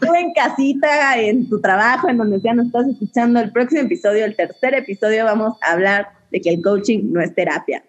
Tú 0.00 0.14
en 0.14 0.32
casita, 0.32 1.20
en 1.20 1.48
tu 1.48 1.60
trabajo, 1.60 2.08
en 2.08 2.18
donde 2.18 2.40
ya 2.40 2.54
nos 2.54 2.66
estás 2.66 2.86
escuchando, 2.88 3.40
el 3.40 3.52
próximo 3.52 3.82
episodio, 3.82 4.24
el 4.24 4.36
tercer 4.36 4.74
episodio, 4.74 5.24
vamos 5.24 5.56
a 5.62 5.72
hablar 5.72 6.08
de 6.30 6.40
que 6.40 6.50
el 6.50 6.62
coaching 6.62 7.12
no 7.12 7.20
es 7.20 7.34
terapia. 7.34 7.84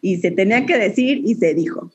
Y 0.00 0.18
se 0.18 0.30
tenía 0.30 0.64
que 0.64 0.78
decir 0.78 1.22
y 1.24 1.34
se 1.34 1.54
dijo. 1.54 1.90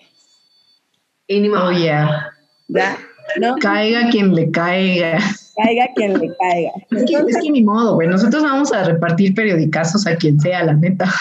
Y 1.28 1.40
ni 1.40 1.50
Oh, 1.50 1.72
yeah. 1.72 2.32
¿Ya? 2.68 2.98
¿No? 3.40 3.56
Caiga 3.56 4.10
quien 4.10 4.36
le 4.36 4.52
caiga 4.52 5.20
caiga 5.56 5.88
quien 5.96 6.14
le 6.20 6.36
caiga. 6.38 6.72
Es 6.92 7.06
que, 7.06 7.16
es 7.16 7.38
que 7.38 7.52
ni 7.52 7.64
modo, 7.64 7.96
güey. 7.96 8.08
Nosotros 8.08 8.44
vamos 8.44 8.74
a 8.74 8.84
repartir 8.84 9.34
periodicazos 9.34 10.08
a 10.08 10.16
quien 10.16 10.40
sea, 10.40 10.64
la 10.64 10.74
neta. 10.74 11.12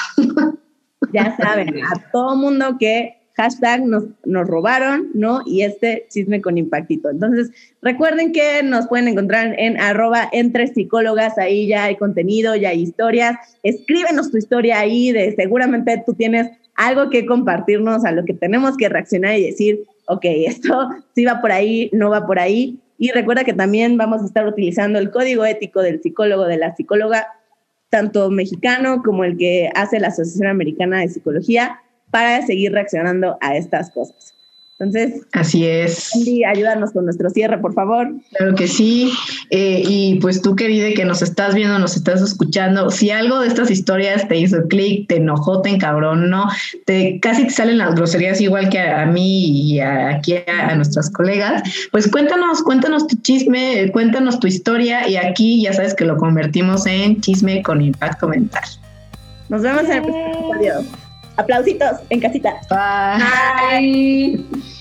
Ya 1.12 1.36
saben, 1.36 1.68
a 1.84 2.10
todo 2.12 2.36
mundo 2.36 2.76
que 2.78 3.21
hashtag 3.34 3.84
nos, 3.86 4.04
nos 4.24 4.46
robaron, 4.46 5.10
¿no? 5.14 5.40
Y 5.46 5.62
este 5.62 6.06
chisme 6.10 6.40
con 6.40 6.58
impactito. 6.58 7.10
Entonces, 7.10 7.50
recuerden 7.80 8.32
que 8.32 8.62
nos 8.62 8.86
pueden 8.88 9.08
encontrar 9.08 9.54
en 9.58 9.80
arroba 9.80 10.28
entre 10.32 10.66
psicólogas, 10.66 11.38
ahí 11.38 11.66
ya 11.66 11.84
hay 11.84 11.96
contenido, 11.96 12.54
ya 12.56 12.70
hay 12.70 12.82
historias. 12.82 13.36
Escríbenos 13.62 14.30
tu 14.30 14.38
historia 14.38 14.80
ahí, 14.80 15.12
de 15.12 15.34
seguramente 15.36 16.02
tú 16.04 16.14
tienes 16.14 16.50
algo 16.74 17.10
que 17.10 17.26
compartirnos 17.26 18.04
a 18.04 18.12
lo 18.12 18.24
que 18.24 18.34
tenemos 18.34 18.76
que 18.76 18.88
reaccionar 18.88 19.36
y 19.36 19.46
decir, 19.46 19.84
ok, 20.06 20.24
esto 20.24 20.88
sí 21.14 21.24
va 21.24 21.40
por 21.40 21.52
ahí, 21.52 21.90
no 21.92 22.10
va 22.10 22.26
por 22.26 22.38
ahí. 22.38 22.78
Y 22.98 23.10
recuerda 23.10 23.44
que 23.44 23.52
también 23.52 23.96
vamos 23.96 24.22
a 24.22 24.26
estar 24.26 24.46
utilizando 24.46 24.98
el 24.98 25.10
código 25.10 25.44
ético 25.44 25.82
del 25.82 26.00
psicólogo, 26.00 26.44
de 26.44 26.58
la 26.58 26.74
psicóloga, 26.76 27.26
tanto 27.88 28.30
mexicano 28.30 29.02
como 29.02 29.24
el 29.24 29.36
que 29.36 29.70
hace 29.74 30.00
la 30.00 30.08
Asociación 30.08 30.48
Americana 30.48 31.00
de 31.00 31.08
Psicología, 31.08 31.80
para 32.12 32.46
seguir 32.46 32.70
reaccionando 32.70 33.38
a 33.40 33.56
estas 33.56 33.90
cosas. 33.90 34.34
Entonces, 34.78 35.22
así 35.32 35.64
es. 35.64 36.10
Andy, 36.16 36.44
ayúdanos 36.44 36.90
con 36.90 37.04
nuestro 37.04 37.30
cierre, 37.30 37.58
por 37.58 37.72
favor. 37.72 38.10
Claro 38.36 38.54
que 38.56 38.66
sí. 38.66 39.12
Eh, 39.50 39.80
y 39.86 40.18
pues 40.20 40.42
tú, 40.42 40.56
querida, 40.56 40.92
que 40.96 41.04
nos 41.04 41.22
estás 41.22 41.54
viendo, 41.54 41.78
nos 41.78 41.96
estás 41.96 42.20
escuchando, 42.20 42.90
si 42.90 43.10
algo 43.10 43.38
de 43.38 43.46
estas 43.46 43.70
historias 43.70 44.26
te 44.26 44.38
hizo 44.38 44.66
clic, 44.66 45.06
te 45.06 45.18
enojó, 45.18 45.62
te 45.62 45.68
encabronó, 45.68 46.48
te 46.84 47.20
casi 47.20 47.44
te 47.44 47.50
salen 47.50 47.78
las 47.78 47.94
groserías 47.94 48.40
igual 48.40 48.70
que 48.70 48.80
a, 48.80 49.06
mí 49.06 49.74
y 49.74 49.78
aquí 49.78 50.34
a, 50.48 50.74
nuestras 50.74 51.10
colegas, 51.10 51.62
pues 51.92 52.10
cuéntanos, 52.10 52.62
cuéntanos 52.62 53.06
tu 53.06 53.14
chisme, 53.22 53.88
cuéntanos 53.92 54.40
tu 54.40 54.48
historia 54.48 55.08
y 55.08 55.16
aquí 55.16 55.62
ya 55.62 55.72
sabes 55.72 55.94
que 55.94 56.04
lo 56.04 56.16
convertimos 56.16 56.86
en 56.86 57.20
chisme 57.20 57.62
con 57.62 57.80
impacto 57.82 58.26
mental. 58.26 58.64
Nos 59.48 59.62
vemos 59.62 59.84
en 59.84 59.92
el 59.92 60.02
próximo 60.02 60.54
episodio. 60.54 61.01
Aplausitos 61.36 61.98
en 62.10 62.20
casita. 62.20 62.60
Bye. 62.68 64.38
Bye. 64.40 64.72